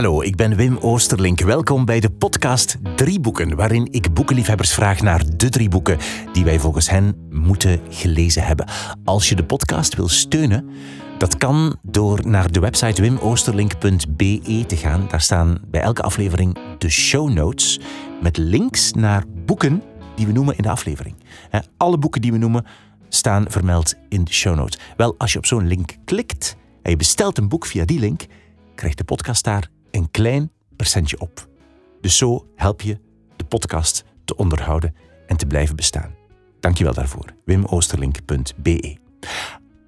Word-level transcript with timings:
Hallo, 0.00 0.22
ik 0.22 0.36
ben 0.36 0.56
Wim 0.56 0.76
Oosterlink. 0.76 1.40
Welkom 1.40 1.84
bij 1.84 2.00
de 2.00 2.10
podcast 2.10 2.76
Drie 2.96 3.20
Boeken, 3.20 3.56
waarin 3.56 3.88
ik 3.90 4.14
boekenliefhebbers 4.14 4.74
vraag 4.74 5.00
naar 5.00 5.36
de 5.36 5.48
drie 5.48 5.68
boeken 5.68 5.98
die 6.32 6.44
wij 6.44 6.58
volgens 6.58 6.90
hen 6.90 7.14
moeten 7.30 7.80
gelezen 7.88 8.42
hebben. 8.42 8.68
Als 9.04 9.28
je 9.28 9.34
de 9.34 9.44
podcast 9.44 9.94
wil 9.96 10.08
steunen, 10.08 10.70
dat 11.18 11.36
kan 11.36 11.76
door 11.82 12.28
naar 12.28 12.52
de 12.52 12.60
website 12.60 13.02
wimoosterlink.be 13.02 14.64
te 14.66 14.76
gaan. 14.76 15.06
Daar 15.08 15.20
staan 15.20 15.60
bij 15.70 15.80
elke 15.80 16.02
aflevering 16.02 16.58
de 16.78 16.90
show 16.90 17.30
notes 17.30 17.80
met 18.22 18.36
links 18.36 18.92
naar 18.92 19.24
boeken 19.44 19.82
die 20.16 20.26
we 20.26 20.32
noemen 20.32 20.56
in 20.56 20.62
de 20.62 20.70
aflevering. 20.70 21.14
Alle 21.76 21.98
boeken 21.98 22.20
die 22.20 22.32
we 22.32 22.38
noemen 22.38 22.66
staan 23.08 23.44
vermeld 23.48 23.94
in 24.08 24.24
de 24.24 24.32
show 24.32 24.56
notes. 24.56 24.78
Wel, 24.96 25.14
als 25.18 25.32
je 25.32 25.38
op 25.38 25.46
zo'n 25.46 25.66
link 25.66 25.96
klikt 26.04 26.56
en 26.82 26.90
je 26.90 26.96
bestelt 26.96 27.38
een 27.38 27.48
boek 27.48 27.66
via 27.66 27.84
die 27.84 27.98
link, 27.98 28.26
krijgt 28.74 28.98
de 28.98 29.04
podcast 29.04 29.44
daar 29.44 29.68
een 29.90 30.10
klein 30.10 30.50
percentje 30.76 31.20
op. 31.20 31.48
Dus 32.00 32.16
zo 32.16 32.46
help 32.56 32.80
je 32.80 32.98
de 33.36 33.44
podcast 33.44 34.04
te 34.24 34.36
onderhouden 34.36 34.94
en 35.26 35.36
te 35.36 35.46
blijven 35.46 35.76
bestaan. 35.76 36.14
Dankjewel 36.60 36.94
daarvoor. 36.94 37.34
wimoosterlink.be 37.44 38.96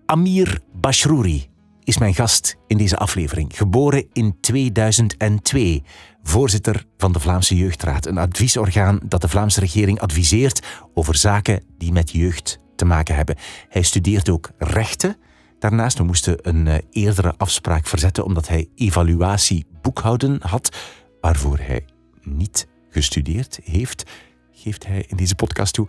Amir 0.07 0.61
Bashrouri 0.73 1.51
is 1.85 1.99
mijn 1.99 2.15
gast 2.15 2.57
in 2.67 2.77
deze 2.77 2.97
aflevering. 2.97 3.57
Geboren 3.57 4.07
in 4.13 4.37
2002, 4.41 5.83
voorzitter 6.23 6.87
van 6.97 7.13
de 7.13 7.21
Vlaamse 7.21 7.57
Jeugdraad, 7.57 8.07
een 8.07 8.19
adviesorgaan 8.19 9.01
dat 9.05 9.21
de 9.21 9.29
Vlaamse 9.29 9.61
regering 9.61 10.01
adviseert 10.01 10.67
over 10.95 11.17
zaken 11.17 11.65
die 11.79 11.93
met 11.93 12.11
jeugd 12.11 12.59
te 12.77 12.85
maken 12.85 13.15
hebben. 13.15 13.37
Hij 13.69 13.83
studeert 13.83 14.29
ook 14.29 14.51
rechten. 14.59 15.17
Daarnaast 15.63 16.03
moesten 16.03 16.49
een 16.49 16.67
eh, 16.67 16.79
eerdere 16.91 17.35
afspraak 17.37 17.87
verzetten 17.87 18.25
omdat 18.25 18.49
hij 18.49 18.69
evaluatie 18.75 19.67
boekhouden 19.83 20.41
had, 20.41 20.77
waarvoor 21.21 21.59
hij 21.59 21.85
niet 22.23 22.67
gestudeerd 22.89 23.61
heeft 23.65 24.05
geeft 24.53 24.87
hij 24.87 25.05
in 25.09 25.17
deze 25.17 25.35
podcast 25.35 25.75
toe. 25.75 25.89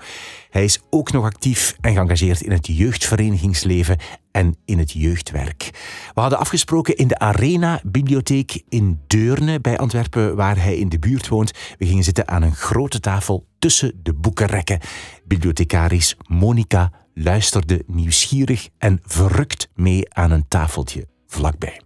Hij 0.49 0.63
is 0.63 0.79
ook 0.89 1.11
nog 1.11 1.25
actief 1.25 1.75
en 1.81 1.93
geëngageerd 1.93 2.41
in 2.41 2.51
het 2.51 2.67
jeugdverenigingsleven 2.67 3.97
en 4.31 4.55
in 4.65 4.77
het 4.77 4.91
jeugdwerk. 4.91 5.69
We 6.13 6.21
hadden 6.21 6.39
afgesproken 6.39 6.95
in 6.95 7.07
de 7.07 7.19
Arena 7.19 7.81
Bibliotheek 7.83 8.63
in 8.69 8.99
Deurne 9.07 9.59
bij 9.59 9.77
Antwerpen, 9.77 10.35
waar 10.35 10.57
hij 10.57 10.77
in 10.77 10.89
de 10.89 10.99
buurt 10.99 11.27
woont. 11.27 11.51
We 11.77 11.85
gingen 11.85 12.03
zitten 12.03 12.27
aan 12.27 12.41
een 12.41 12.55
grote 12.55 12.99
tafel 12.99 13.47
tussen 13.59 13.99
de 14.03 14.13
boekenrekken. 14.13 14.79
Bibliothecaris 15.23 16.17
Monica 16.27 16.91
luisterde 17.13 17.83
nieuwsgierig 17.87 18.69
en 18.77 18.99
verrukt 19.03 19.69
mee 19.75 20.13
aan 20.13 20.31
een 20.31 20.47
tafeltje 20.47 21.07
vlakbij. 21.27 21.81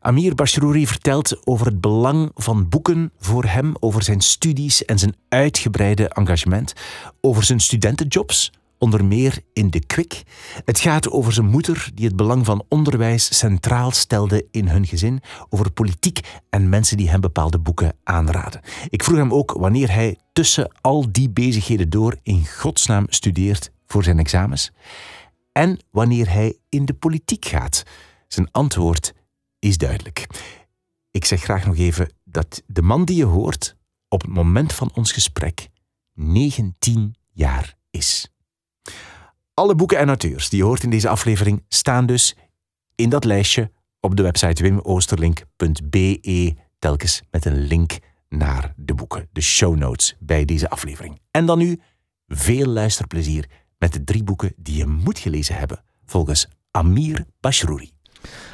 Amir 0.00 0.34
Bashrouri 0.34 0.86
vertelt 0.86 1.46
over 1.46 1.66
het 1.66 1.80
belang 1.80 2.30
van 2.34 2.68
boeken 2.68 3.12
voor 3.18 3.44
hem, 3.44 3.74
over 3.80 4.02
zijn 4.02 4.20
studies 4.20 4.84
en 4.84 4.98
zijn 4.98 5.16
uitgebreide 5.28 6.08
engagement, 6.08 6.72
over 7.20 7.44
zijn 7.44 7.60
studentenjobs, 7.60 8.52
onder 8.78 9.04
meer 9.04 9.38
in 9.52 9.70
de 9.70 9.86
Kwik. 9.86 10.22
Het 10.64 10.80
gaat 10.80 11.10
over 11.10 11.32
zijn 11.32 11.46
moeder 11.46 11.90
die 11.94 12.06
het 12.06 12.16
belang 12.16 12.44
van 12.44 12.64
onderwijs 12.68 13.38
centraal 13.38 13.90
stelde 13.90 14.46
in 14.50 14.68
hun 14.68 14.86
gezin, 14.86 15.20
over 15.48 15.70
politiek 15.70 16.20
en 16.50 16.68
mensen 16.68 16.96
die 16.96 17.10
hem 17.10 17.20
bepaalde 17.20 17.58
boeken 17.58 17.92
aanraden. 18.04 18.60
Ik 18.88 19.04
vroeg 19.04 19.18
hem 19.18 19.32
ook 19.32 19.52
wanneer 19.52 19.92
hij 19.92 20.18
tussen 20.32 20.70
al 20.80 21.12
die 21.12 21.30
bezigheden 21.30 21.90
door 21.90 22.16
in 22.22 22.46
godsnaam 22.46 23.06
studeert 23.08 23.70
voor 23.86 24.04
zijn 24.04 24.18
examens 24.18 24.72
en 25.56 25.78
wanneer 25.90 26.30
hij 26.30 26.56
in 26.68 26.84
de 26.84 26.94
politiek 26.94 27.44
gaat. 27.44 27.82
Zijn 28.28 28.50
antwoord 28.50 29.14
is 29.58 29.78
duidelijk. 29.78 30.26
Ik 31.10 31.24
zeg 31.24 31.42
graag 31.42 31.66
nog 31.66 31.76
even 31.76 32.12
dat 32.24 32.62
de 32.66 32.82
man 32.82 33.04
die 33.04 33.16
je 33.16 33.24
hoort 33.24 33.76
op 34.08 34.20
het 34.20 34.30
moment 34.30 34.72
van 34.72 34.90
ons 34.94 35.12
gesprek 35.12 35.68
19 36.12 37.14
jaar 37.32 37.76
is. 37.90 38.30
Alle 39.54 39.74
boeken 39.74 39.98
en 39.98 40.08
auteurs 40.08 40.48
die 40.48 40.58
je 40.58 40.64
hoort 40.64 40.82
in 40.82 40.90
deze 40.90 41.08
aflevering 41.08 41.64
staan 41.68 42.06
dus 42.06 42.36
in 42.94 43.08
dat 43.10 43.24
lijstje 43.24 43.70
op 44.00 44.16
de 44.16 44.22
website 44.22 44.62
wimoosterlink.be, 44.62 46.56
telkens 46.78 47.22
met 47.30 47.44
een 47.44 47.58
link 47.58 47.98
naar 48.28 48.72
de 48.76 48.94
boeken, 48.94 49.28
de 49.32 49.40
show 49.40 49.76
notes 49.76 50.16
bij 50.18 50.44
deze 50.44 50.70
aflevering. 50.70 51.20
En 51.30 51.46
dan 51.46 51.58
nu 51.58 51.80
veel 52.26 52.66
luisterplezier 52.66 53.48
met 53.78 53.92
de 53.92 54.04
drie 54.04 54.24
boeken 54.24 54.52
die 54.56 54.76
je 54.76 54.86
moet 54.86 55.18
gelezen 55.18 55.54
hebben, 55.54 55.82
volgens 56.04 56.48
Amir 56.70 57.24
Bashrouri. 57.40 57.90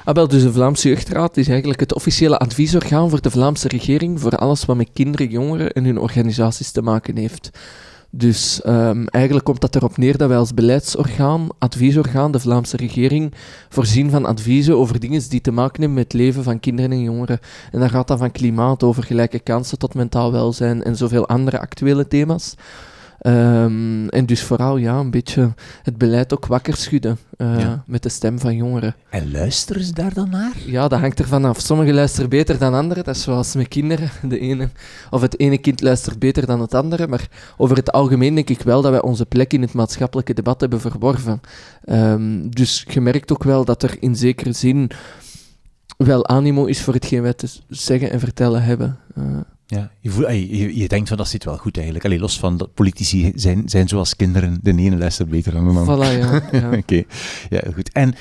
Ah, 0.05 0.29
dus 0.29 0.43
de 0.43 0.53
Vlaamse 0.53 0.89
Jeugdraad 0.89 1.37
is 1.37 1.49
eigenlijk 1.49 1.81
het 1.81 1.95
officiële 1.95 2.39
adviesorgaan 2.39 3.11
voor 3.11 3.21
de 3.21 3.31
Vlaamse 3.31 3.69
regering 3.69 4.21
voor 4.21 4.37
alles 4.37 4.65
wat 4.65 4.77
met 4.77 4.91
kinderen, 4.93 5.31
jongeren 5.31 5.73
en 5.73 5.85
hun 5.85 5.99
organisaties 5.99 6.71
te 6.71 6.83
maken 6.83 7.17
heeft. 7.17 7.51
Dus 8.15 8.61
um, 8.67 9.07
eigenlijk 9.09 9.45
komt 9.45 9.61
dat 9.61 9.75
erop 9.75 9.97
neer 9.97 10.17
dat 10.17 10.29
wij 10.29 10.37
als 10.39 10.55
beleidsorgaan, 10.55 11.49
adviesorgaan, 11.59 12.33
de 12.33 12.41
Vlaamse 12.41 12.77
regering, 12.77 13.35
voorzien 13.69 14.11
van 14.11 14.25
adviezen 14.25 14.77
over 14.77 15.01
dingen 15.01 15.29
die 15.29 15.41
te 15.41 15.51
maken 15.51 15.81
hebben 15.81 15.95
met 15.95 16.13
het 16.13 16.21
leven 16.21 16.43
van 16.43 16.61
kinderen 16.61 16.91
en 16.91 17.03
jongeren. 17.03 17.39
En 17.71 17.81
dan 17.81 17.91
gaat 17.91 18.09
dat 18.09 18.19
van 18.19 18.31
klimaat 18.31 18.83
over 18.83 19.03
gelijke 19.03 19.39
kansen 19.39 19.79
tot 19.79 19.95
mentaal 19.95 20.33
welzijn 20.33 20.83
en 20.83 20.97
zoveel 20.97 21.29
andere 21.29 21.61
actuele 21.61 22.09
thema's. 22.09 22.55
Um, 23.27 24.09
en 24.09 24.27
dus 24.27 24.43
vooral 24.43 24.77
ja, 24.77 24.99
een 24.99 25.11
beetje 25.11 25.55
het 25.83 25.99
beleid 25.99 26.35
ook 26.35 26.47
wakker 26.47 26.77
schudden 26.77 27.19
uh, 27.37 27.73
met 27.87 28.03
de 28.03 28.09
stem 28.09 28.39
van 28.39 28.57
jongeren. 28.57 28.95
En 29.11 29.31
luisteren 29.31 29.85
ze 29.85 29.93
daar 29.93 30.15
dan 30.15 30.31
naar? 30.31 30.53
Ja, 30.67 30.89
dat 30.89 31.01
hangt 31.01 31.19
ervan 31.19 31.45
af. 31.45 31.61
Sommigen 31.61 31.95
luisteren 31.95 32.29
beter 32.31 32.59
dan 32.59 32.75
anderen. 32.75 33.05
Dat 33.05 33.17
is 33.17 33.23
zoals 33.23 33.55
met 33.55 33.69
kinderen. 33.69 34.11
De 34.29 34.39
ene, 34.39 34.69
of 35.11 35.21
het 35.21 35.39
ene 35.39 35.59
kind 35.59 35.81
luistert 35.81 36.19
beter 36.19 36.47
dan 36.47 36.61
het 36.61 36.75
andere. 36.75 37.09
Maar 37.09 37.29
over 37.57 37.77
het 37.77 37.93
algemeen 37.93 38.35
denk 38.35 38.51
ik 38.51 38.63
wel 38.63 38.83
dat 38.83 38.91
wij 38.91 39.03
onze 39.03 39.27
plek 39.27 39.53
in 39.53 39.63
het 39.63 39.73
maatschappelijke 39.73 40.35
debat 40.35 40.61
hebben 40.61 40.81
verworven. 40.81 41.41
Um, 41.85 42.51
dus 42.51 42.85
je 42.89 43.01
merkt 43.01 43.33
ook 43.33 43.45
wel 43.45 43.65
dat 43.65 43.83
er 43.83 43.97
in 44.01 44.17
zekere 44.17 44.53
zin 44.53 44.91
wel 45.97 46.27
animo 46.27 46.65
is 46.65 46.83
voor 46.83 46.95
hetgeen 46.95 47.23
wij 47.23 47.35
te 47.35 47.49
zeggen 47.69 48.11
en 48.11 48.21
vertellen 48.21 48.63
hebben. 48.63 48.99
Uh, 49.19 49.25
ja, 49.75 49.91
je, 50.01 50.11
voelt, 50.11 50.29
je, 50.29 50.77
je, 50.77 50.89
denkt 50.89 51.09
van 51.09 51.17
dat 51.17 51.29
zit 51.29 51.45
wel 51.45 51.57
goed 51.57 51.75
eigenlijk. 51.77 52.05
Allee, 52.05 52.19
los 52.19 52.39
van 52.39 52.57
dat 52.57 52.75
politici 52.75 53.33
zijn, 53.35 53.63
zijn 53.69 53.89
zoals 53.89 54.17
kinderen. 54.17 54.59
De 54.63 54.77
ene 54.77 54.97
luistert 54.97 55.29
beter 55.29 55.53
dan 55.53 55.73
de 55.73 55.79
ander. 55.79 55.97
Voilà, 55.97 56.19
ja. 56.19 56.43
ja. 56.53 56.73
Oké, 56.79 57.03
ja, 57.51 57.63
goed. 57.75 57.93
En, 57.93 58.15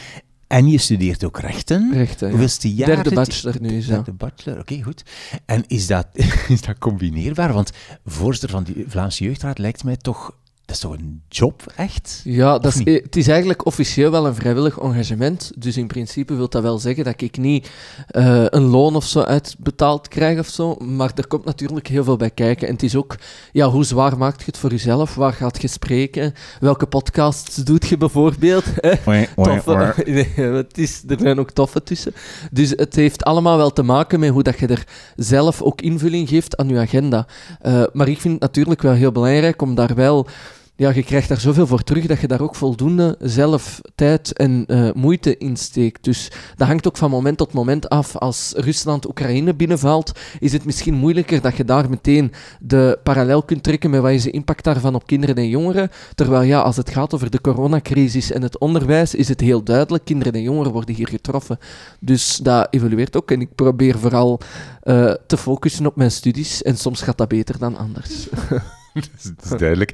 en 0.47 0.67
je 0.67 0.77
studeert 0.77 1.23
ook 1.23 1.39
rechten. 1.39 1.93
Rechten, 1.93 2.27
ja. 2.27 2.31
Hoeveelste 2.31 2.73
jaar 2.73 2.87
Derde 2.87 3.13
bachelor 3.13 3.55
nu, 3.61 3.71
ja. 3.71 3.87
Derde 3.87 4.11
bachelor, 4.11 4.59
oké, 4.59 4.81
goed. 4.81 5.03
En 5.45 5.63
is 5.67 5.87
dat, 5.87 6.07
is 6.47 6.61
dat 6.61 6.77
combineerbaar? 6.77 7.53
Want 7.53 7.71
voorzitter 8.05 8.49
van 8.49 8.63
die 8.63 8.85
Vlaamse 8.87 9.23
Jeugdraad 9.23 9.57
lijkt 9.57 9.83
mij 9.83 9.97
toch 9.97 10.35
dat 10.71 10.79
is 10.79 10.89
toch 10.89 10.99
een 10.99 11.21
job, 11.29 11.73
echt? 11.75 12.21
Ja, 12.23 12.59
dat 12.59 12.75
is, 12.75 13.01
het 13.03 13.15
is 13.15 13.27
eigenlijk 13.27 13.65
officieel 13.65 14.11
wel 14.11 14.25
een 14.25 14.35
vrijwillig 14.35 14.79
engagement. 14.79 15.51
Dus 15.55 15.77
in 15.77 15.87
principe 15.87 16.35
wil 16.35 16.49
dat 16.49 16.61
wel 16.61 16.77
zeggen 16.77 17.03
dat 17.03 17.21
ik 17.21 17.37
niet 17.37 17.69
uh, 18.11 18.45
een 18.49 18.61
loon 18.61 18.95
of 18.95 19.05
zo 19.05 19.21
uitbetaald 19.21 20.07
krijg 20.07 20.39
of 20.39 20.47
zo. 20.47 20.75
Maar 20.75 21.11
er 21.15 21.27
komt 21.27 21.45
natuurlijk 21.45 21.87
heel 21.87 22.03
veel 22.03 22.17
bij 22.17 22.29
kijken. 22.29 22.67
En 22.67 22.73
het 22.73 22.83
is 22.83 22.95
ook, 22.95 23.15
ja, 23.51 23.69
hoe 23.69 23.83
zwaar 23.83 24.17
maakt 24.17 24.39
je 24.39 24.45
het 24.45 24.57
voor 24.57 24.69
jezelf? 24.69 25.15
Waar 25.15 25.33
gaat 25.33 25.61
je 25.61 25.67
spreken? 25.67 26.33
Welke 26.59 26.85
podcasts 26.85 27.55
doet 27.55 27.87
je 27.87 27.97
bijvoorbeeld? 27.97 28.65
toffe, 29.35 29.93
nee, 30.05 30.33
het 30.35 30.77
is, 30.77 31.03
er 31.07 31.19
zijn 31.19 31.39
ook 31.39 31.51
toffe 31.51 31.83
tussen. 31.83 32.13
Dus 32.51 32.69
het 32.69 32.95
heeft 32.95 33.23
allemaal 33.23 33.57
wel 33.57 33.73
te 33.73 33.83
maken 33.83 34.19
met 34.19 34.29
hoe 34.29 34.43
dat 34.43 34.59
je 34.59 34.67
er 34.67 34.87
zelf 35.15 35.61
ook 35.61 35.81
invulling 35.81 36.29
geeft 36.29 36.57
aan 36.57 36.69
je 36.69 36.79
agenda. 36.79 37.27
Uh, 37.65 37.83
maar 37.93 38.07
ik 38.07 38.19
vind 38.19 38.33
het 38.33 38.41
natuurlijk 38.41 38.81
wel 38.81 38.93
heel 38.93 39.11
belangrijk 39.11 39.61
om 39.61 39.75
daar 39.75 39.95
wel 39.95 40.27
ja, 40.75 40.89
je 40.93 41.03
krijgt 41.03 41.29
daar 41.29 41.39
zoveel 41.39 41.67
voor 41.67 41.83
terug 41.83 42.05
dat 42.05 42.19
je 42.19 42.27
daar 42.27 42.41
ook 42.41 42.55
voldoende 42.55 43.15
zelf 43.19 43.81
tijd 43.95 44.33
en 44.33 44.63
uh, 44.67 44.91
moeite 44.93 45.37
in 45.37 45.57
steekt. 45.57 46.03
Dus 46.03 46.31
dat 46.55 46.67
hangt 46.67 46.87
ook 46.87 46.97
van 46.97 47.09
moment 47.09 47.37
tot 47.37 47.53
moment 47.53 47.89
af. 47.89 48.17
Als 48.17 48.53
Rusland 48.55 49.07
Oekraïne 49.07 49.53
binnenvalt, 49.53 50.11
is 50.39 50.53
het 50.53 50.65
misschien 50.65 50.93
moeilijker 50.93 51.41
dat 51.41 51.57
je 51.57 51.65
daar 51.65 51.89
meteen 51.89 52.31
de 52.59 52.99
parallel 53.03 53.43
kunt 53.43 53.63
trekken 53.63 53.89
met 53.89 54.01
wat 54.01 54.11
is 54.11 54.23
de 54.23 54.31
impact 54.31 54.63
daarvan 54.63 54.95
op 54.95 55.07
kinderen 55.07 55.35
en 55.35 55.49
jongeren. 55.49 55.89
Terwijl 56.15 56.41
ja, 56.41 56.61
als 56.61 56.77
het 56.77 56.89
gaat 56.89 57.13
over 57.13 57.29
de 57.29 57.41
coronacrisis 57.41 58.31
en 58.31 58.41
het 58.41 58.57
onderwijs, 58.57 59.15
is 59.15 59.27
het 59.27 59.41
heel 59.41 59.63
duidelijk, 59.63 60.05
kinderen 60.05 60.33
en 60.33 60.41
jongeren 60.41 60.71
worden 60.71 60.95
hier 60.95 61.07
getroffen. 61.07 61.59
Dus 61.99 62.35
dat 62.35 62.67
evolueert 62.69 63.17
ook 63.17 63.31
en 63.31 63.41
ik 63.41 63.55
probeer 63.55 63.99
vooral 63.99 64.39
uh, 64.83 65.13
te 65.27 65.37
focussen 65.37 65.85
op 65.85 65.95
mijn 65.95 66.11
studies 66.11 66.61
en 66.61 66.77
soms 66.77 67.01
gaat 67.01 67.17
dat 67.17 67.27
beter 67.27 67.59
dan 67.59 67.77
anders. 67.77 68.27
dat, 68.93 69.09
is, 69.43 69.57
duidelijk. 69.57 69.91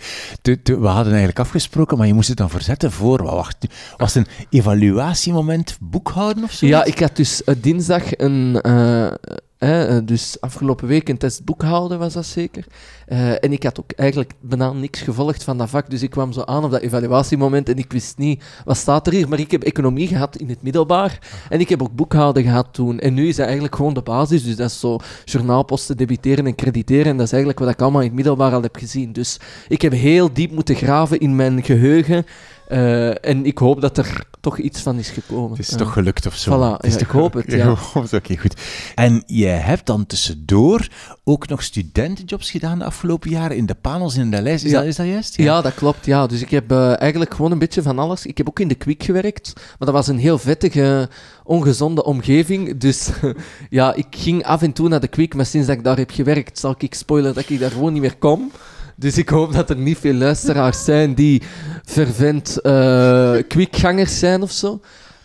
we 0.63 0.87
hadden 0.87 1.11
eigenlijk 1.11 1.39
afgesproken, 1.39 1.97
maar 1.97 2.07
je 2.07 2.13
moest 2.13 2.27
het 2.27 2.37
dan 2.37 2.49
verzetten 2.49 2.91
voor, 2.91 3.23
wacht, 3.23 3.57
was 3.97 4.13
het 4.13 4.27
een 4.27 4.47
evaluatiemoment 4.49 5.77
boekhouden 5.79 6.43
of 6.43 6.51
zo? 6.51 6.65
Ja, 6.65 6.83
ik 6.83 6.99
had 6.99 7.15
dus 7.15 7.41
uh, 7.45 7.55
dinsdag 7.61 8.17
een, 8.17 8.59
uh, 8.65 9.11
Hè, 9.57 9.87
eh, 9.87 9.97
dus 10.05 10.37
afgelopen 10.39 10.87
week 10.87 11.09
een 11.09 11.17
test 11.17 11.43
boekhouden 11.43 11.99
was 11.99 12.13
dat 12.13 12.25
zeker. 12.25 12.65
Eh, 13.05 13.43
en 13.43 13.51
ik 13.51 13.63
had 13.63 13.79
ook 13.79 13.91
eigenlijk 13.91 14.33
bijna 14.39 14.71
niks 14.71 15.01
gevolgd 15.01 15.43
van 15.43 15.57
dat 15.57 15.69
vak. 15.69 15.89
Dus 15.89 16.01
ik 16.01 16.09
kwam 16.09 16.31
zo 16.31 16.41
aan 16.41 16.63
op 16.63 16.71
dat 16.71 16.81
evaluatiemoment 16.81 17.69
en 17.69 17.77
ik 17.77 17.91
wist 17.91 18.17
niet, 18.17 18.43
wat 18.65 18.77
staat 18.77 19.07
er 19.07 19.13
hier? 19.13 19.29
Maar 19.29 19.39
ik 19.39 19.51
heb 19.51 19.63
economie 19.63 20.07
gehad 20.07 20.35
in 20.35 20.49
het 20.49 20.61
middelbaar. 20.61 21.19
En 21.49 21.59
ik 21.59 21.69
heb 21.69 21.81
ook 21.81 21.95
boekhouden 21.95 22.43
gehad 22.43 22.67
toen. 22.71 22.99
En 22.99 23.13
nu 23.13 23.27
is 23.27 23.35
dat 23.35 23.45
eigenlijk 23.45 23.75
gewoon 23.75 23.93
de 23.93 24.01
basis. 24.01 24.43
Dus 24.43 24.55
dat 24.55 24.69
is 24.69 24.79
zo 24.79 24.97
journaalposten 25.25 25.97
debiteren 25.97 26.45
en 26.45 26.55
crediteren. 26.55 27.05
En 27.05 27.17
dat 27.17 27.25
is 27.25 27.31
eigenlijk 27.31 27.61
wat 27.61 27.69
ik 27.69 27.81
allemaal 27.81 28.01
in 28.01 28.07
het 28.07 28.15
middelbaar 28.15 28.53
al 28.53 28.61
heb 28.61 28.75
gezien. 28.75 29.13
Dus 29.13 29.39
ik 29.67 29.81
heb 29.81 29.91
heel 29.91 30.33
diep 30.33 30.51
moeten 30.51 30.75
graven 30.75 31.19
in 31.19 31.35
mijn 31.35 31.63
geheugen. 31.63 32.25
Uh, 32.71 33.25
en 33.25 33.45
ik 33.45 33.57
hoop 33.57 33.81
dat 33.81 33.97
er 33.97 34.25
toch 34.39 34.57
iets 34.57 34.81
van 34.81 34.97
is 34.97 35.09
gekomen. 35.09 35.49
Het 35.49 35.59
is 35.59 35.75
toch 35.75 35.93
gelukt 35.93 36.25
of 36.25 36.35
zo? 36.35 36.51
Voilà, 36.51 36.85
ja, 36.89 36.97
ik 37.07 37.07
hoop 37.07 37.33
het, 37.33 37.51
ja. 37.51 37.75
Oké, 38.13 38.37
goed. 38.37 38.61
En 38.95 39.23
je 39.25 39.45
hebt 39.45 39.85
dan 39.85 40.05
tussendoor 40.05 40.87
ook 41.23 41.47
nog 41.47 41.63
studentenjobs 41.63 42.51
gedaan 42.51 42.79
de 42.79 42.85
afgelopen 42.85 43.29
jaren 43.29 43.57
in 43.57 43.65
de 43.65 43.75
panels 43.75 44.15
in 44.15 44.31
de 44.31 44.41
lijst. 44.41 44.65
Is, 44.65 44.71
dat, 44.71 44.83
is 44.83 44.95
dat 44.95 45.05
juist? 45.05 45.37
Ja. 45.37 45.43
ja. 45.43 45.61
dat 45.61 45.73
klopt. 45.73 46.05
Ja. 46.05 46.27
Dus 46.27 46.41
ik 46.41 46.49
heb 46.49 46.71
uh, 46.71 47.01
eigenlijk 47.01 47.33
gewoon 47.33 47.51
een 47.51 47.59
beetje 47.59 47.81
van 47.81 47.99
alles. 47.99 48.25
Ik 48.25 48.37
heb 48.37 48.47
ook 48.49 48.59
in 48.59 48.67
de 48.67 48.75
Quick 48.75 49.03
gewerkt, 49.03 49.53
maar 49.55 49.75
dat 49.77 49.91
was 49.91 50.07
een 50.07 50.19
heel 50.19 50.37
vettige, 50.37 51.09
ongezonde 51.43 52.03
omgeving. 52.03 52.77
Dus 52.77 53.09
ja, 53.69 53.93
ik 53.93 54.07
ging 54.09 54.43
af 54.43 54.61
en 54.61 54.73
toe 54.73 54.87
naar 54.87 54.99
de 54.99 55.07
Quick, 55.07 55.35
maar 55.35 55.45
sinds 55.45 55.67
dat 55.67 55.75
ik 55.75 55.83
daar 55.83 55.97
heb 55.97 56.11
gewerkt, 56.11 56.59
zal 56.59 56.75
ik 56.77 56.93
spoilen 56.93 57.33
dat 57.33 57.49
ik 57.49 57.59
daar 57.59 57.71
gewoon 57.71 57.93
niet 57.93 58.01
meer 58.01 58.17
kom. 58.17 58.51
Dus 58.99 59.17
ik 59.17 59.29
hoop 59.29 59.53
dat 59.53 59.69
er 59.69 59.77
niet 59.77 59.97
veel 59.97 60.13
luisteraars 60.13 60.83
zijn 60.83 61.13
die 61.13 61.41
vervent 61.85 62.59
uh, 62.63 63.37
kwikgangers 63.47 64.19
zijn 64.19 64.41
of 64.41 64.51
zo. 64.51 64.79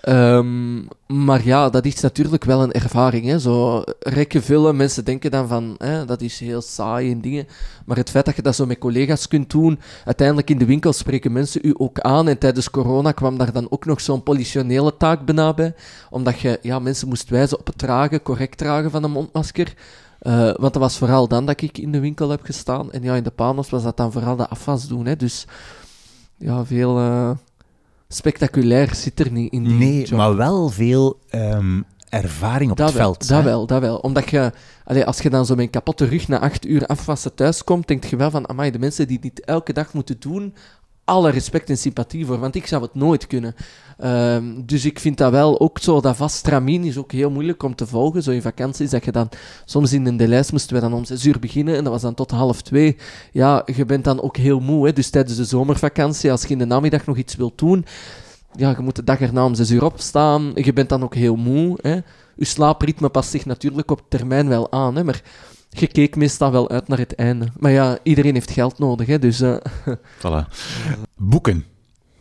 Um, 0.08 0.88
maar 1.06 1.44
ja, 1.44 1.70
dat 1.70 1.84
is 1.84 2.00
natuurlijk 2.00 2.44
wel 2.44 2.62
een 2.62 2.72
ervaring. 2.72 3.26
Hè? 3.26 3.38
Zo 3.38 3.82
rekken 3.98 4.42
vullen, 4.42 4.76
mensen 4.76 5.04
denken 5.04 5.30
dan 5.30 5.48
van 5.48 5.74
hè, 5.78 6.04
dat 6.04 6.20
is 6.20 6.40
heel 6.40 6.60
saai 6.60 7.10
en 7.10 7.20
dingen. 7.20 7.46
Maar 7.84 7.96
het 7.96 8.10
feit 8.10 8.24
dat 8.24 8.36
je 8.36 8.42
dat 8.42 8.54
zo 8.54 8.66
met 8.66 8.78
collega's 8.78 9.28
kunt 9.28 9.50
doen, 9.50 9.80
uiteindelijk 10.04 10.50
in 10.50 10.58
de 10.58 10.64
winkel 10.64 10.92
spreken 10.92 11.32
mensen 11.32 11.60
u 11.64 11.74
ook 11.76 12.00
aan. 12.00 12.28
En 12.28 12.38
tijdens 12.38 12.70
corona 12.70 13.12
kwam 13.12 13.38
daar 13.38 13.52
dan 13.52 13.66
ook 13.70 13.84
nog 13.84 14.00
zo'n 14.00 14.22
politionele 14.22 14.96
taak 14.96 15.24
bijna 15.24 15.54
bij. 15.54 15.74
Omdat 16.10 16.40
je 16.40 16.58
ja, 16.62 16.78
mensen 16.78 17.08
moest 17.08 17.28
wijzen 17.28 17.58
op 17.58 17.66
het 17.66 17.78
dragen, 17.78 18.22
correct 18.22 18.58
dragen 18.58 18.90
van 18.90 19.04
een 19.04 19.10
mondmasker. 19.10 19.74
Uh, 20.22 20.42
want 20.42 20.72
dat 20.72 20.76
was 20.76 20.98
vooral 20.98 21.28
dan 21.28 21.46
dat 21.46 21.60
ik 21.60 21.78
in 21.78 21.92
de 21.92 22.00
winkel 22.00 22.28
heb 22.30 22.42
gestaan. 22.42 22.92
En 22.92 23.02
ja, 23.02 23.14
in 23.14 23.22
de 23.22 23.30
panos 23.30 23.70
was 23.70 23.82
dat 23.82 23.96
dan 23.96 24.12
vooral 24.12 24.36
de 24.36 24.48
afwas 24.48 24.88
doen. 24.88 25.06
Hè. 25.06 25.16
Dus 25.16 25.46
ja, 26.36 26.64
veel 26.64 26.98
uh, 26.98 27.30
spectaculair 28.08 28.94
zit 28.94 29.20
er 29.20 29.30
niet 29.30 29.52
in 29.52 29.64
die 29.64 29.72
Nee, 29.72 30.14
maar 30.14 30.36
wel 30.36 30.69
veel 30.69 31.19
um, 31.30 31.84
ervaring 32.08 32.70
op 32.70 32.76
dat 32.76 32.88
het 32.88 32.96
veld. 32.96 33.28
Dat 33.28 33.44
wel, 33.44 33.66
dat 33.66 33.80
wel. 33.80 33.96
Omdat 33.96 34.30
je, 34.30 34.52
allee, 34.84 35.04
als 35.04 35.19
je 35.19 35.30
dan 35.30 35.46
zo 35.46 35.54
met 35.54 35.64
een 35.64 35.70
kapotte 35.70 36.04
rug 36.04 36.28
na 36.28 36.40
acht 36.40 36.66
uur 36.66 36.86
afwassen 36.86 37.34
thuis 37.34 37.64
komt, 37.64 37.88
denk 37.88 38.04
je 38.04 38.16
wel 38.16 38.30
van, 38.30 38.48
amai, 38.48 38.70
de 38.70 38.78
mensen 38.78 39.06
die 39.06 39.19
dit 39.19 39.40
elke 39.40 39.72
dag 39.72 39.92
moeten 39.92 40.16
doen, 40.19 40.54
alle 41.04 41.31
respect 41.31 41.70
en 41.70 41.78
sympathie 41.78 42.26
voor, 42.26 42.38
want 42.38 42.54
ik 42.54 42.66
zou 42.66 42.82
het 42.82 42.94
nooit 42.94 43.26
kunnen. 43.26 43.54
Um, 44.04 44.66
dus 44.66 44.84
ik 44.84 44.99
vind 44.99 45.19
dat 45.19 45.31
wel 45.31 45.60
ook 45.60 45.78
zo, 45.78 46.00
dat 46.00 46.16
vast 46.16 46.37
stramien 46.37 46.84
is 46.84 46.96
ook 46.96 47.12
heel 47.12 47.31
moeilijk 47.31 47.62
om 47.62 47.75
te 47.75 47.87
volgen. 47.87 48.22
Zo 48.22 48.31
in 48.31 48.43
vakanties, 48.43 48.90
dat 48.90 49.04
je 49.04 49.12
dan 49.12 49.28
soms 49.64 49.93
in 49.93 50.16
de 50.16 50.28
lijst 50.28 50.52
moesten 50.52 50.75
we 50.75 50.81
dan 50.81 50.93
om 50.93 51.04
zes 51.04 51.25
uur 51.25 51.38
beginnen 51.38 51.76
en 51.76 51.84
dat 51.84 51.93
was 51.93 52.02
dan 52.02 52.14
tot 52.14 52.31
half 52.31 52.62
twee. 52.62 52.96
Ja, 53.32 53.62
je 53.75 53.84
bent 53.84 54.04
dan 54.04 54.22
ook 54.22 54.37
heel 54.37 54.60
moe. 54.60 54.87
Hè? 54.87 54.93
Dus 54.93 55.10
tijdens 55.10 55.37
de 55.37 55.44
zomervakantie, 55.44 56.31
als 56.31 56.43
je 56.43 56.49
in 56.49 56.58
de 56.58 56.64
namiddag 56.64 57.06
nog 57.06 57.16
iets 57.16 57.37
wilt 57.37 57.58
doen, 57.58 57.84
ja, 58.56 58.70
je 58.70 58.82
moet 58.82 58.96
de 58.96 59.05
dag 59.05 59.20
erna 59.20 59.44
om 59.44 59.55
zes 59.55 59.70
uur 59.70 59.84
opstaan. 59.84 60.52
Je 60.55 60.72
bent 60.72 60.88
dan 60.88 61.02
ook 61.02 61.14
heel 61.14 61.37
moe. 61.37 61.78
Hè? 61.82 61.98
Je 62.37 62.44
slaapritme 62.44 63.08
past 63.08 63.31
zich 63.31 63.46
natuurlijk 63.46 63.90
op 63.90 64.02
termijn 64.08 64.48
wel 64.48 64.72
aan, 64.72 64.96
hè? 64.96 65.05
maar 65.05 65.22
je 65.78 65.86
keek 65.86 66.16
meestal 66.16 66.52
wel 66.52 66.70
uit 66.70 66.88
naar 66.88 66.98
het 66.98 67.14
einde. 67.14 67.48
Maar 67.58 67.70
ja, 67.70 67.98
iedereen 68.02 68.34
heeft 68.34 68.50
geld 68.50 68.78
nodig, 68.78 69.06
hè, 69.06 69.19
dus... 69.19 69.40
Uh... 69.40 69.56
Voilà. 70.19 70.48
Boeken. 71.16 71.64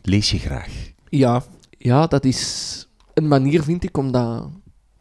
Lees 0.02 0.32
je 0.32 0.40
graag? 0.40 0.92
Ja, 1.10 1.44
ja, 1.78 2.08
dat 2.08 2.26
is 2.26 2.88
een 3.14 3.28
manier, 3.28 3.64
vind 3.64 3.84
ik, 3.84 3.98
om 3.98 4.12
dat 4.12 4.50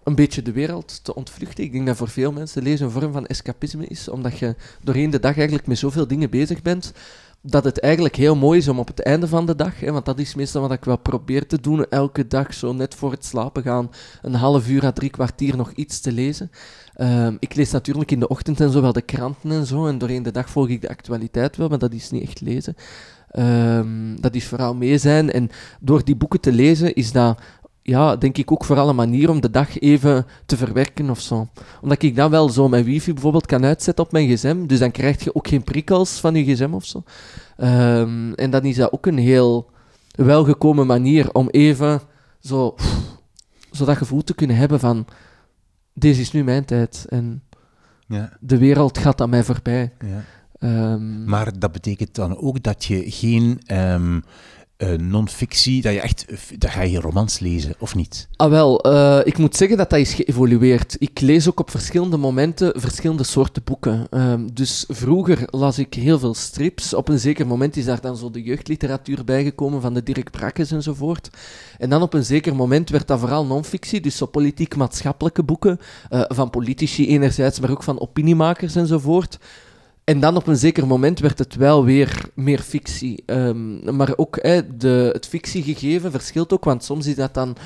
een 0.04 0.14
beetje 0.14 0.42
de 0.42 0.52
wereld 0.52 1.04
te 1.04 1.14
ontvluchten. 1.14 1.64
Ik 1.64 1.72
denk 1.72 1.86
dat 1.86 1.96
voor 1.96 2.08
veel 2.08 2.32
mensen 2.32 2.62
lezen 2.62 2.86
een 2.86 2.92
vorm 2.92 3.12
van 3.12 3.26
escapisme 3.26 3.86
is, 3.86 4.08
omdat 4.08 4.38
je 4.38 4.56
doorheen 4.82 5.10
de 5.10 5.20
dag 5.20 5.36
eigenlijk 5.36 5.66
met 5.66 5.78
zoveel 5.78 6.06
dingen 6.06 6.30
bezig 6.30 6.62
bent, 6.62 6.92
dat 7.42 7.64
het 7.64 7.80
eigenlijk 7.80 8.16
heel 8.16 8.36
mooi 8.36 8.58
is 8.58 8.68
om 8.68 8.78
op 8.78 8.86
het 8.86 9.02
einde 9.02 9.28
van 9.28 9.46
de 9.46 9.56
dag, 9.56 9.80
hè, 9.80 9.92
want 9.92 10.04
dat 10.04 10.18
is 10.18 10.34
meestal 10.34 10.60
wat 10.60 10.72
ik 10.72 10.84
wel 10.84 10.98
probeer 10.98 11.46
te 11.46 11.60
doen, 11.60 11.86
elke 11.88 12.26
dag 12.26 12.54
zo 12.54 12.72
net 12.72 12.94
voor 12.94 13.10
het 13.10 13.24
slapen 13.24 13.62
gaan, 13.62 13.90
een 14.22 14.34
half 14.34 14.68
uur 14.68 14.84
à 14.84 14.92
drie 14.92 15.10
kwartier 15.10 15.56
nog 15.56 15.72
iets 15.72 16.00
te 16.00 16.12
lezen. 16.12 16.50
Um, 16.96 17.36
ik 17.38 17.54
lees 17.54 17.70
natuurlijk 17.70 18.10
in 18.10 18.20
de 18.20 18.28
ochtend 18.28 18.60
en 18.60 18.70
zo 18.70 18.80
wel 18.80 18.92
de 18.92 19.02
kranten 19.02 19.50
en 19.50 19.66
zo, 19.66 19.86
en 19.86 19.98
doorheen 19.98 20.22
de 20.22 20.32
dag 20.32 20.50
volg 20.50 20.68
ik 20.68 20.80
de 20.80 20.88
actualiteit 20.88 21.56
wel, 21.56 21.68
maar 21.68 21.78
dat 21.78 21.92
is 21.92 22.10
niet 22.10 22.22
echt 22.22 22.40
lezen. 22.40 22.74
Um, 23.38 24.20
dat 24.20 24.34
is 24.34 24.46
vooral 24.46 24.74
mee 24.74 24.98
zijn. 24.98 25.30
En 25.30 25.50
door 25.80 26.04
die 26.04 26.16
boeken 26.16 26.40
te 26.40 26.52
lezen 26.52 26.94
is 26.94 27.12
dat, 27.12 27.40
ja, 27.82 28.16
denk 28.16 28.38
ik 28.38 28.52
ook 28.52 28.64
vooral 28.64 28.88
een 28.88 28.96
manier 28.96 29.30
om 29.30 29.40
de 29.40 29.50
dag 29.50 29.78
even 29.78 30.26
te 30.46 30.56
verwerken 30.56 31.10
of 31.10 31.20
zo. 31.20 31.48
Omdat 31.82 32.02
ik 32.02 32.16
dan 32.16 32.30
wel 32.30 32.48
zo 32.48 32.68
mijn 32.68 32.84
wifi 32.84 33.12
bijvoorbeeld 33.12 33.46
kan 33.46 33.64
uitzetten 33.64 34.04
op 34.04 34.12
mijn 34.12 34.28
gsm, 34.28 34.66
dus 34.66 34.78
dan 34.78 34.90
krijg 34.90 35.24
je 35.24 35.34
ook 35.34 35.48
geen 35.48 35.64
prikkels 35.64 36.20
van 36.20 36.34
je 36.34 36.44
gsm 36.44 36.72
of 36.72 36.84
zo. 36.84 37.02
Um, 37.56 38.34
en 38.34 38.50
dan 38.50 38.62
is 38.62 38.76
dat 38.76 38.92
ook 38.92 39.06
een 39.06 39.18
heel 39.18 39.70
welgekomen 40.10 40.86
manier 40.86 41.32
om 41.32 41.48
even 41.48 42.00
zo, 42.40 42.74
zo 43.72 43.84
dat 43.84 43.96
gevoel 43.96 44.24
te 44.24 44.34
kunnen 44.34 44.56
hebben 44.56 44.80
van 44.80 45.06
deze 45.94 46.20
is 46.20 46.32
nu 46.32 46.44
mijn 46.44 46.64
tijd 46.64 47.06
en 47.08 47.42
ja. 48.06 48.36
de 48.40 48.58
wereld 48.58 48.98
gaat 48.98 49.20
aan 49.20 49.30
mij 49.30 49.44
voorbij. 49.44 49.92
Ja. 49.98 50.24
Um, 50.92 51.24
maar 51.24 51.58
dat 51.58 51.72
betekent 51.72 52.14
dan 52.14 52.36
ook 52.36 52.62
dat 52.62 52.84
je 52.84 53.10
geen 53.10 53.60
um, 53.72 54.22
uh, 54.82 54.98
non-fictie, 54.98 55.82
dat 55.82 55.92
je 55.92 56.00
echt, 56.00 56.26
dat 56.58 56.70
ga 56.70 56.82
je 56.82 57.00
romans 57.00 57.38
lezen, 57.38 57.74
of 57.78 57.94
niet? 57.94 58.28
Ah 58.36 58.50
wel, 58.50 58.92
uh, 58.92 59.20
ik 59.24 59.38
moet 59.38 59.56
zeggen 59.56 59.76
dat 59.76 59.90
dat 59.90 59.98
is 59.98 60.14
geëvolueerd. 60.14 60.96
Ik 60.98 61.20
lees 61.20 61.48
ook 61.48 61.60
op 61.60 61.70
verschillende 61.70 62.16
momenten 62.16 62.80
verschillende 62.80 63.24
soorten 63.24 63.64
boeken. 63.64 64.06
Um, 64.10 64.54
dus 64.54 64.84
vroeger 64.88 65.42
las 65.46 65.78
ik 65.78 65.94
heel 65.94 66.18
veel 66.18 66.34
strips. 66.34 66.94
Op 66.94 67.08
een 67.08 67.18
zeker 67.18 67.46
moment 67.46 67.76
is 67.76 67.84
daar 67.84 68.00
dan 68.00 68.16
zo 68.16 68.30
de 68.30 68.42
jeugdliteratuur 68.42 69.24
bijgekomen 69.24 69.80
van 69.80 69.94
de 69.94 70.02
Dirk 70.02 70.30
Brakkes 70.30 70.70
enzovoort. 70.70 71.30
En 71.78 71.90
dan 71.90 72.02
op 72.02 72.14
een 72.14 72.24
zeker 72.24 72.56
moment 72.56 72.90
werd 72.90 73.06
dat 73.06 73.18
vooral 73.18 73.46
non-fictie, 73.46 74.00
dus 74.00 74.16
zo 74.16 74.26
politiek-maatschappelijke 74.26 75.42
boeken, 75.42 75.78
van 76.10 76.50
politici 76.50 77.08
enerzijds, 77.08 77.60
maar 77.60 77.70
ook 77.70 77.82
van 77.82 78.00
opiniemakers 78.00 78.76
enzovoort. 78.76 79.38
En 80.10 80.20
dan 80.20 80.36
op 80.36 80.46
een 80.46 80.56
zeker 80.56 80.86
moment 80.86 81.18
werd 81.18 81.38
het 81.38 81.54
wel 81.54 81.84
weer 81.84 82.28
meer 82.34 82.58
fictie. 82.58 83.22
Um, 83.26 83.96
maar 83.96 84.12
ook 84.16 84.38
hè, 84.42 84.76
de, 84.76 85.10
het 85.12 85.26
fictiegegeven 85.26 86.10
verschilt 86.10 86.52
ook, 86.52 86.64
want 86.64 86.84
soms 86.84 87.06
is 87.06 87.14
dat 87.14 87.34
dan 87.34 87.56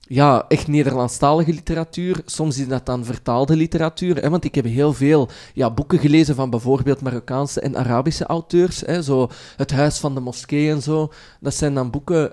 ja, 0.00 0.44
echt 0.48 0.68
Nederlandstalige 0.68 1.52
literatuur. 1.52 2.22
Soms 2.24 2.58
is 2.58 2.68
dat 2.68 2.86
dan 2.86 3.04
vertaalde 3.04 3.56
literatuur. 3.56 4.16
Hè? 4.16 4.30
Want 4.30 4.44
ik 4.44 4.54
heb 4.54 4.64
heel 4.64 4.92
veel 4.92 5.28
ja, 5.54 5.70
boeken 5.70 5.98
gelezen 5.98 6.34
van 6.34 6.50
bijvoorbeeld 6.50 7.00
Marokkaanse 7.00 7.60
en 7.60 7.76
Arabische 7.76 8.24
auteurs. 8.26 8.80
Hè? 8.80 9.02
Zo 9.02 9.28
Het 9.56 9.70
Huis 9.70 9.98
van 9.98 10.14
de 10.14 10.20
Moskee 10.20 10.70
en 10.70 10.82
zo. 10.82 11.12
Dat 11.40 11.54
zijn 11.54 11.74
dan 11.74 11.90
boeken 11.90 12.32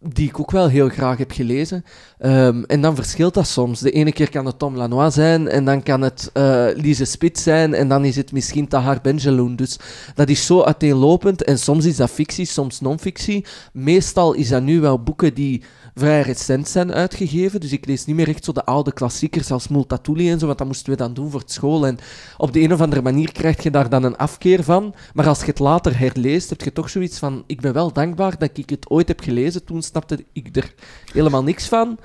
die 0.00 0.28
ik 0.28 0.40
ook 0.40 0.50
wel 0.50 0.68
heel 0.68 0.88
graag 0.88 1.18
heb 1.18 1.30
gelezen. 1.30 1.84
Um, 2.20 2.64
en 2.64 2.80
dan 2.80 2.94
verschilt 2.94 3.34
dat 3.34 3.46
soms. 3.46 3.80
De 3.80 3.90
ene 3.90 4.12
keer 4.12 4.30
kan 4.30 4.46
het 4.46 4.58
Tom 4.58 4.76
Lanois 4.76 5.14
zijn, 5.14 5.48
en 5.48 5.64
dan 5.64 5.82
kan 5.82 6.00
het 6.00 6.30
uh, 6.34 6.66
Lise 6.74 7.04
Spitz 7.04 7.42
zijn, 7.42 7.74
en 7.74 7.88
dan 7.88 8.04
is 8.04 8.16
het 8.16 8.32
misschien 8.32 8.68
Tahar 8.68 8.98
Benjeloun. 9.02 9.56
Dus 9.56 9.78
dat 10.14 10.28
is 10.28 10.46
zo 10.46 10.62
uiteenlopend. 10.62 11.44
En 11.44 11.58
soms 11.58 11.84
is 11.84 11.96
dat 11.96 12.10
fictie, 12.10 12.46
soms 12.46 12.80
non-fictie. 12.80 13.44
Meestal 13.72 14.32
is 14.32 14.48
dat 14.48 14.62
nu 14.62 14.80
wel 14.80 15.02
boeken 15.02 15.34
die 15.34 15.62
vrij 15.98 16.22
recent 16.22 16.68
zijn 16.68 16.92
uitgegeven. 16.92 17.60
Dus 17.60 17.72
ik 17.72 17.86
lees 17.86 18.04
niet 18.04 18.16
meer 18.16 18.28
echt 18.28 18.44
zo 18.44 18.52
de 18.52 18.64
oude 18.64 18.92
klassiekers 18.92 19.50
als 19.50 19.68
Multatuli 19.68 20.30
en 20.30 20.38
zo, 20.38 20.46
want 20.46 20.58
dat 20.58 20.66
moesten 20.66 20.90
we 20.92 20.96
dan 20.98 21.14
doen 21.14 21.30
voor 21.30 21.40
het 21.40 21.52
school. 21.52 21.86
En 21.86 21.98
op 22.36 22.52
de 22.52 22.60
een 22.60 22.72
of 22.72 22.80
andere 22.80 23.02
manier 23.02 23.32
krijg 23.32 23.62
je 23.62 23.70
daar 23.70 23.88
dan 23.88 24.04
een 24.04 24.16
afkeer 24.16 24.64
van. 24.64 24.94
Maar 25.14 25.26
als 25.26 25.40
je 25.40 25.46
het 25.46 25.58
later 25.58 25.98
herleest, 25.98 26.50
heb 26.50 26.60
je 26.60 26.72
toch 26.72 26.90
zoiets 26.90 27.18
van: 27.18 27.44
ik 27.46 27.60
ben 27.60 27.72
wel 27.72 27.92
dankbaar 27.92 28.38
dat 28.38 28.50
ik 28.58 28.70
het 28.70 28.90
ooit 28.90 29.08
heb 29.08 29.20
gelezen. 29.20 29.64
Toen 29.64 29.82
snapte 29.82 30.24
ik 30.32 30.56
er 30.56 30.74
helemaal 31.12 31.42
niks 31.42 31.68
van. 31.68 31.98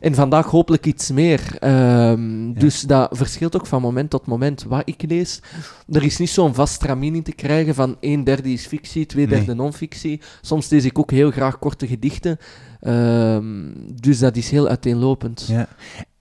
En 0.00 0.14
vandaag 0.14 0.46
hopelijk 0.46 0.86
iets 0.86 1.10
meer. 1.10 1.56
Um, 1.64 2.54
Dus 2.54 2.80
dat 2.80 3.08
verschilt 3.12 3.56
ook 3.56 3.66
van 3.66 3.80
moment 3.80 4.10
tot 4.10 4.26
moment 4.26 4.62
wat 4.62 4.82
ik 4.84 5.02
lees. 5.08 5.40
Er 5.88 6.02
is 6.02 6.16
niet 6.16 6.30
zo'n 6.30 6.54
vast 6.54 6.74
stramien 6.74 7.14
in 7.14 7.22
te 7.22 7.32
krijgen 7.32 7.74
van 7.74 7.96
een 8.00 8.24
derde 8.24 8.52
is 8.52 8.66
fictie, 8.66 9.06
twee 9.06 9.26
derde 9.26 9.46
nee. 9.46 9.54
non-fictie. 9.54 10.20
Soms 10.40 10.68
lees 10.68 10.84
ik 10.84 10.98
ook 10.98 11.10
heel 11.10 11.30
graag 11.30 11.58
korte 11.58 11.86
gedichten. 11.86 12.38
Um, 12.86 13.72
dus 14.00 14.18
dat 14.18 14.36
is 14.36 14.50
heel 14.50 14.68
uiteenlopend. 14.68 15.46
Ja. 15.48 15.68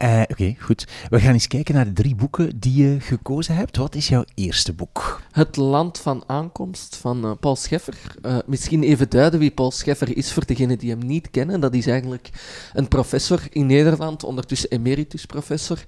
Uh, 0.03 0.21
Oké, 0.27 0.55
goed. 0.59 0.87
We 1.09 1.19
gaan 1.19 1.33
eens 1.33 1.47
kijken 1.47 1.75
naar 1.75 1.85
de 1.85 1.93
drie 1.93 2.15
boeken 2.15 2.59
die 2.59 2.83
je 2.83 2.99
gekozen 2.99 3.55
hebt. 3.55 3.77
Wat 3.77 3.95
is 3.95 4.07
jouw 4.07 4.23
eerste 4.35 4.73
boek? 4.73 5.21
Het 5.31 5.55
Land 5.55 5.97
van 5.97 6.23
Aankomst 6.27 6.95
van 6.95 7.25
uh, 7.25 7.31
Paul 7.39 7.55
Scheffer. 7.55 8.15
Uh, 8.25 8.37
misschien 8.45 8.83
even 8.83 9.09
duiden 9.09 9.39
wie 9.39 9.51
Paul 9.51 9.71
Scheffer 9.71 10.17
is 10.17 10.31
voor 10.31 10.45
degenen 10.45 10.77
die 10.77 10.89
hem 10.89 11.05
niet 11.05 11.29
kennen. 11.29 11.59
Dat 11.59 11.73
is 11.73 11.87
eigenlijk 11.87 12.29
een 12.73 12.87
professor 12.87 13.41
in 13.49 13.65
Nederland, 13.65 14.23
ondertussen 14.23 14.69
emeritus 14.69 15.25
professor, 15.25 15.83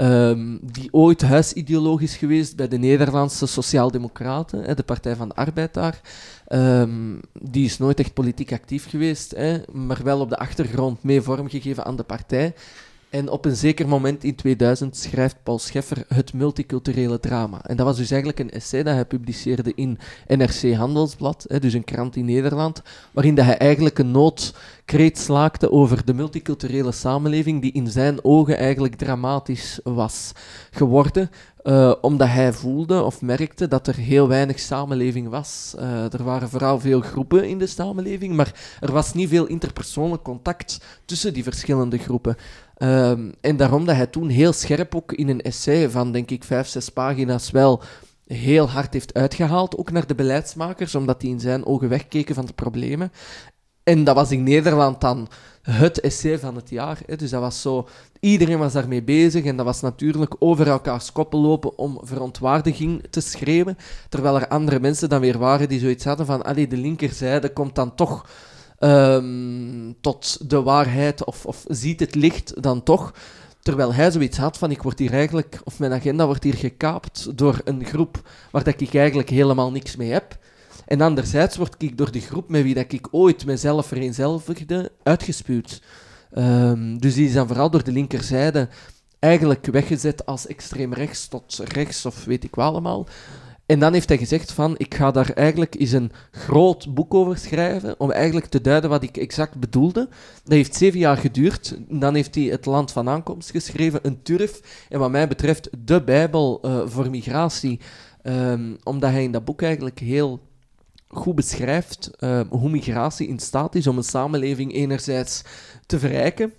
um, 0.00 0.58
die 0.62 0.88
ooit 0.92 1.22
huisideoloog 1.22 2.00
is 2.00 2.16
geweest 2.16 2.56
bij 2.56 2.68
de 2.68 2.78
Nederlandse 2.78 3.46
Sociaaldemocraten, 3.46 4.76
de 4.76 4.82
Partij 4.82 5.16
van 5.16 5.28
de 5.28 5.34
Arbeid 5.34 5.74
daar. 5.74 6.00
Um, 6.48 7.20
die 7.32 7.64
is 7.64 7.78
nooit 7.78 8.00
echt 8.00 8.14
politiek 8.14 8.52
actief 8.52 8.88
geweest, 8.88 9.30
hè, 9.36 9.58
maar 9.72 10.00
wel 10.02 10.20
op 10.20 10.28
de 10.28 10.38
achtergrond 10.38 11.02
mee 11.02 11.20
vormgegeven 11.20 11.84
aan 11.84 11.96
de 11.96 12.02
partij. 12.02 12.54
En 13.10 13.28
op 13.28 13.44
een 13.44 13.56
zeker 13.56 13.88
moment 13.88 14.24
in 14.24 14.34
2000 14.34 14.96
schrijft 14.96 15.36
Paul 15.42 15.58
Scheffer 15.58 16.04
het 16.08 16.32
multiculturele 16.32 17.20
drama. 17.20 17.64
En 17.64 17.76
dat 17.76 17.86
was 17.86 17.96
dus 17.96 18.10
eigenlijk 18.10 18.40
een 18.40 18.50
essay 18.50 18.82
dat 18.82 18.94
hij 18.94 19.04
publiceerde 19.04 19.72
in 19.74 19.98
NRC 20.26 20.74
Handelsblad, 20.74 21.44
hè, 21.48 21.58
dus 21.58 21.72
een 21.72 21.84
krant 21.84 22.16
in 22.16 22.24
Nederland, 22.24 22.82
waarin 23.12 23.34
dat 23.34 23.44
hij 23.44 23.58
eigenlijk 23.58 23.98
een 23.98 24.10
noodkreet 24.10 25.18
slaakte 25.18 25.70
over 25.70 26.04
de 26.04 26.14
multiculturele 26.14 26.92
samenleving 26.92 27.62
die 27.62 27.72
in 27.72 27.88
zijn 27.88 28.24
ogen 28.24 28.56
eigenlijk 28.56 28.94
dramatisch 28.94 29.80
was 29.82 30.32
geworden. 30.70 31.30
Uh, 31.66 31.94
omdat 32.00 32.28
hij 32.28 32.52
voelde 32.52 33.02
of 33.02 33.22
merkte 33.22 33.68
dat 33.68 33.86
er 33.86 33.94
heel 33.94 34.28
weinig 34.28 34.58
samenleving 34.58 35.28
was. 35.28 35.74
Uh, 35.78 36.12
er 36.12 36.24
waren 36.24 36.48
vooral 36.48 36.80
veel 36.80 37.00
groepen 37.00 37.48
in 37.48 37.58
de 37.58 37.66
samenleving, 37.66 38.36
maar 38.36 38.76
er 38.80 38.92
was 38.92 39.14
niet 39.14 39.28
veel 39.28 39.46
interpersoonlijk 39.46 40.22
contact 40.22 40.80
tussen 41.04 41.34
die 41.34 41.42
verschillende 41.42 41.98
groepen. 41.98 42.36
Um, 42.78 43.32
en 43.40 43.56
daarom 43.56 43.84
dat 43.84 43.96
hij 43.96 44.06
toen 44.06 44.28
heel 44.28 44.52
scherp 44.52 44.94
ook 44.94 45.12
in 45.12 45.28
een 45.28 45.40
essay 45.40 45.90
van, 45.90 46.12
denk 46.12 46.30
ik, 46.30 46.44
vijf, 46.44 46.66
zes 46.66 46.88
pagina's 46.88 47.50
wel 47.50 47.82
heel 48.26 48.70
hard 48.70 48.92
heeft 48.92 49.14
uitgehaald, 49.14 49.76
ook 49.76 49.90
naar 49.90 50.06
de 50.06 50.14
beleidsmakers, 50.14 50.94
omdat 50.94 51.20
die 51.20 51.30
in 51.30 51.40
zijn 51.40 51.66
ogen 51.66 51.88
wegkeken 51.88 52.34
van 52.34 52.46
de 52.46 52.52
problemen. 52.52 53.12
En 53.82 54.04
dat 54.04 54.14
was 54.14 54.30
in 54.30 54.42
Nederland 54.42 55.00
dan 55.00 55.28
het 55.70 56.00
essay 56.00 56.38
van 56.38 56.54
het 56.56 56.70
jaar. 56.70 56.98
Hè. 57.06 57.16
Dus 57.16 57.30
dat 57.30 57.40
was 57.40 57.60
zo, 57.60 57.88
iedereen 58.20 58.58
was 58.58 58.72
daarmee 58.72 59.02
bezig 59.02 59.44
en 59.44 59.56
dat 59.56 59.66
was 59.66 59.80
natuurlijk 59.80 60.34
over 60.38 60.68
elkaars 60.68 61.12
koppen 61.12 61.38
lopen 61.38 61.78
om 61.78 62.00
verontwaardiging 62.02 63.02
te 63.10 63.20
schreeuwen. 63.20 63.76
Terwijl 64.08 64.36
er 64.36 64.48
andere 64.48 64.80
mensen 64.80 65.08
dan 65.08 65.20
weer 65.20 65.38
waren 65.38 65.68
die 65.68 65.80
zoiets 65.80 66.04
hadden 66.04 66.26
van, 66.26 66.44
allee, 66.44 66.66
de 66.66 66.76
linkerzijde 66.76 67.52
komt 67.52 67.74
dan 67.74 67.94
toch 67.94 68.28
um, 68.80 69.96
tot 70.00 70.50
de 70.50 70.62
waarheid 70.62 71.24
of, 71.24 71.46
of 71.46 71.64
ziet 71.68 72.00
het 72.00 72.14
licht 72.14 72.62
dan 72.62 72.82
toch. 72.82 73.12
Terwijl 73.62 73.94
hij 73.94 74.10
zoiets 74.10 74.38
had 74.38 74.58
van, 74.58 74.70
ik 74.70 74.82
word 74.82 74.98
hier 74.98 75.12
eigenlijk, 75.12 75.60
of 75.64 75.78
mijn 75.78 75.92
agenda 75.92 76.26
wordt 76.26 76.44
hier 76.44 76.54
gekaapt 76.54 77.38
door 77.38 77.60
een 77.64 77.84
groep 77.84 78.28
waar 78.50 78.64
dat 78.64 78.80
ik 78.80 78.94
eigenlijk 78.94 79.30
helemaal 79.30 79.70
niks 79.70 79.96
mee 79.96 80.12
heb. 80.12 80.38
En 80.86 81.00
anderzijds 81.00 81.56
word 81.56 81.74
ik 81.78 81.98
door 81.98 82.12
de 82.12 82.20
groep 82.20 82.48
met 82.48 82.62
wie 82.62 82.74
dat 82.74 82.92
ik 82.92 83.08
ooit 83.10 83.46
mezelf 83.46 83.86
vereenzelvigde, 83.86 84.92
uitgespuwd. 85.02 85.82
Um, 86.38 86.98
dus 86.98 87.14
die 87.14 87.26
is 87.26 87.32
dan 87.32 87.46
vooral 87.46 87.70
door 87.70 87.84
de 87.84 87.92
linkerzijde 87.92 88.68
eigenlijk 89.18 89.66
weggezet 89.66 90.26
als 90.26 90.46
extreem 90.46 90.94
rechts 90.94 91.28
tot 91.28 91.60
rechts 91.64 92.06
of 92.06 92.24
weet 92.24 92.44
ik 92.44 92.54
wel 92.54 92.66
allemaal. 92.66 93.06
En 93.66 93.78
dan 93.78 93.92
heeft 93.92 94.08
hij 94.08 94.18
gezegd 94.18 94.52
van, 94.52 94.74
ik 94.76 94.94
ga 94.94 95.10
daar 95.10 95.30
eigenlijk 95.30 95.74
eens 95.78 95.92
een 95.92 96.12
groot 96.30 96.94
boek 96.94 97.14
over 97.14 97.38
schrijven, 97.38 98.00
om 98.00 98.10
eigenlijk 98.10 98.46
te 98.46 98.60
duiden 98.60 98.90
wat 98.90 99.02
ik 99.02 99.16
exact 99.16 99.60
bedoelde. 99.60 100.08
Dat 100.44 100.52
heeft 100.52 100.74
zeven 100.74 100.98
jaar 100.98 101.16
geduurd. 101.16 101.78
Dan 101.88 102.14
heeft 102.14 102.34
hij 102.34 102.44
Het 102.44 102.66
Land 102.66 102.92
van 102.92 103.08
Aankomst 103.08 103.50
geschreven, 103.50 104.00
een 104.02 104.22
turf, 104.22 104.86
en 104.88 104.98
wat 104.98 105.10
mij 105.10 105.28
betreft 105.28 105.68
de 105.78 106.02
bijbel 106.02 106.60
uh, 106.64 106.80
voor 106.84 107.10
migratie. 107.10 107.80
Um, 108.22 108.76
omdat 108.82 109.10
hij 109.10 109.22
in 109.22 109.32
dat 109.32 109.44
boek 109.44 109.62
eigenlijk 109.62 109.98
heel 109.98 110.40
goed 111.08 111.34
beschrijft 111.34 112.10
uh, 112.18 112.40
hoe 112.48 112.70
migratie 112.70 113.28
in 113.28 113.38
staat 113.38 113.74
is 113.74 113.86
om 113.86 113.96
een 113.96 114.04
samenleving 114.04 114.74
enerzijds 114.74 115.42
te 115.86 115.98
verrijken, 115.98 116.52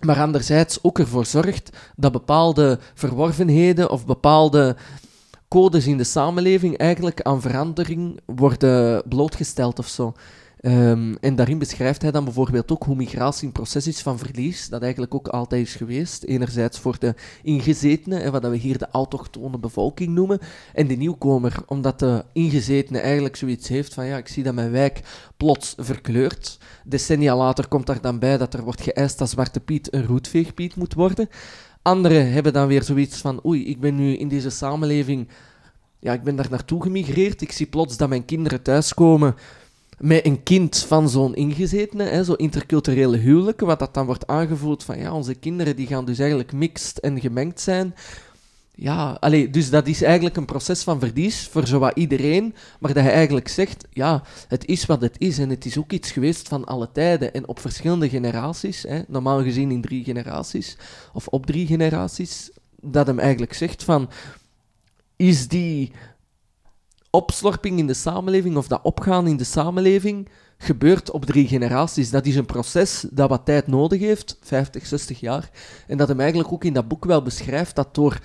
maar 0.00 0.20
anderzijds 0.20 0.78
ook 0.82 0.98
ervoor 0.98 1.26
zorgt 1.26 1.70
dat 1.96 2.12
bepaalde 2.12 2.78
verworvenheden 2.94 3.90
of 3.90 4.06
bepaalde 4.06 4.76
codes 5.48 5.86
in 5.86 5.96
de 5.96 6.04
samenleving 6.04 6.76
eigenlijk 6.76 7.22
aan 7.22 7.40
verandering 7.40 8.20
worden 8.26 9.02
blootgesteld 9.08 9.78
of 9.78 9.88
zo. 9.88 10.14
Um, 10.66 11.16
en 11.20 11.34
daarin 11.36 11.58
beschrijft 11.58 12.02
hij 12.02 12.10
dan 12.10 12.24
bijvoorbeeld 12.24 12.72
ook 12.72 12.84
hoe 12.84 12.96
migratie 12.96 13.46
een 13.46 13.52
proces 13.52 13.86
is 13.86 14.00
van 14.00 14.18
verlies, 14.18 14.68
dat 14.68 14.82
eigenlijk 14.82 15.14
ook 15.14 15.28
altijd 15.28 15.66
is 15.66 15.74
geweest. 15.74 16.22
Enerzijds 16.22 16.78
voor 16.78 16.96
de 16.98 17.14
ingezetenen, 17.42 18.22
en 18.22 18.32
wat 18.32 18.42
we 18.42 18.56
hier 18.56 18.78
de 18.78 18.88
autochtone 18.92 19.58
bevolking 19.58 20.14
noemen, 20.14 20.38
en 20.74 20.86
de 20.86 20.94
nieuwkomer, 20.94 21.56
omdat 21.66 21.98
de 21.98 22.24
ingezetene 22.32 22.98
eigenlijk 22.98 23.36
zoiets 23.36 23.68
heeft 23.68 23.94
van 23.94 24.06
ja, 24.06 24.16
ik 24.16 24.28
zie 24.28 24.42
dat 24.42 24.54
mijn 24.54 24.70
wijk 24.70 25.00
plots 25.36 25.74
verkleurt. 25.78 26.58
Decennia 26.84 27.36
later 27.36 27.68
komt 27.68 27.86
daar 27.86 28.00
dan 28.00 28.18
bij 28.18 28.38
dat 28.38 28.54
er 28.54 28.62
wordt 28.62 28.82
geëist 28.82 29.18
dat 29.18 29.30
Zwarte 29.30 29.60
Piet 29.60 29.94
een 29.94 30.06
roetveegpiet 30.06 30.76
moet 30.76 30.94
worden. 30.94 31.28
Anderen 31.82 32.32
hebben 32.32 32.52
dan 32.52 32.66
weer 32.66 32.82
zoiets 32.82 33.16
van, 33.16 33.46
oei, 33.46 33.66
ik 33.66 33.80
ben 33.80 33.94
nu 33.94 34.16
in 34.16 34.28
deze 34.28 34.50
samenleving, 34.50 35.28
ja, 35.98 36.12
ik 36.12 36.22
ben 36.22 36.36
daar 36.36 36.50
naartoe 36.50 36.82
gemigreerd. 36.82 37.42
Ik 37.42 37.52
zie 37.52 37.66
plots 37.66 37.96
dat 37.96 38.08
mijn 38.08 38.24
kinderen 38.24 38.62
thuiskomen 38.62 39.34
met 39.98 40.26
een 40.26 40.42
kind 40.42 40.78
van 40.78 41.08
zo'n 41.08 41.34
ingezetene, 41.34 42.04
hè, 42.04 42.24
zo 42.24 42.32
interculturele 42.32 43.16
huwelijken, 43.16 43.66
wat 43.66 43.78
dat 43.78 43.94
dan 43.94 44.06
wordt 44.06 44.26
aangevoeld 44.26 44.84
van, 44.84 44.98
ja, 44.98 45.12
onze 45.12 45.34
kinderen 45.34 45.76
die 45.76 45.86
gaan 45.86 46.04
dus 46.04 46.18
eigenlijk 46.18 46.52
mixed 46.52 47.00
en 47.00 47.20
gemengd 47.20 47.60
zijn. 47.60 47.94
Ja, 48.76 49.16
allee, 49.20 49.50
dus 49.50 49.70
dat 49.70 49.86
is 49.86 50.02
eigenlijk 50.02 50.36
een 50.36 50.44
proces 50.44 50.82
van 50.82 51.00
verlies 51.00 51.48
voor 51.48 51.66
zowat 51.66 51.96
iedereen, 51.96 52.54
maar 52.80 52.92
dat 52.94 53.02
hij 53.02 53.12
eigenlijk 53.12 53.48
zegt, 53.48 53.84
ja, 53.90 54.22
het 54.48 54.66
is 54.66 54.86
wat 54.86 55.00
het 55.00 55.14
is 55.18 55.38
en 55.38 55.50
het 55.50 55.64
is 55.64 55.78
ook 55.78 55.92
iets 55.92 56.10
geweest 56.10 56.48
van 56.48 56.64
alle 56.64 56.88
tijden 56.92 57.34
en 57.34 57.48
op 57.48 57.58
verschillende 57.58 58.08
generaties, 58.08 58.82
hè, 58.82 59.02
normaal 59.08 59.42
gezien 59.42 59.70
in 59.70 59.80
drie 59.80 60.04
generaties, 60.04 60.76
of 61.12 61.26
op 61.26 61.46
drie 61.46 61.66
generaties, 61.66 62.50
dat 62.80 63.06
hem 63.06 63.18
eigenlijk 63.18 63.52
zegt 63.52 63.84
van, 63.84 64.10
is 65.16 65.48
die 65.48 65.92
opslorping 67.14 67.78
in 67.78 67.86
de 67.86 67.94
samenleving 67.94 68.56
of 68.56 68.68
dat 68.68 68.80
opgaan 68.82 69.26
in 69.26 69.36
de 69.36 69.44
samenleving 69.44 70.28
gebeurt 70.58 71.10
op 71.10 71.24
drie 71.24 71.48
generaties. 71.48 72.10
Dat 72.10 72.26
is 72.26 72.36
een 72.36 72.46
proces 72.46 73.06
dat 73.10 73.28
wat 73.28 73.44
tijd 73.44 73.66
nodig 73.66 74.00
heeft, 74.00 74.38
50, 74.40 74.86
60 74.86 75.20
jaar, 75.20 75.50
en 75.86 75.96
dat 75.96 76.08
hem 76.08 76.20
eigenlijk 76.20 76.52
ook 76.52 76.64
in 76.64 76.72
dat 76.72 76.88
boek 76.88 77.04
wel 77.04 77.22
beschrijft 77.22 77.76
dat 77.76 77.94
door 77.94 78.20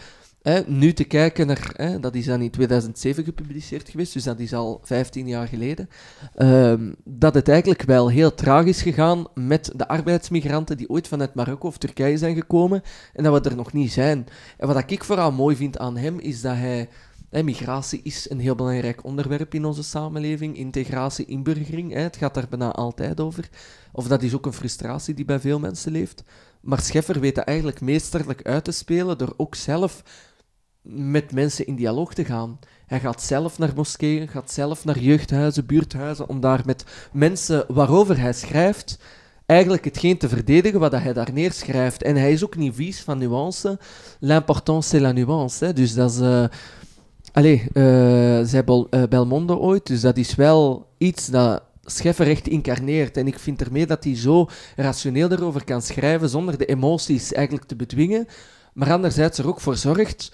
nu 0.65 0.93
te 0.93 1.03
kijken 1.03 1.47
naar, 1.47 1.97
dat 2.01 2.15
is 2.15 2.25
dan 2.25 2.41
in 2.41 2.49
2007 2.49 3.23
gepubliceerd 3.23 3.89
geweest, 3.89 4.13
dus 4.13 4.23
dat 4.23 4.39
is 4.39 4.53
al 4.53 4.79
15 4.83 5.27
jaar 5.27 5.47
geleden, 5.47 5.89
ehm, 6.35 6.91
dat 7.03 7.33
het 7.33 7.49
eigenlijk 7.49 7.81
wel 7.81 8.09
heel 8.09 8.33
traag 8.33 8.65
is 8.65 8.81
gegaan 8.81 9.25
met 9.33 9.71
de 9.75 9.87
arbeidsmigranten 9.87 10.77
die 10.77 10.89
ooit 10.89 11.07
vanuit 11.07 11.33
Marokko 11.33 11.67
of 11.67 11.77
Turkije 11.77 12.17
zijn 12.17 12.35
gekomen 12.35 12.81
en 13.13 13.23
dat 13.23 13.43
we 13.43 13.49
er 13.49 13.55
nog 13.55 13.73
niet 13.73 13.91
zijn. 13.91 14.27
En 14.57 14.67
wat 14.67 14.91
ik 14.91 15.03
vooral 15.03 15.31
mooi 15.31 15.55
vind 15.55 15.77
aan 15.77 15.97
hem, 15.97 16.19
is 16.19 16.41
dat 16.41 16.55
hij 16.55 16.89
migratie 17.31 17.99
is 18.03 18.29
een 18.29 18.39
heel 18.39 18.55
belangrijk 18.55 19.03
onderwerp 19.03 19.53
in 19.53 19.65
onze 19.65 19.83
samenleving. 19.83 20.57
Integratie, 20.57 21.25
inburgering, 21.25 21.93
hè, 21.93 21.99
het 21.99 22.17
gaat 22.17 22.33
daar 22.33 22.47
bijna 22.49 22.71
altijd 22.71 23.19
over. 23.19 23.49
Of 23.91 24.07
dat 24.07 24.23
is 24.23 24.33
ook 24.35 24.45
een 24.45 24.53
frustratie 24.53 25.13
die 25.13 25.25
bij 25.25 25.39
veel 25.39 25.59
mensen 25.59 25.91
leeft. 25.91 26.23
Maar 26.61 26.81
Scheffer 26.81 27.19
weet 27.19 27.35
dat 27.35 27.45
eigenlijk 27.45 27.81
meesterlijk 27.81 28.43
uit 28.43 28.63
te 28.63 28.71
spelen 28.71 29.17
door 29.17 29.33
ook 29.37 29.55
zelf 29.55 30.03
met 30.81 31.31
mensen 31.31 31.67
in 31.67 31.75
dialoog 31.75 32.13
te 32.13 32.25
gaan. 32.25 32.59
Hij 32.85 32.99
gaat 32.99 33.23
zelf 33.23 33.57
naar 33.57 33.71
moskeeën, 33.75 34.27
gaat 34.27 34.51
zelf 34.51 34.85
naar 34.85 34.99
jeugdhuizen, 34.99 35.65
buurthuizen, 35.65 36.29
om 36.29 36.39
daar 36.39 36.61
met 36.65 36.83
mensen 37.11 37.65
waarover 37.67 38.19
hij 38.19 38.33
schrijft, 38.33 38.99
eigenlijk 39.45 39.85
hetgeen 39.85 40.17
te 40.17 40.29
verdedigen 40.29 40.79
wat 40.79 40.91
hij 40.91 41.13
daar 41.13 41.33
neerschrijft. 41.33 42.03
En 42.03 42.15
hij 42.15 42.31
is 42.31 42.43
ook 42.43 42.55
niet 42.55 42.75
vies 42.75 43.01
van 43.01 43.17
nuance. 43.17 43.79
L'important, 44.19 44.85
c'est 44.85 45.01
la 45.01 45.11
nuance. 45.11 45.73
Dus 45.73 45.93
dat 45.93 46.11
is... 46.11 46.19
Uh, 46.19 46.43
allee, 47.31 47.63
uh, 47.73 47.83
zei 48.43 48.63
Bel, 48.63 48.87
uh, 48.91 49.03
Belmondo 49.03 49.57
ooit, 49.57 49.87
dus 49.87 50.01
dat 50.01 50.17
is 50.17 50.35
wel 50.35 50.87
iets 50.97 51.27
dat 51.27 51.63
Scheffer 51.83 52.27
echt 52.27 52.47
incarneert. 52.47 53.17
En 53.17 53.27
ik 53.27 53.39
vind 53.39 53.61
ermee 53.61 53.85
dat 53.85 54.03
hij 54.03 54.15
zo 54.15 54.47
rationeel 54.75 55.31
erover 55.31 55.63
kan 55.63 55.81
schrijven, 55.81 56.29
zonder 56.29 56.57
de 56.57 56.65
emoties 56.65 57.33
eigenlijk 57.33 57.65
te 57.65 57.75
bedwingen, 57.75 58.27
maar 58.73 58.91
anderzijds 58.91 59.37
er 59.37 59.47
ook 59.47 59.61
voor 59.61 59.75
zorgt 59.75 60.31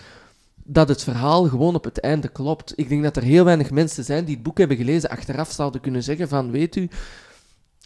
dat 0.63 0.87
het 0.87 1.03
verhaal 1.03 1.43
gewoon 1.43 1.75
op 1.75 1.83
het 1.83 1.99
einde 1.99 2.27
klopt. 2.27 2.73
Ik 2.75 2.89
denk 2.89 3.03
dat 3.03 3.15
er 3.15 3.23
heel 3.23 3.43
weinig 3.43 3.71
mensen 3.71 4.03
zijn 4.03 4.25
die 4.25 4.33
het 4.33 4.43
boek 4.43 4.57
hebben 4.57 4.77
gelezen, 4.77 5.09
achteraf 5.09 5.51
zouden 5.51 5.81
kunnen 5.81 6.03
zeggen 6.03 6.27
van, 6.27 6.51
weet 6.51 6.75
u, 6.75 6.89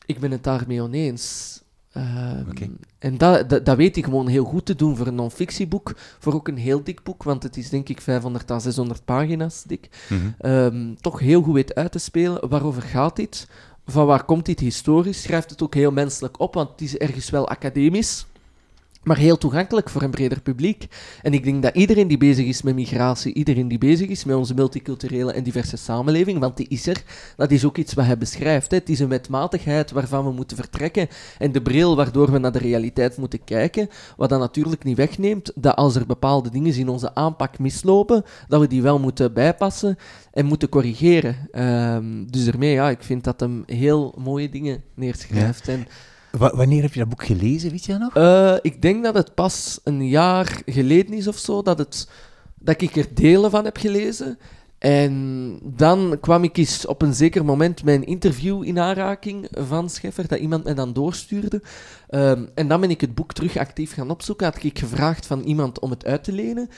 ik 0.06 0.20
ben 0.20 0.32
het 0.32 0.44
daarmee 0.44 0.82
oneens. 0.82 1.58
Um, 1.98 2.78
En 3.00 3.18
dat, 3.18 3.50
dat, 3.50 3.66
dat, 3.66 3.78
weet 3.78 3.98
ik 3.98 4.04
gewoon 4.04 4.28
heel 4.28 4.44
goed 4.44 4.66
te 4.66 4.76
doen 4.76 4.96
voor 4.96 5.08
een 5.08 5.16
non-fictieboek, 5.16 5.94
voor 6.20 6.34
ook 6.34 6.48
een 6.48 6.58
heel 6.58 6.84
dik 6.84 7.04
boek, 7.04 7.24
want 7.24 7.44
het 7.44 7.58
is 7.58 7.70
denk 7.70 7.90
ik 7.90 8.02
500 8.02 8.52
à 8.52 8.60
600 8.60 9.06
pagina's 9.06 9.64
dik. 9.64 9.90
Mm 10.10 10.36
-hmm. 10.40 10.98
toch 11.02 11.20
heel 11.20 11.42
goed 11.42 11.54
weet 11.54 11.76
uit 11.76 11.92
te 11.92 12.00
spelen. 12.00 12.50
Waarover 12.50 12.82
gaat 12.82 13.16
dit? 13.16 13.48
Van 13.86 14.06
waar 14.06 14.24
komt 14.24 14.46
dit 14.46 14.60
historisch? 14.60 15.22
Schrijft 15.22 15.50
het 15.50 15.62
ook 15.62 15.74
heel 15.74 15.92
menselijk 15.92 16.40
op, 16.40 16.54
want 16.54 16.70
het 16.70 16.82
is 16.82 16.98
ergens 16.98 17.30
wel 17.30 17.50
academisch. 17.50 18.26
Maar 19.04 19.18
heel 19.18 19.38
toegankelijk 19.38 19.90
voor 19.90 20.02
een 20.02 20.12
breder 20.12 20.42
publiek. 20.42 20.88
En 21.22 21.34
ik 21.34 21.44
denk 21.44 21.64
dat 21.64 21.76
iedereen 21.76 22.08
die 22.08 22.18
bezig 22.18 22.46
is 22.46 22.62
met 22.62 22.76
migratie, 22.76 23.34
iedereen 23.34 23.68
die 23.68 23.78
bezig 23.78 24.10
is 24.10 24.24
met 24.24 24.36
onze 24.36 24.54
multiculturele 24.54 25.34
en 25.34 25.44
diverse 25.44 25.78
samenleving, 25.78 26.40
want 26.40 26.58
die 26.58 26.68
is 26.70 26.88
er, 26.88 27.04
dat 27.36 27.52
is 27.52 27.66
ook 27.66 27.78
iets 27.78 27.94
wat 27.94 28.06
hij 28.06 28.18
beschrijft. 28.18 28.72
Hè. 28.72 28.78
Het 28.78 28.90
is 28.90 29.00
een 29.00 29.10
wetmatigheid 29.10 29.92
waarvan 29.92 30.26
we 30.26 30.32
moeten 30.32 30.58
vertrekken 30.58 31.08
en 31.38 31.52
de 31.52 31.62
bril 31.62 31.96
waardoor 31.96 32.32
we 32.32 32.38
naar 32.38 32.52
de 32.52 32.60
realiteit 32.60 33.18
moeten 33.18 33.44
kijken, 33.44 33.90
wat 34.18 34.30
dan 34.30 34.40
natuurlijk 34.40 34.84
niet 34.84 34.98
wegneemt 34.98 35.52
dat 35.56 35.76
als 35.76 35.96
er 35.96 36.06
bepaalde 36.06 36.50
dingen 36.50 36.76
in 36.76 36.90
onze 36.90 37.16
aanpak 37.16 37.60
mislopen, 37.60 38.24
dat 38.48 38.60
we 38.60 38.68
die 38.68 38.82
wel 38.82 39.00
moeten 39.00 39.34
bijpassen 39.34 39.98
en 40.32 40.46
moeten 40.46 40.70
corrigeren. 40.70 41.36
Ehm, 41.52 42.26
dus 42.26 42.48
ermee, 42.48 42.74
ja, 42.74 42.90
ik 42.90 43.04
vind 43.04 43.24
dat 43.24 43.40
hem 43.40 43.64
heel 43.66 44.16
mooie 44.18 44.50
dingen 44.50 44.84
neerschrijft. 44.94 45.68
En, 45.68 45.88
wanneer 46.32 46.82
heb 46.82 46.94
je 46.94 47.00
dat 47.00 47.10
boek 47.10 47.26
gelezen, 47.26 47.72
weet 47.72 47.86
je 47.86 47.98
nog? 47.98 48.18
uh, 48.18 48.56
ik 48.62 48.82
denk 48.82 49.04
dat 49.04 49.16
het 49.16 49.34
pas 49.34 49.80
een 49.84 50.08
jaar 50.08 50.62
geleden 50.66 51.14
is 51.14 51.28
of 51.28 51.38
zo, 51.38 51.62
dat, 51.62 51.78
het, 51.78 52.10
dat 52.60 52.82
ik 52.82 52.96
er 52.96 53.14
delen 53.14 53.52
van 53.52 53.66
heb 53.66 53.78
gelezen. 53.78 54.38
En 54.80 55.60
dan 55.64 56.18
kwam 56.22 56.44
ik 56.44 56.58
eens 56.58 56.86
op 56.86 57.02
een 57.02 57.14
zeker 57.14 57.46
moment 57.46 57.84
mijn 57.84 58.06
interview 58.06 58.64
in 58.64 58.80
aanraking 58.80 59.48
van 59.52 59.90
Scheffer, 59.90 60.28
dat 60.28 60.40
iemand 60.40 60.64
mij 60.64 60.74
dan 60.74 60.94
doorstuurde. 60.94 61.62
Um, 62.10 62.50
en 62.56 62.68
dan 62.68 62.82
ben 62.82 62.90
ik 62.90 63.02
het 63.02 63.16
boek 63.16 63.34
terug 63.34 63.58
actief 63.58 63.94
gaan 63.94 64.10
opzoeken. 64.10 64.46
Had 64.46 64.64
ik 64.64 64.80
gevraagd 64.80 65.26
van 65.26 65.42
iemand 65.42 65.80
om 65.80 65.90
het 65.90 66.06
uit 66.06 66.24
te 66.24 66.32
lenen. 66.32 66.70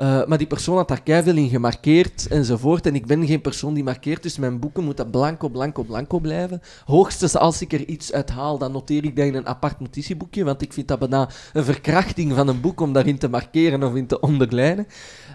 Uh, 0.00 0.24
maar 0.26 0.38
die 0.38 0.46
persoon 0.46 0.76
had 0.76 0.88
daar 0.88 1.02
keihard 1.02 1.36
in 1.36 1.48
gemarkeerd 1.48 2.26
enzovoort. 2.28 2.86
En 2.86 2.94
ik 2.94 3.06
ben 3.06 3.26
geen 3.26 3.40
persoon 3.40 3.74
die 3.74 3.84
markeert, 3.84 4.22
dus 4.22 4.38
mijn 4.38 4.58
boeken 4.58 4.84
moeten 4.84 5.10
blanco, 5.10 5.48
blanco, 5.48 5.82
blanco 5.82 6.18
blijven. 6.18 6.62
Hoogstens 6.84 7.36
als 7.36 7.60
ik 7.60 7.72
er 7.72 7.84
iets 7.84 8.12
uit 8.12 8.30
haal, 8.30 8.58
dan 8.58 8.72
noteer 8.72 9.04
ik 9.04 9.16
dat 9.16 9.26
in 9.26 9.34
een 9.34 9.46
apart 9.46 9.80
notitieboekje, 9.80 10.44
want 10.44 10.62
ik 10.62 10.72
vind 10.72 10.88
dat 10.88 10.98
bijna 10.98 11.28
een 11.52 11.64
verkrachting 11.64 12.34
van 12.34 12.48
een 12.48 12.60
boek 12.60 12.80
om 12.80 12.92
daarin 12.92 13.18
te 13.18 13.28
markeren 13.28 13.82
of 13.82 13.94
in 13.94 14.06
te 14.06 14.20
onderlijnen. 14.20 14.86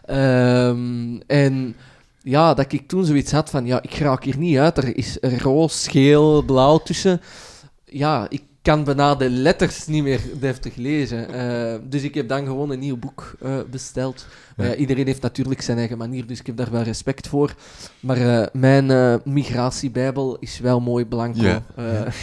Um, 0.10 1.22
en 1.28 1.76
ja, 2.22 2.54
dat 2.54 2.72
ik 2.72 2.88
toen 2.88 3.06
zoiets 3.06 3.32
had 3.32 3.50
van, 3.50 3.66
ja, 3.66 3.82
ik 3.82 3.94
raak 3.94 4.24
hier 4.24 4.38
niet 4.38 4.58
uit. 4.58 4.78
Er 4.78 4.98
is 4.98 5.18
roos, 5.22 5.88
geel, 5.88 6.44
blauw 6.44 6.78
tussen. 6.78 7.22
Ja, 7.84 8.26
ik 8.30 8.42
kan 8.66 8.84
bijna 8.84 9.16
de 9.16 9.30
letters 9.30 9.86
niet 9.88 10.04
meer 10.04 10.22
deftig 10.40 10.76
lezen. 10.76 11.36
Uh, 11.36 11.90
dus 11.90 12.04
ik 12.04 12.14
heb 12.14 12.28
dan 12.28 12.46
gewoon 12.46 12.70
een 12.70 12.80
nieuw 12.80 12.98
boek 12.98 13.36
uh, 13.44 13.58
besteld. 13.72 14.28
Ja. 14.58 14.76
iedereen 14.76 15.06
heeft 15.06 15.22
natuurlijk 15.22 15.62
zijn 15.62 15.78
eigen 15.78 15.98
manier, 15.98 16.28
dus 16.28 16.40
ik 16.40 16.46
heb 16.46 16.58
daar 16.58 16.72
wel 16.72 16.82
respect 16.82 17.28
voor. 17.28 17.56
Maar 18.00 18.18
uh, 18.18 18.46
mijn 18.54 19.22
migratiebijbel 19.24 20.38
is 20.40 20.60
wel 20.60 20.80
mooi 20.80 21.06
blanco. 21.06 21.42
Ja. 21.42 21.64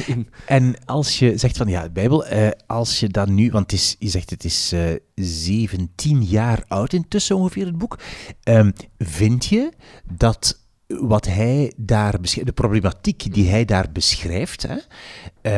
In. 0.06 0.28
En 0.46 0.74
als 0.84 1.18
je 1.18 1.36
zegt 1.36 1.56
van 1.56 1.68
ja, 1.68 1.82
de 1.82 1.90
Bijbel, 1.90 2.24
als 2.66 3.00
je 3.00 3.08
dan 3.08 3.34
nu, 3.34 3.50
want 3.50 3.70
het 3.70 3.80
is, 3.80 3.96
je 3.98 4.08
zegt 4.08 4.30
het 4.30 4.44
is 4.44 4.74
17 5.14 6.24
jaar 6.24 6.64
oud 6.68 6.92
intussen 6.92 7.36
ongeveer 7.36 7.66
het 7.66 7.78
boek. 7.78 7.98
Um, 8.44 8.72
vind 8.98 9.44
je 9.44 9.72
dat 10.12 10.60
wat 10.86 11.26
hij 11.26 11.72
daar 11.76 12.20
beschrijft, 12.20 12.48
de 12.48 12.54
problematiek 12.54 13.34
die 13.34 13.48
hij 13.48 13.64
daar 13.64 13.92
beschrijft, 13.92 14.66
hè, 14.66 14.76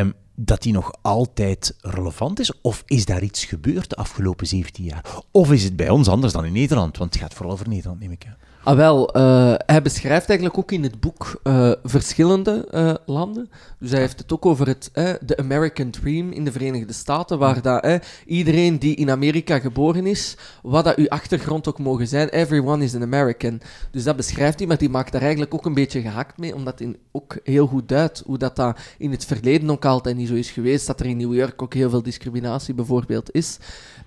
um, 0.00 0.14
dat 0.34 0.62
die 0.62 0.72
nog 0.72 0.92
altijd 1.02 1.74
relevant 1.80 2.40
is? 2.40 2.60
Of 2.60 2.82
is 2.86 3.04
daar 3.04 3.22
iets 3.22 3.44
gebeurd 3.44 3.90
de 3.90 3.96
afgelopen 3.96 4.46
17 4.46 4.84
jaar? 4.84 5.04
Of 5.30 5.52
is 5.52 5.64
het 5.64 5.76
bij 5.76 5.88
ons 5.88 6.08
anders 6.08 6.32
dan 6.32 6.44
in 6.44 6.52
Nederland? 6.52 6.96
Want 6.96 7.12
het 7.12 7.22
gaat 7.22 7.34
vooral 7.34 7.52
over 7.52 7.68
Nederland, 7.68 8.00
neem 8.00 8.10
ik 8.10 8.26
aan. 8.26 8.36
Ah, 8.64 8.76
wel, 8.76 9.16
uh, 9.16 9.54
hij 9.56 9.82
beschrijft 9.82 10.28
eigenlijk 10.28 10.58
ook 10.58 10.72
in 10.72 10.82
het 10.82 11.00
boek 11.00 11.40
uh, 11.44 11.72
verschillende 11.82 12.68
uh, 12.74 12.94
landen. 13.06 13.50
Dus 13.78 13.90
hij 13.90 14.00
heeft 14.00 14.18
het 14.18 14.32
ook 14.32 14.46
over 14.46 14.66
het 14.66 14.90
de 15.20 15.36
American 15.36 15.90
Dream 15.90 16.30
in 16.32 16.44
de 16.44 16.52
Verenigde 16.52 16.92
Staten, 16.92 17.38
waar 17.38 17.62
dat, 17.62 18.02
iedereen 18.26 18.78
die 18.78 18.96
in 18.96 19.10
Amerika 19.10 19.58
geboren 19.58 20.06
is, 20.06 20.36
wat 20.62 20.84
dat 20.84 20.96
uw 20.96 21.08
achtergrond 21.08 21.68
ook 21.68 21.78
mogen 21.78 22.06
zijn, 22.06 22.28
everyone 22.28 22.84
is 22.84 22.94
an 22.94 23.02
American. 23.02 23.60
Dus 23.90 24.04
dat 24.04 24.16
beschrijft 24.16 24.58
hij, 24.58 24.68
maar 24.68 24.78
die 24.78 24.88
maakt 24.88 25.12
daar 25.12 25.20
eigenlijk 25.20 25.54
ook 25.54 25.66
een 25.66 25.74
beetje 25.74 26.00
gehakt 26.00 26.38
mee, 26.38 26.54
omdat 26.54 26.78
hij 26.78 26.96
ook 27.12 27.36
heel 27.42 27.66
goed 27.66 27.88
duidt 27.88 28.22
hoe 28.26 28.38
dat, 28.38 28.56
dat 28.56 28.78
in 28.98 29.10
het 29.10 29.24
verleden 29.24 29.70
ook 29.70 29.84
altijd 29.84 30.16
niet 30.16 30.28
zo 30.28 30.34
is 30.34 30.50
geweest, 30.50 30.86
dat 30.86 31.00
er 31.00 31.06
in 31.06 31.16
New 31.16 31.34
York 31.34 31.62
ook 31.62 31.74
heel 31.74 31.90
veel 31.90 32.02
discriminatie 32.02 32.74
bijvoorbeeld 32.74 33.32
is. 33.32 33.58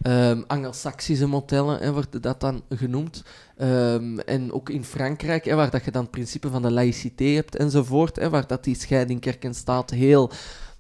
Um, 0.03 0.43
Angelsaksische 0.47 1.27
modellen 1.27 1.79
hè, 1.79 1.93
wordt 1.93 2.21
dat 2.23 2.41
dan 2.41 2.61
genoemd. 2.69 3.23
Um, 3.57 4.19
en 4.19 4.53
ook 4.53 4.69
in 4.69 4.83
Frankrijk, 4.83 5.45
hè, 5.45 5.55
waar 5.55 5.69
dat 5.69 5.85
je 5.85 5.91
dan 5.91 6.01
het 6.01 6.11
principe 6.11 6.49
van 6.49 6.61
de 6.61 6.71
laïcité 6.71 7.23
hebt 7.23 7.55
enzovoort, 7.55 8.15
hè, 8.15 8.29
waar 8.29 8.47
dat 8.47 8.63
die 8.63 8.75
scheiding 8.75 9.21
kerk 9.21 9.43
en 9.43 9.53
staat 9.53 9.89
heel 9.89 10.31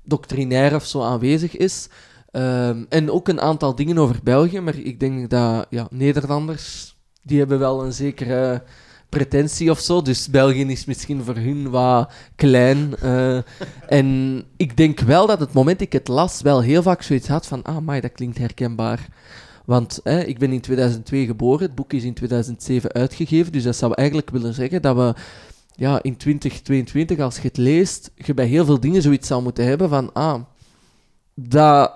doctrinair 0.03 0.75
of 0.75 0.85
zo 0.85 1.01
aanwezig 1.01 1.57
is. 1.57 1.89
Um, 2.31 2.85
en 2.89 3.11
ook 3.11 3.27
een 3.27 3.41
aantal 3.41 3.75
dingen 3.75 3.97
over 3.97 4.19
België, 4.23 4.59
maar 4.59 4.77
ik 4.77 4.99
denk 4.99 5.29
dat 5.29 5.67
ja, 5.69 5.87
Nederlanders, 5.89 6.95
die 7.23 7.39
hebben 7.39 7.59
wel 7.59 7.85
een 7.85 7.93
zekere 7.93 8.63
pretentie 9.09 9.71
of 9.71 9.79
zo. 9.79 10.01
Dus 10.01 10.29
België 10.29 10.65
is 10.65 10.85
misschien 10.85 11.23
voor 11.23 11.35
hun 11.35 11.69
wat 11.69 12.11
klein. 12.35 12.93
Uh, 13.03 13.37
en 13.87 14.43
ik 14.57 14.77
denk 14.77 14.99
wel 14.99 15.27
dat 15.27 15.39
het 15.39 15.53
moment 15.53 15.81
ik 15.81 15.93
het 15.93 16.07
las, 16.07 16.41
wel 16.41 16.61
heel 16.61 16.81
vaak 16.81 17.01
zoiets 17.01 17.27
had 17.27 17.47
van, 17.47 17.63
ah, 17.63 17.77
maar 17.77 18.01
dat 18.01 18.11
klinkt 18.11 18.37
herkenbaar. 18.37 19.07
Want 19.65 19.99
hè, 20.03 20.19
ik 20.19 20.39
ben 20.39 20.51
in 20.51 20.61
2002 20.61 21.25
geboren, 21.25 21.65
het 21.65 21.75
boek 21.75 21.93
is 21.93 22.03
in 22.03 22.13
2007 22.13 22.93
uitgegeven, 22.93 23.51
dus 23.51 23.63
dat 23.63 23.75
zou 23.75 23.93
eigenlijk 23.95 24.29
willen 24.29 24.53
zeggen 24.53 24.81
dat 24.81 24.95
we 24.95 25.13
ja, 25.75 26.03
in 26.03 26.17
2022, 26.17 27.19
als 27.19 27.35
je 27.35 27.47
het 27.47 27.57
leest, 27.57 28.11
je 28.15 28.33
bij 28.33 28.45
heel 28.45 28.65
veel 28.65 28.79
dingen 28.79 29.01
zoiets 29.01 29.27
zou 29.27 29.43
moeten 29.43 29.65
hebben 29.65 29.89
van, 29.89 30.13
ah, 30.13 30.41
dat 31.33 31.91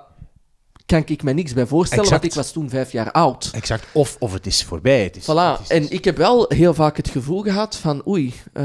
kan 0.92 1.04
ik 1.06 1.24
me 1.24 1.34
niks 1.34 1.54
bij 1.54 1.66
voorstellen, 1.66 2.10
want 2.10 2.24
ik 2.24 2.34
was 2.34 2.52
toen 2.52 2.70
vijf 2.70 2.92
jaar 2.92 3.12
oud. 3.12 3.50
Exact, 3.54 3.86
of, 3.92 4.16
of 4.20 4.34
het 4.34 4.46
is 4.46 4.64
voorbij. 4.64 5.04
Het 5.04 5.16
is, 5.16 5.24
voilà, 5.24 5.68
en 5.68 5.92
ik 5.92 6.06
heb 6.06 6.18
wel 6.18 6.46
heel 6.48 6.74
vaak 6.74 6.98
het 6.98 7.10
gevoel 7.10 7.42
gehad 7.42 7.76
van, 7.76 8.08
oei, 8.08 8.34
uh, 8.54 8.64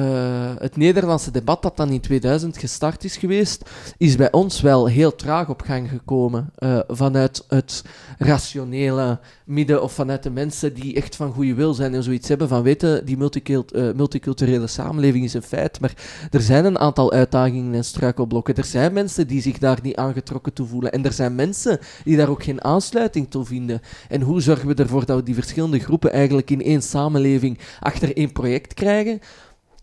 het 0.58 0.76
Nederlandse 0.76 1.30
debat 1.30 1.62
dat 1.62 1.76
dan 1.76 1.90
in 1.90 2.00
2000 2.00 2.58
gestart 2.58 3.04
is 3.04 3.16
geweest, 3.16 3.70
is 3.98 4.16
bij 4.16 4.32
ons 4.32 4.60
wel 4.60 4.86
heel 4.86 5.14
traag 5.14 5.48
op 5.48 5.62
gang 5.62 5.88
gekomen. 5.88 6.50
Uh, 6.58 6.78
vanuit 6.88 7.44
het 7.48 7.82
rationele 8.18 9.18
midden 9.44 9.82
of 9.82 9.92
vanuit 9.92 10.22
de 10.22 10.30
mensen 10.30 10.74
die 10.74 10.94
echt 10.94 11.16
van 11.16 11.32
goede 11.32 11.54
wil 11.54 11.74
zijn 11.74 11.94
en 11.94 12.02
zoiets 12.02 12.28
hebben 12.28 12.48
van, 12.48 12.62
weten, 12.62 13.04
die 13.04 13.16
multicult 13.16 13.74
uh, 13.74 13.92
multiculturele 13.92 14.66
samenleving 14.66 15.24
is 15.24 15.34
een 15.34 15.42
feit, 15.42 15.80
maar 15.80 15.92
er 16.30 16.40
zijn 16.40 16.64
een 16.64 16.78
aantal 16.78 17.12
uitdagingen 17.12 17.74
en 17.74 17.84
struikelblokken. 17.84 18.54
Er 18.54 18.64
zijn 18.64 18.92
mensen 18.92 19.26
die 19.26 19.42
zich 19.42 19.58
daar 19.58 19.78
niet 19.82 19.96
aangetrokken 19.96 20.52
toe 20.52 20.66
voelen. 20.66 20.92
En 20.92 21.04
er 21.04 21.12
zijn 21.12 21.34
mensen 21.34 21.78
die 22.04 22.15
daar 22.16 22.28
ook 22.28 22.42
geen 22.42 22.64
aansluiting 22.64 23.30
toe 23.30 23.44
vinden. 23.44 23.80
En 24.08 24.20
hoe 24.20 24.40
zorgen 24.40 24.68
we 24.68 24.74
ervoor 24.74 25.04
dat 25.04 25.16
we 25.16 25.22
die 25.22 25.34
verschillende 25.34 25.78
groepen 25.78 26.12
eigenlijk 26.12 26.50
in 26.50 26.62
één 26.62 26.82
samenleving 26.82 27.58
achter 27.80 28.16
één 28.16 28.32
project 28.32 28.74
krijgen? 28.74 29.20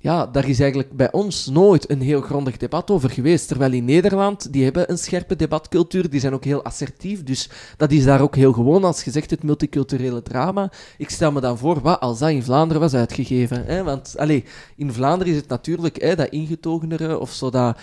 ja, 0.03 0.25
daar 0.25 0.49
is 0.49 0.59
eigenlijk 0.59 0.91
bij 0.91 1.11
ons 1.11 1.47
nooit 1.47 1.89
een 1.89 2.01
heel 2.01 2.21
grondig 2.21 2.57
debat 2.57 2.91
over 2.91 3.09
geweest. 3.09 3.47
Terwijl 3.47 3.71
in 3.71 3.85
Nederland, 3.85 4.53
die 4.53 4.63
hebben 4.63 4.91
een 4.91 4.97
scherpe 4.97 5.35
debatcultuur, 5.35 6.09
die 6.09 6.19
zijn 6.19 6.33
ook 6.33 6.43
heel 6.43 6.63
assertief. 6.63 7.23
Dus 7.23 7.49
dat 7.77 7.91
is 7.91 8.03
daar 8.03 8.21
ook 8.21 8.35
heel 8.35 8.53
gewoon, 8.53 8.83
als 8.83 9.03
gezegd 9.03 9.29
het 9.29 9.43
multiculturele 9.43 10.21
drama. 10.21 10.71
Ik 10.97 11.09
stel 11.09 11.31
me 11.31 11.39
dan 11.39 11.57
voor, 11.57 11.81
wat 11.81 11.99
als 11.99 12.19
dat 12.19 12.29
in 12.29 12.43
Vlaanderen 12.43 12.81
was 12.81 12.93
uitgegeven? 12.93 13.65
Hè? 13.65 13.83
Want 13.83 14.17
allez, 14.17 14.43
in 14.75 14.93
Vlaanderen 14.93 15.33
is 15.33 15.39
het 15.39 15.49
natuurlijk 15.49 16.01
hè, 16.01 16.15
dat 16.15 16.29
ingetogenere 16.29 17.19
of 17.19 17.31
zo 17.31 17.49
dat 17.49 17.77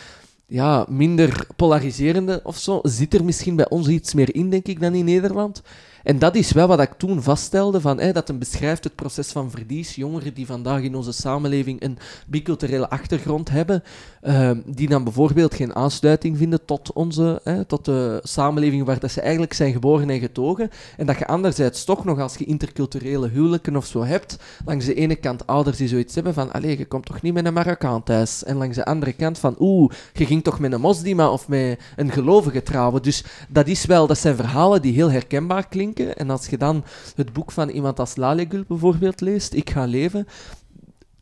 ja, 0.50 0.86
minder 0.88 1.46
polariserende 1.56 2.40
of 2.44 2.56
zo, 2.56 2.80
zit 2.82 3.14
er 3.14 3.24
misschien 3.24 3.56
bij 3.56 3.68
ons 3.68 3.88
iets 3.88 4.14
meer 4.14 4.34
in, 4.34 4.50
denk 4.50 4.66
ik, 4.66 4.80
dan 4.80 4.94
in 4.94 5.04
Nederland. 5.04 5.62
En 6.02 6.18
dat 6.18 6.34
is 6.34 6.52
wel 6.52 6.66
wat 6.66 6.80
ik 6.80 6.92
toen 6.92 7.22
vaststelde, 7.22 7.80
van, 7.80 8.00
dat 8.12 8.28
een 8.28 8.38
beschrijft 8.38 8.84
het 8.84 8.94
proces 8.94 9.32
van 9.32 9.50
verlies. 9.50 9.94
Jongeren 9.94 10.34
die 10.34 10.46
vandaag 10.46 10.82
in 10.82 10.94
onze 10.94 11.12
samenleving 11.12 11.82
een 11.82 11.98
biculturele 12.26 12.90
achtergrond 12.90 13.50
hebben, 13.50 13.82
uh, 14.22 14.50
die 14.66 14.88
dan 14.88 15.04
bijvoorbeeld 15.04 15.54
geen 15.54 15.74
aansluiting 15.74 16.36
vinden 16.36 16.64
tot, 16.64 16.92
onze, 16.92 17.42
tot 17.66 17.84
de 17.84 18.20
samenleving 18.22 18.84
waar 18.84 18.98
dat 18.98 19.10
ze 19.10 19.20
eigenlijk 19.20 19.52
zijn 19.52 19.72
geboren 19.72 20.10
en 20.10 20.20
getogen. 20.20 20.70
En 20.96 21.06
dat 21.06 21.18
je 21.18 21.26
anderzijds 21.26 21.84
toch 21.84 22.04
nog 22.04 22.18
als 22.18 22.36
je 22.36 22.44
interculturele 22.44 23.28
huwelijken 23.28 23.76
of 23.76 23.86
zo 23.86 24.04
hebt, 24.04 24.36
langs 24.64 24.84
de 24.86 24.94
ene 24.94 25.16
kant 25.16 25.46
ouders 25.46 25.76
die 25.76 25.88
zoiets 25.88 26.14
hebben 26.14 26.34
van, 26.34 26.52
allee, 26.52 26.78
je 26.78 26.84
komt 26.86 27.06
toch 27.06 27.22
niet 27.22 27.34
met 27.34 27.46
een 27.46 27.52
Marokkaan 27.52 28.02
thuis. 28.02 28.44
En 28.44 28.56
langs 28.56 28.76
de 28.76 28.84
andere 28.84 29.12
kant 29.12 29.38
van, 29.38 29.56
oeh, 29.58 29.92
je 30.12 30.26
ging 30.26 30.44
toch 30.44 30.58
met 30.58 30.72
een 30.72 30.80
moslima 30.80 31.30
of 31.30 31.48
met 31.48 31.80
een 31.96 32.10
gelovige 32.10 32.62
trouwen. 32.62 33.02
Dus 33.02 33.24
dat 33.48 33.66
is 33.66 33.84
wel, 33.84 34.06
dat 34.06 34.18
zijn 34.18 34.36
verhalen 34.36 34.82
die 34.82 34.92
heel 34.92 35.10
herkenbaar 35.10 35.68
klinken 35.68 35.89
en 35.98 36.31
als 36.31 36.46
je 36.46 36.59
dan 36.59 36.85
het 37.14 37.33
boek 37.33 37.53
van 37.53 37.68
iemand 37.68 37.98
als 37.98 38.16
Lalegul 38.16 38.64
bijvoorbeeld 38.68 39.20
leest, 39.20 39.55
Ik 39.55 39.70
ga 39.70 39.85
leven, 39.85 40.26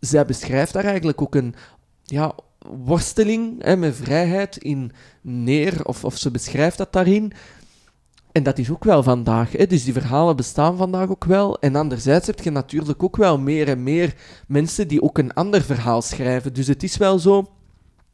zij 0.01 0.25
beschrijft 0.25 0.73
daar 0.73 0.85
eigenlijk 0.85 1.23
ook 1.23 1.35
een 1.35 1.55
ja, 2.05 2.35
worsteling 2.59 3.63
hè, 3.65 3.77
met 3.77 3.97
vrijheid 3.97 4.57
in 4.57 4.93
neer, 5.21 5.85
of, 5.85 6.05
of 6.05 6.17
ze 6.17 6.31
beschrijft 6.31 6.79
dat 6.79 6.93
daarin. 6.93 7.33
En 8.33 8.43
dat 8.43 8.59
is 8.59 8.71
ook 8.71 8.85
wel 8.85 9.03
vandaag. 9.03 9.53
Hè? 9.53 9.67
Dus 9.67 9.85
die 9.85 9.93
verhalen 9.93 10.37
bestaan 10.37 10.77
vandaag 10.77 11.09
ook 11.09 11.25
wel. 11.25 11.59
En 11.59 11.77
anderzijds 11.77 12.27
heb 12.27 12.41
je 12.41 12.51
natuurlijk 12.51 13.03
ook 13.03 13.17
wel 13.17 13.39
meer 13.39 13.69
en 13.69 13.83
meer 13.83 14.15
mensen 14.47 14.89
die 14.89 15.03
ook 15.03 15.19
een 15.19 15.35
ander 15.35 15.63
verhaal 15.63 16.03
schrijven. 16.03 16.53
Dus 16.53 16.67
het 16.67 16.83
is 16.83 16.97
wel 16.97 17.19
zo 17.19 17.47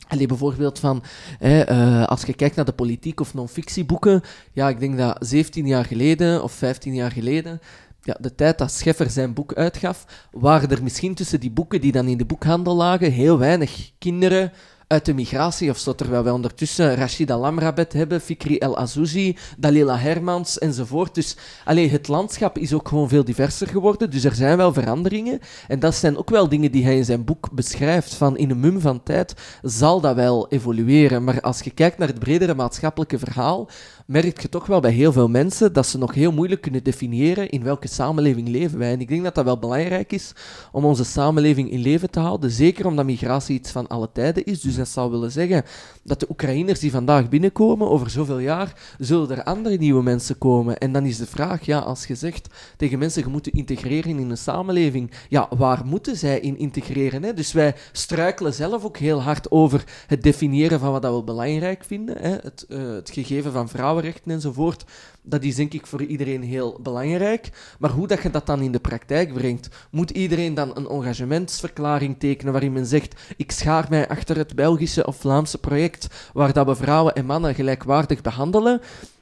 Allee, 0.08 0.26
bijvoorbeeld 0.26 0.78
van, 0.78 1.02
hè, 1.38 1.60
eh, 1.60 2.04
als 2.04 2.22
je 2.22 2.34
kijkt 2.34 2.56
naar 2.56 2.64
de 2.64 2.72
politiek 2.72 3.20
of 3.20 3.34
non-fictieboeken, 3.34 4.22
ja, 4.52 4.68
ik 4.68 4.80
denk 4.80 4.98
dat 4.98 5.16
17 5.20 5.66
jaar 5.66 5.84
geleden 5.84 6.42
of 6.42 6.52
15 6.52 6.94
jaar 6.94 7.10
geleden, 7.10 7.60
ja, 8.02 8.16
de 8.20 8.34
tijd 8.34 8.58
dat 8.58 8.72
Scheffer 8.72 9.10
zijn 9.10 9.34
boek 9.34 9.54
uitgaf, 9.54 10.28
waren 10.30 10.70
er 10.70 10.82
misschien 10.82 11.14
tussen 11.14 11.40
die 11.40 11.50
boeken 11.50 11.80
die 11.80 11.92
dan 11.92 12.08
in 12.08 12.18
de 12.18 12.24
boekhandel 12.24 12.74
lagen, 12.74 13.12
heel 13.12 13.38
weinig 13.38 13.90
kinderen 13.98 14.52
uit 14.94 15.04
de 15.04 15.14
migratie 15.14 15.70
of 15.70 15.78
zo, 15.78 15.94
terwijl 15.94 16.22
wij 16.22 16.32
ondertussen 16.32 16.94
Rashida 16.94 17.38
Lamrabet 17.38 17.92
hebben, 17.92 18.20
Fikri 18.20 18.58
El 18.58 18.78
Azouzi, 18.78 19.36
Dalila 19.58 19.98
Hermans 19.98 20.58
enzovoort. 20.58 21.14
Dus 21.14 21.36
allee, 21.64 21.90
het 21.90 22.08
landschap 22.08 22.58
is 22.58 22.72
ook 22.72 22.88
gewoon 22.88 23.08
veel 23.08 23.24
diverser 23.24 23.66
geworden, 23.66 24.10
dus 24.10 24.24
er 24.24 24.34
zijn 24.34 24.56
wel 24.56 24.72
veranderingen. 24.72 25.40
En 25.68 25.78
dat 25.78 25.94
zijn 25.94 26.16
ook 26.16 26.30
wel 26.30 26.48
dingen 26.48 26.72
die 26.72 26.84
hij 26.84 26.96
in 26.96 27.04
zijn 27.04 27.24
boek 27.24 27.50
beschrijft, 27.52 28.14
van 28.14 28.36
in 28.36 28.50
een 28.50 28.60
mum 28.60 28.80
van 28.80 29.02
tijd 29.02 29.34
zal 29.62 30.00
dat 30.00 30.14
wel 30.14 30.48
evolueren. 30.48 31.24
Maar 31.24 31.40
als 31.40 31.60
je 31.60 31.70
kijkt 31.70 31.98
naar 31.98 32.08
het 32.08 32.18
bredere 32.18 32.54
maatschappelijke 32.54 33.18
verhaal, 33.18 33.68
merk 34.04 34.40
je 34.40 34.48
toch 34.48 34.66
wel 34.66 34.80
bij 34.80 34.90
heel 34.90 35.12
veel 35.12 35.28
mensen 35.28 35.72
dat 35.72 35.86
ze 35.86 35.98
nog 35.98 36.14
heel 36.14 36.32
moeilijk 36.32 36.60
kunnen 36.60 36.82
definiëren 36.82 37.50
in 37.50 37.62
welke 37.62 37.88
samenleving 37.88 38.48
leven 38.48 38.78
wij. 38.78 38.92
En 38.92 39.00
ik 39.00 39.08
denk 39.08 39.22
dat 39.22 39.34
dat 39.34 39.44
wel 39.44 39.58
belangrijk 39.58 40.12
is 40.12 40.32
om 40.72 40.84
onze 40.84 41.04
samenleving 41.04 41.70
in 41.70 41.80
leven 41.80 42.10
te 42.10 42.20
houden, 42.20 42.50
zeker 42.50 42.86
omdat 42.86 43.04
migratie 43.04 43.54
iets 43.54 43.70
van 43.70 43.86
alle 43.86 44.08
tijden 44.12 44.44
is. 44.44 44.60
Dus 44.60 44.76
dat 44.76 44.88
zou 44.88 45.10
willen 45.10 45.30
zeggen 45.30 45.64
dat 46.02 46.20
de 46.20 46.26
Oekraïners 46.30 46.80
die 46.80 46.90
vandaag 46.90 47.28
binnenkomen, 47.28 47.90
over 47.90 48.10
zoveel 48.10 48.38
jaar 48.38 48.94
zullen 48.98 49.30
er 49.30 49.44
andere 49.44 49.76
nieuwe 49.76 50.02
mensen 50.02 50.38
komen. 50.38 50.78
En 50.78 50.92
dan 50.92 51.06
is 51.06 51.16
de 51.16 51.26
vraag, 51.26 51.64
ja, 51.64 51.78
als 51.78 52.06
je 52.06 52.14
zegt 52.14 52.48
tegen 52.76 52.98
mensen, 52.98 53.22
je 53.22 53.28
moet 53.28 53.48
integreren 53.48 54.18
in 54.18 54.30
een 54.30 54.38
samenleving, 54.38 55.10
ja, 55.28 55.48
waar 55.56 55.86
moeten 55.86 56.16
zij 56.16 56.40
in 56.40 56.58
integreren? 56.58 57.22
Hè? 57.22 57.34
Dus 57.34 57.52
wij 57.52 57.74
struikelen 57.92 58.54
zelf 58.54 58.84
ook 58.84 58.96
heel 58.96 59.22
hard 59.22 59.50
over 59.50 59.84
het 60.06 60.22
definiëren 60.22 60.80
van 60.80 60.92
wat 60.92 61.02
dat 61.02 61.14
we 61.14 61.22
belangrijk 61.22 61.84
vinden, 61.84 62.16
hè? 62.18 62.30
Het, 62.30 62.66
uh, 62.68 62.92
het 62.92 63.10
gegeven 63.10 63.52
van 63.52 63.68
vrouwenrechten 63.94 64.32
enzovoort. 64.32 64.84
Dat 65.22 65.42
is 65.42 65.54
denk 65.54 65.72
ik 65.72 65.86
voor 65.86 66.02
iedereen 66.02 66.42
heel 66.42 66.78
belangrijk. 66.82 67.50
Maar 67.78 67.90
hoe 67.90 68.06
dat 68.06 68.22
je 68.22 68.30
dat 68.30 68.46
dan 68.46 68.60
in 68.60 68.72
de 68.72 68.78
praktijk 68.78 69.32
brengt, 69.32 69.68
moet 69.90 70.10
iedereen 70.10 70.54
dan 70.54 70.76
een 70.76 70.88
engagementsverklaring 70.88 72.18
tekenen 72.18 72.52
waarin 72.52 72.72
men 72.72 72.86
zegt: 72.86 73.14
Ik 73.36 73.52
schaar 73.52 73.86
mij 73.88 74.08
achter 74.08 74.36
het 74.36 74.54
Belgische 74.54 75.06
of 75.06 75.16
Vlaamse 75.16 75.58
project 75.58 76.30
waar 76.32 76.52
dat 76.52 76.66
we 76.66 76.74
vrouwen 76.74 77.14
en 77.14 77.26
mannen 77.26 77.54
gelijkwaardig 77.54 78.20
behandelen. 78.20 78.80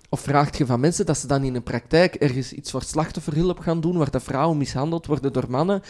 Of 0.08 0.20
vraagt 0.20 0.58
je 0.58 0.66
van 0.66 0.80
mensen 0.80 1.06
dat 1.06 1.18
ze 1.18 1.26
dan 1.26 1.44
in 1.44 1.52
de 1.52 1.60
praktijk 1.60 2.14
ergens 2.14 2.52
iets 2.52 2.70
voor 2.70 2.82
slachtofferhulp 2.82 3.58
gaan 3.58 3.80
doen, 3.80 3.96
waar 3.96 4.10
de 4.10 4.20
vrouwen 4.20 4.58
mishandeld 4.58 5.06
worden 5.06 5.32
door 5.32 5.50
mannen? 5.50 5.82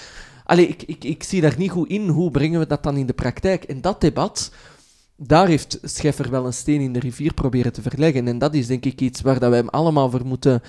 Allee, 0.45 0.67
ik, 0.67 0.83
ik, 0.83 1.05
ik 1.05 1.23
zie 1.23 1.41
daar 1.41 1.55
niet 1.59 1.71
goed 1.71 1.89
in. 1.89 2.09
Hoe 2.09 2.31
brengen 2.31 2.61
we 2.61 2.67
dat 2.67 2.83
dan 2.83 2.97
in 2.97 3.07
de 3.07 3.13
praktijk? 3.13 3.65
En 3.65 3.81
dat 3.81 4.01
debat, 4.01 4.53
daar 5.17 5.47
heeft 5.47 5.79
Scheffer 5.83 6.31
wel 6.31 6.47
een 6.47 6.53
steen 6.53 6.81
in 6.81 6.93
de 6.93 6.99
rivier 6.99 7.35
proberen 7.35 7.73
te 7.73 7.83
verleggen. 7.83 8.29
En 8.29 8.39
dat 8.39 8.55
is 8.55 8.67
denk 8.67 8.85
ik 8.85 9.01
iets 9.01 9.21
waar 9.21 9.39
dat 9.39 9.51
wij 9.51 9.59
hem 9.59 9.69
allemaal 9.69 10.11
voor 10.11 10.27
moeten 10.27 10.63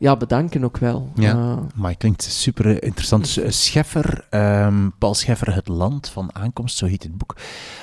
ja, 0.00 0.16
bedanken 0.16 0.64
ook 0.64 0.76
wel. 0.76 1.10
Ja, 1.14 1.34
uh, 1.34 1.58
maar 1.74 1.90
het 1.90 1.98
klinkt 1.98 2.22
super 2.22 2.82
interessant. 2.82 3.38
Scheffer, 3.48 4.26
um, 4.30 4.92
Paul 4.98 5.14
Scheffer, 5.14 5.54
Het 5.54 5.68
Land 5.68 6.08
van 6.08 6.34
Aankomst, 6.34 6.76
zo 6.76 6.86
heet 6.86 7.02
het 7.02 7.18
boek. 7.18 7.36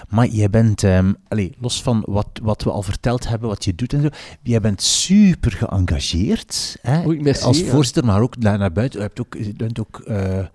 Maar 0.09 0.27
jij 0.27 0.49
bent, 0.49 0.83
um, 0.83 1.15
allez, 1.27 1.49
los 1.59 1.81
van 1.81 2.03
wat, 2.05 2.27
wat 2.43 2.63
we 2.63 2.71
al 2.71 2.81
verteld 2.81 3.27
hebben, 3.27 3.49
wat 3.49 3.65
je 3.65 3.75
doet 3.75 3.93
en 3.93 4.01
zo, 4.01 4.09
jij 4.41 4.61
bent 4.61 4.81
super 4.81 5.51
geëngageerd 5.51 6.77
hè, 6.81 7.05
Oei, 7.05 7.21
merci, 7.21 7.43
als 7.43 7.59
ja. 7.59 7.69
voorzitter, 7.69 8.05
maar 8.05 8.21
ook 8.21 8.37
naar, 8.37 8.57
naar 8.57 8.71
buiten. 8.71 8.99
Je, 8.99 9.05
hebt 9.05 9.19
ook, 9.19 9.35
je 9.39 9.53
bent 9.53 9.79
ook 9.79 10.03
uh, 10.07 10.45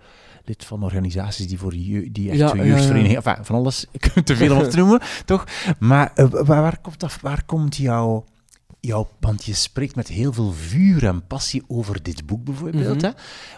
lid 0.45 0.65
van 0.65 0.83
organisaties 0.83 1.47
die 1.47 1.59
voor 1.59 1.75
je, 1.75 2.11
die 2.11 2.29
echt 2.29 2.39
Ja, 2.39 2.53
enfin, 2.53 3.45
van 3.45 3.55
alles, 3.55 3.85
te 4.23 4.35
veel 4.35 4.55
om 4.55 4.69
te 4.69 4.77
noemen, 4.77 5.01
toch? 5.25 5.43
Maar 5.79 6.11
uh, 6.15 6.25
waar, 6.29 6.61
waar, 6.61 6.79
komt 6.81 6.99
dat, 6.99 7.17
waar 7.21 7.43
komt 7.45 7.75
jouw 7.75 8.25
jouw, 8.79 9.09
want 9.19 9.45
je 9.45 9.53
spreekt 9.53 9.95
met 9.95 10.07
heel 10.07 10.33
veel 10.33 10.51
vuur 10.51 11.05
en 11.05 11.27
passie 11.27 11.63
over 11.67 12.03
dit 12.03 12.25
boek 12.25 12.43
bijvoorbeeld. 12.43 13.01
Mhm. 13.01 13.05
hè? 13.05 13.11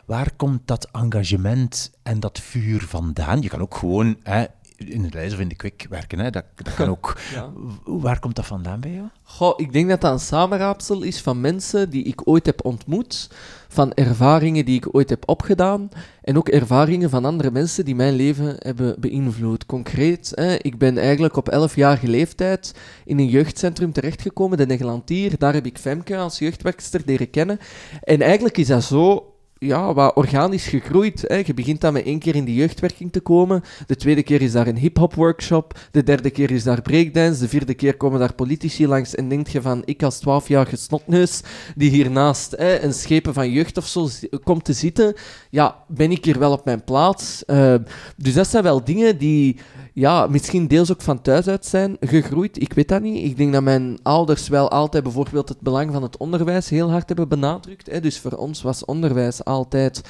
Waar 0.06 0.32
komt 0.36 0.62
dat 0.66 0.90
engagement 0.92 1.92
en 2.04 2.20
dat 2.20 2.40
vuur 2.40 2.82
vandaan? 2.82 3.42
Je 3.42 3.50
kan 3.50 3.62
ook 3.62 3.76
gewoon 3.76 4.18
hè, 4.24 4.46
in 4.78 5.04
het 5.04 5.14
lijst 5.14 5.34
of 5.34 5.40
in 5.40 5.48
de 5.48 5.56
kwik 5.56 5.86
werken. 5.90 6.20
Hè? 6.20 6.30
Dat, 6.30 6.46
dat 6.56 6.74
kan 6.74 6.90
ook. 6.96 7.18
Ja. 7.34 7.52
Waar 7.84 8.20
komt 8.20 8.36
dat 8.36 8.46
vandaan 8.46 8.80
bij 8.80 8.92
jou? 8.92 9.08
Goh, 9.24 9.54
ik 9.60 9.74
denk 9.74 9.90
dat 9.90 10.02
dat 10.02 10.12
een 10.12 10.20
samenraapsel 10.20 11.02
is 11.02 11.22
van 11.22 11.42
mensen 11.42 11.90
die 11.90 12.04
ik 12.04 12.28
ooit 12.28 12.46
heb 12.46 12.66
ontmoet, 12.66 13.30
van 13.68 13.94
ervaringen 13.94 14.66
die 14.66 14.76
ik 14.76 14.96
ooit 14.96 15.10
heb 15.10 15.30
opgedaan 15.30 15.90
en 16.22 16.38
ook 16.38 16.50
ervaringen 16.50 17.10
van 17.10 17.26
andere 17.26 17.52
mensen 17.52 17.86
die 17.86 17.96
mijn 17.96 18.14
leven 18.14 18.56
hebben 18.60 18.96
beïnvloed. 19.00 19.66
Concreet, 19.66 20.32
hè, 20.36 20.56
ik 20.56 20.78
ben 20.78 20.98
eigenlijk 20.98 21.36
op 21.36 21.54
11-jarige 21.54 22.08
leeftijd 22.08 22.74
in 23.06 23.20
een 23.20 23.30
jeugdcentrum 23.30 23.92
terechtgekomen, 23.92 24.58
de 24.58 24.66
Neglantier. 24.66 25.38
Daar 25.38 25.54
heb 25.54 25.66
ik 25.66 25.78
Femke 25.78 26.18
als 26.18 26.40
jeugdwerkster 26.40 27.02
leren 27.06 27.30
kennen. 27.30 27.60
En 28.02 28.22
eigenlijk 28.22 28.58
is 28.58 28.68
dat 28.68 28.84
zo 28.84 29.35
ja, 29.58 29.94
wat 29.94 30.16
organisch 30.16 30.68
gegroeid. 30.68 31.24
Hè. 31.28 31.36
Je 31.46 31.54
begint 31.54 31.82
dan 31.82 31.94
met 31.94 32.06
één 32.06 32.20
keer 32.20 32.36
in 32.36 32.46
de 32.46 32.54
jeugdwerking 32.54 33.12
te 33.12 33.20
komen. 33.20 33.64
De 33.86 33.96
tweede 33.96 34.24
keer 34.24 34.42
is 34.42 34.52
daar 34.52 34.68
een 34.68 34.78
hip-hop 34.78 35.14
workshop. 35.14 35.80
De 35.92 36.04
derde 36.04 36.30
keer 36.30 36.52
is 36.52 36.64
daar 36.64 36.82
breakdance. 36.82 37.40
De 37.40 37.48
vierde 37.48 37.74
keer 37.74 37.98
komen 37.98 38.20
daar 38.20 38.34
politici 38.34 38.88
langs. 38.88 39.16
En 39.16 39.30
denk 39.30 39.48
je 39.48 39.62
van, 39.62 39.82
ik 39.86 40.04
als 40.04 40.20
12-jarige 40.20 40.76
snotneus, 40.76 41.42
die 41.76 41.90
hiernaast 41.90 42.52
hè, 42.52 42.82
een 42.82 42.94
schepen 42.94 43.34
van 43.34 43.52
jeugd 43.52 43.78
of 43.78 43.88
zo 43.88 44.08
komt 44.44 44.66
te 44.66 44.74
zitten, 44.74 45.14
ja, 45.50 45.84
ben 45.88 46.12
ik 46.12 46.26
hier 46.26 46.40
wel 46.40 46.52
op 46.52 46.66
mijn 46.66 46.84
plaats. 46.84 47.44
Uh, 47.48 47.76
dus 48.18 48.34
dat 48.34 48.48
zijn 48.48 48.64
wel 48.64 48.84
dingen 48.84 49.18
die 49.18 49.58
ja, 49.96 50.28
misschien 50.28 50.68
deels 50.68 50.92
ook 50.92 51.02
van 51.02 51.22
thuis 51.22 51.48
uit 51.48 51.66
zijn 51.66 51.98
gegroeid. 52.00 52.62
Ik 52.62 52.74
weet 52.74 52.88
dat 52.88 53.02
niet. 53.02 53.26
Ik 53.26 53.38
denk 53.38 53.54
dat 53.54 53.64
mijn 53.64 53.98
ouders 54.04 54.48
wel 54.48 54.70
altijd 54.70 55.04
bijvoorbeeld 55.04 55.50
het 55.50 55.60
belang 55.60 55.92
van 55.92 56.04
het 56.04 56.18
onderwijs 56.18 56.70
heel 56.70 56.92
hard 56.92 57.08
hebben 57.08 57.28
benadrukt. 57.28 57.92
Hè. 57.92 58.00
Dus 58.00 58.20
voor 58.20 58.32
ons 58.32 58.62
was 58.62 58.86
onderwijs 58.86 59.44
altijd 59.44 60.02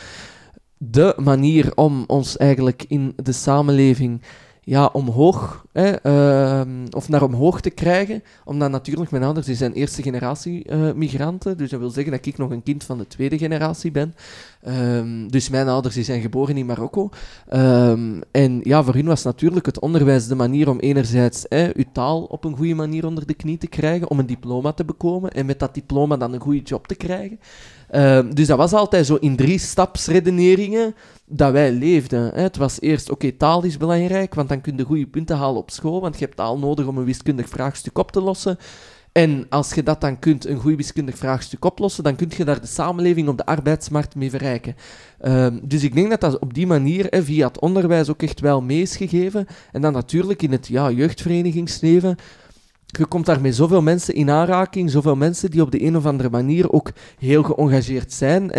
de 0.78 1.14
manier 1.18 1.72
om 1.76 2.04
ons 2.08 2.38
eigenlijk 2.38 2.86
in 2.88 3.14
de 3.24 3.32
samenleving 3.32 4.22
ja, 4.68 4.90
omhoog, 4.94 5.66
hè, 5.72 6.06
uh, 6.06 6.62
of 6.90 7.10
naar 7.10 7.24
omhoog 7.24 7.62
te 7.62 7.70
krijgen. 7.70 8.24
Omdat 8.46 8.72
natuurlijk 8.72 9.12
mijn 9.12 9.24
ouders 9.24 9.46
die 9.46 9.56
zijn 9.56 9.74
eerste 9.74 10.02
generatie 10.02 10.72
uh, 10.72 10.92
migranten. 10.94 11.58
Dus 11.58 11.70
dat 11.70 11.80
wil 11.80 11.90
zeggen 11.90 12.12
dat 12.12 12.26
ik 12.26 12.38
nog 12.38 12.52
een 12.52 12.64
kind 12.64 12.84
van 12.84 12.98
de 12.98 13.08
tweede 13.08 13.38
generatie 13.38 13.92
ben. 13.92 14.16
Um, 14.68 15.32
dus 15.32 15.50
mijn 15.50 15.68
ouders 15.68 15.96
die 15.96 16.04
zijn 16.04 16.22
geboren 16.22 16.58
in 16.58 16.66
Marokko. 16.66 17.10
Um, 17.54 18.22
en 18.32 18.60
ja, 18.64 18.84
voor 18.84 18.94
hun 18.94 19.06
was 19.06 19.24
natuurlijk 19.24 19.66
het 19.66 19.80
onderwijs 19.80 20.28
de 20.28 20.36
manier 20.36 20.70
om 20.70 20.80
enerzijds 20.80 21.46
hè, 21.50 21.70
uw 21.76 21.86
taal 21.94 22.24
op 22.24 22.44
een 22.44 22.56
goede 22.56 22.76
manier 22.76 23.06
onder 23.06 23.28
de 23.28 23.34
knie 23.34 23.58
te 23.58 23.68
krijgen, 23.68 24.10
om 24.10 24.20
een 24.20 24.26
diploma 24.26 24.72
te 24.72 24.86
bekomen 24.86 25.32
en 25.32 25.46
met 25.46 25.60
dat 25.60 25.74
diploma 25.74 26.18
dan 26.18 26.34
een 26.34 26.40
goede 26.42 26.62
job 26.62 26.88
te 26.88 26.96
krijgen. 26.96 27.40
Dus 28.36 28.48
dat 28.48 28.58
was 28.58 28.74
altijd 28.74 29.06
zo 29.06 29.16
in 29.16 29.36
drie 29.36 29.60
stapsredeneringen 29.60 30.96
dat 31.26 31.52
wij 31.52 31.72
leefden. 31.72 32.32
Het 32.34 32.58
was 32.58 32.82
eerst, 32.82 33.10
oké, 33.10 33.32
taal 33.32 33.64
is 33.64 33.78
belangrijk, 33.78 34.34
want 34.36 34.50
dan 34.50 34.62
kun 34.62 34.78
je 34.78 34.84
goede 34.84 35.08
punten 35.08 35.38
halen 35.38 35.62
op 35.62 35.72
school, 35.72 36.02
want 36.02 36.20
je 36.20 36.26
hebt 36.26 36.38
taal 36.38 36.60
nodig 36.60 36.86
om 36.86 36.98
een 36.98 37.06
wiskundig 37.06 37.50
vraagstuk 37.50 37.98
op 37.98 38.12
te 38.12 38.22
lossen. 38.22 38.58
En 39.12 39.46
als 39.50 39.74
je 39.74 39.84
dat 39.84 40.02
dan 40.02 40.20
kunt, 40.20 40.46
een 40.46 40.60
goed 40.60 40.76
wiskundig 40.76 41.18
vraagstuk 41.18 41.66
oplossen, 41.66 42.04
dan 42.04 42.16
kun 42.16 42.32
je 42.38 42.46
daar 42.46 42.62
de 42.62 42.68
samenleving 42.68 43.28
op 43.28 43.38
de 43.38 43.46
arbeidsmarkt 43.46 44.16
mee 44.16 44.30
verrijken. 44.30 44.76
Um, 45.22 45.60
dus 45.64 45.84
ik 45.84 45.94
denk 45.94 46.10
dat 46.10 46.22
dat 46.22 46.40
op 46.40 46.54
die 46.54 46.68
manier, 46.68 47.08
via 47.10 47.48
het 47.48 47.60
onderwijs, 47.60 48.10
ook 48.10 48.22
echt 48.22 48.40
wel 48.40 48.62
mee 48.62 48.82
is 48.82 48.98
gegeven. 48.98 49.48
En 49.72 49.82
dan 49.82 49.94
natuurlijk 49.94 50.42
in 50.42 50.52
het 50.52 50.68
ja, 50.68 50.92
jeugdverenigingsleven. 50.92 52.16
Je 52.86 53.06
komt 53.06 53.26
daar 53.26 53.42
met 53.42 53.56
zoveel 53.56 53.82
mensen 53.82 54.14
in 54.14 54.30
aanraking, 54.30 54.92
zoveel 54.92 55.16
mensen 55.16 55.52
die 55.52 55.62
op 55.62 55.72
de 55.72 55.84
een 55.84 55.98
of 55.98 56.06
andere 56.06 56.30
manier 56.30 56.72
ook 56.72 56.92
heel 57.20 57.44
geëngageerd 57.44 58.14
zijn. 58.14 58.52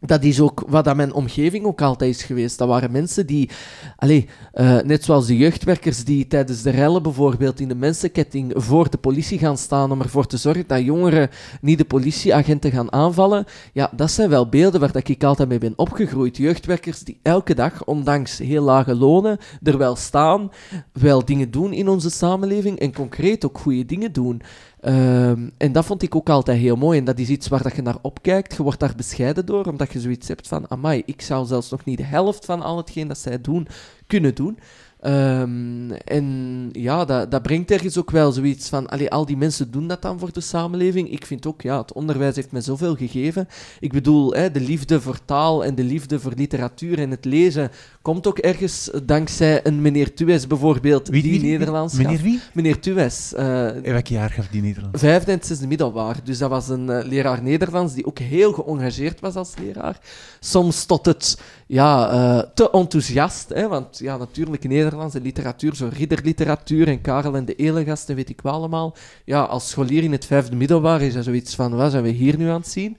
Dat 0.00 0.22
is 0.22 0.40
ook 0.40 0.64
wat 0.66 0.88
aan 0.88 0.96
mijn 0.96 1.12
omgeving 1.12 1.64
ook 1.64 1.80
altijd 1.80 2.14
is 2.14 2.22
geweest. 2.22 2.58
Dat 2.58 2.68
waren 2.68 2.90
mensen 2.90 3.26
die, 3.26 3.50
allez, 3.96 4.24
uh, 4.54 4.80
net 4.80 5.04
zoals 5.04 5.26
de 5.26 5.36
jeugdwerkers 5.36 6.04
die 6.04 6.26
tijdens 6.26 6.62
de 6.62 6.70
rellen 6.70 7.02
bijvoorbeeld 7.02 7.60
in 7.60 7.68
de 7.68 7.74
mensenketting 7.74 8.52
voor 8.56 8.90
de 8.90 8.98
politie 8.98 9.38
gaan 9.38 9.58
staan 9.58 9.92
om 9.92 10.00
ervoor 10.00 10.26
te 10.26 10.36
zorgen 10.36 10.64
dat 10.66 10.84
jongeren 10.84 11.30
niet 11.60 11.78
de 11.78 11.84
politieagenten 11.84 12.70
gaan 12.70 12.92
aanvallen. 12.92 13.44
Ja, 13.72 13.90
dat 13.96 14.10
zijn 14.10 14.30
wel 14.30 14.48
beelden 14.48 14.80
waar 14.80 14.92
dat 14.92 15.08
ik 15.08 15.24
altijd 15.24 15.48
mee 15.48 15.58
ben 15.58 15.72
opgegroeid. 15.76 16.36
Jeugdwerkers 16.36 17.00
die 17.00 17.18
elke 17.22 17.54
dag, 17.54 17.84
ondanks 17.84 18.38
heel 18.38 18.62
lage 18.62 18.94
lonen, 18.94 19.38
er 19.62 19.78
wel 19.78 19.96
staan, 19.96 20.50
wel 20.92 21.24
dingen 21.24 21.50
doen 21.50 21.72
in 21.72 21.88
onze 21.88 22.10
samenleving 22.10 22.78
en 22.78 22.94
concreet 22.94 23.44
ook 23.44 23.58
goede 23.58 23.84
dingen 23.84 24.12
doen. 24.12 24.42
Um, 24.84 25.50
en 25.56 25.72
dat 25.72 25.84
vond 25.84 26.02
ik 26.02 26.14
ook 26.14 26.28
altijd 26.28 26.58
heel 26.58 26.76
mooi. 26.76 26.98
En 26.98 27.04
dat 27.04 27.18
is 27.18 27.28
iets 27.28 27.48
waar 27.48 27.62
dat 27.62 27.76
je 27.76 27.82
naar 27.82 27.98
opkijkt. 28.02 28.56
Je 28.56 28.62
wordt 28.62 28.80
daar 28.80 28.94
bescheiden 28.96 29.46
door, 29.46 29.66
omdat 29.66 29.92
je 29.92 30.00
zoiets 30.00 30.28
hebt 30.28 30.48
van... 30.48 30.70
Amai, 30.70 31.02
ik 31.06 31.22
zou 31.22 31.46
zelfs 31.46 31.70
nog 31.70 31.84
niet 31.84 31.96
de 31.96 32.04
helft 32.04 32.44
van 32.44 32.62
al 32.62 32.76
hetgeen 32.76 33.08
dat 33.08 33.18
zij 33.18 33.40
doen, 33.40 33.68
kunnen 34.06 34.34
doen. 34.34 34.58
Ehm, 35.00 35.90
en 35.90 36.68
ja, 36.72 37.04
dat, 37.04 37.30
dat 37.30 37.42
brengt 37.42 37.70
ergens 37.70 37.98
ook 37.98 38.10
wel 38.10 38.32
zoiets 38.32 38.68
van, 38.68 38.88
allee, 38.88 39.10
al 39.10 39.26
die 39.26 39.36
mensen 39.36 39.70
doen 39.70 39.86
dat 39.88 40.02
dan 40.02 40.18
voor 40.18 40.32
de 40.32 40.40
samenleving. 40.40 41.10
Ik 41.10 41.26
vind 41.26 41.46
ook, 41.46 41.62
ja, 41.62 41.78
het 41.80 41.92
onderwijs 41.92 42.36
heeft 42.36 42.52
me 42.52 42.60
zoveel 42.60 42.94
gegeven. 42.96 43.48
Ik 43.80 43.92
bedoel, 43.92 44.32
hè, 44.34 44.50
de 44.50 44.60
liefde 44.60 45.00
voor 45.00 45.18
taal 45.24 45.64
en 45.64 45.74
de 45.74 45.84
liefde 45.84 46.20
voor 46.20 46.32
literatuur 46.36 46.98
en 46.98 47.10
het 47.10 47.24
lezen 47.24 47.70
komt 48.02 48.26
ook 48.26 48.38
ergens 48.38 48.90
dankzij 49.04 49.66
een 49.66 49.82
meneer 49.82 50.14
Tues 50.14 50.46
bijvoorbeeld, 50.46 51.08
Wie- 51.08 51.22
die 51.22 51.30
wie- 51.30 51.40
wie- 51.40 51.50
Nederlands 51.50 51.94
Meneer 51.94 52.20
wie? 52.22 52.40
Meneer 52.54 52.80
Tues. 52.80 53.34
eh, 53.34 53.66
In 53.82 53.92
welk 53.92 54.06
jaar 54.06 54.30
gaf 54.30 54.46
die 54.48 54.62
Nederlands? 54.62 55.00
vijfde 55.00 55.32
en 55.32 55.38
zesde 55.42 55.66
middelbaar. 55.66 56.16
Dus 56.24 56.38
dat 56.38 56.50
was 56.50 56.68
een 56.68 56.90
eh, 56.90 57.06
leraar 57.06 57.42
Nederlands 57.42 57.94
die 57.94 58.06
ook 58.06 58.18
heel 58.18 58.52
geëngageerd 58.52 59.20
was 59.20 59.34
als 59.34 59.52
leraar. 59.62 59.98
Soms 60.40 60.84
tot 60.84 61.06
het 61.06 61.40
ja, 61.68 62.10
eh, 62.10 62.50
te 62.54 62.70
enthousiast. 62.70 63.48
Hè, 63.48 63.68
want 63.68 63.98
ja, 63.98 64.16
natuurlijk 64.16 64.68
Nederlands 64.68 65.14
en 65.14 65.22
literatuur, 65.22 65.74
zo 65.74 65.88
ridderliteratuur 65.92 66.88
en 66.88 67.00
Karel 67.00 67.36
en 67.36 67.44
de 67.44 67.54
Elegast 67.54 68.08
en 68.08 68.16
weet 68.16 68.28
ik 68.28 68.40
wel 68.40 68.52
allemaal. 68.52 68.96
Ja, 69.24 69.42
als 69.42 69.68
scholier 69.68 70.02
in 70.02 70.12
het 70.12 70.26
vijfde 70.26 70.56
middelbaar 70.56 71.02
is 71.02 71.14
dat 71.14 71.24
zoiets 71.24 71.54
van, 71.54 71.76
wat 71.76 71.90
zijn 71.90 72.02
we 72.02 72.08
hier 72.08 72.38
nu 72.38 72.48
aan 72.48 72.60
het 72.60 72.68
zien? 72.68 72.96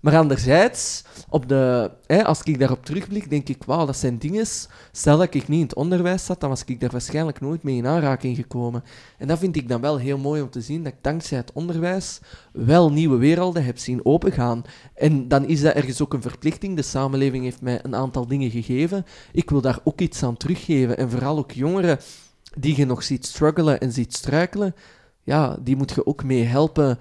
Maar 0.00 0.16
anderzijds, 0.16 1.04
op 1.28 1.48
de, 1.48 1.90
hè, 2.06 2.24
als 2.24 2.42
ik 2.42 2.58
daarop 2.58 2.84
terugblik, 2.84 3.30
denk 3.30 3.48
ik, 3.48 3.64
wauw, 3.64 3.86
dat 3.86 3.96
zijn 3.96 4.18
dingen. 4.18 4.46
Stel 4.92 5.18
dat 5.18 5.34
ik 5.34 5.48
niet 5.48 5.58
in 5.58 5.60
het 5.60 5.74
onderwijs 5.74 6.24
zat, 6.24 6.40
dan 6.40 6.48
was 6.48 6.64
ik 6.64 6.80
daar 6.80 6.90
waarschijnlijk 6.90 7.40
nooit 7.40 7.62
mee 7.62 7.76
in 7.76 7.86
aanraking 7.86 8.36
gekomen. 8.36 8.84
En 9.18 9.28
dat 9.28 9.38
vind 9.38 9.56
ik 9.56 9.68
dan 9.68 9.80
wel 9.80 9.98
heel 9.98 10.18
mooi 10.18 10.42
om 10.42 10.50
te 10.50 10.60
zien, 10.60 10.82
dat 10.82 10.92
ik 10.92 10.98
dankzij 11.02 11.38
het 11.38 11.52
onderwijs 11.52 12.20
wel 12.52 12.92
nieuwe 12.92 13.16
werelden 13.16 13.64
heb 13.64 13.78
zien 13.78 14.04
opengaan. 14.04 14.62
En 14.94 15.28
dan 15.28 15.44
is 15.44 15.60
dat 15.60 15.74
ergens 15.74 16.02
ook 16.02 16.14
een 16.14 16.22
verplichting. 16.22 16.76
De 16.76 16.82
samenleving 16.82 17.44
heeft 17.44 17.62
mij 17.62 17.80
een 17.82 17.94
aantal 17.94 18.26
dingen 18.26 18.50
gegeven. 18.50 19.06
Ik 19.32 19.50
wil 19.50 19.60
daar 19.60 19.78
ook 19.84 20.00
iets 20.00 20.22
aan 20.22 20.36
teruggeven. 20.36 20.96
En 20.96 21.10
vooral 21.10 21.38
ook 21.38 21.50
jongeren 21.50 21.98
die 22.58 22.76
je 22.76 22.86
nog 22.86 23.02
ziet 23.02 23.26
struggelen 23.26 23.80
en 23.80 23.92
ziet 23.92 24.14
struikelen, 24.14 24.74
ja, 25.22 25.56
die 25.60 25.76
moet 25.76 25.90
je 25.90 26.06
ook 26.06 26.24
mee 26.24 26.44
helpen 26.44 26.98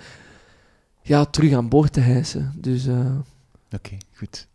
ja, 1.09 1.25
terug 1.25 1.53
aan 1.53 1.69
boord 1.69 1.93
te 1.93 1.99
hijsen. 1.99 2.53
Dus 2.55 2.85
eh, 2.87 3.15
Oké, 3.71 3.97
goed. 4.15 4.47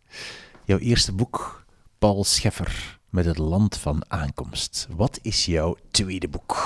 Jouw 0.63 0.77
eerste 0.77 1.11
boek, 1.11 1.65
Paul 1.99 2.23
Scheffer, 2.23 2.99
met 3.09 3.25
het 3.25 3.37
land 3.37 3.77
van 3.77 4.03
aankomst. 4.07 4.87
Wat 4.95 5.19
is 5.21 5.45
jouw 5.45 5.75
tweede 5.91 6.27
boek? 6.27 6.57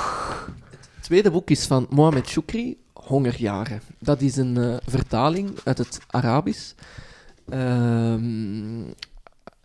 Het 0.96 1.04
tweede 1.04 1.32
boek 1.32 1.50
is 1.50 1.66
van 1.66 1.88
Mohamed 1.90 2.30
Choukri, 2.30 2.78
Hongerjaren. 2.94 3.82
Dat 4.00 4.22
is 4.22 4.36
een 4.36 4.58
eh, 4.58 4.78
vertaling 4.86 5.60
uit 5.64 5.78
het 5.78 6.00
Arabisch. 6.08 6.74
Ehm, 7.50 8.84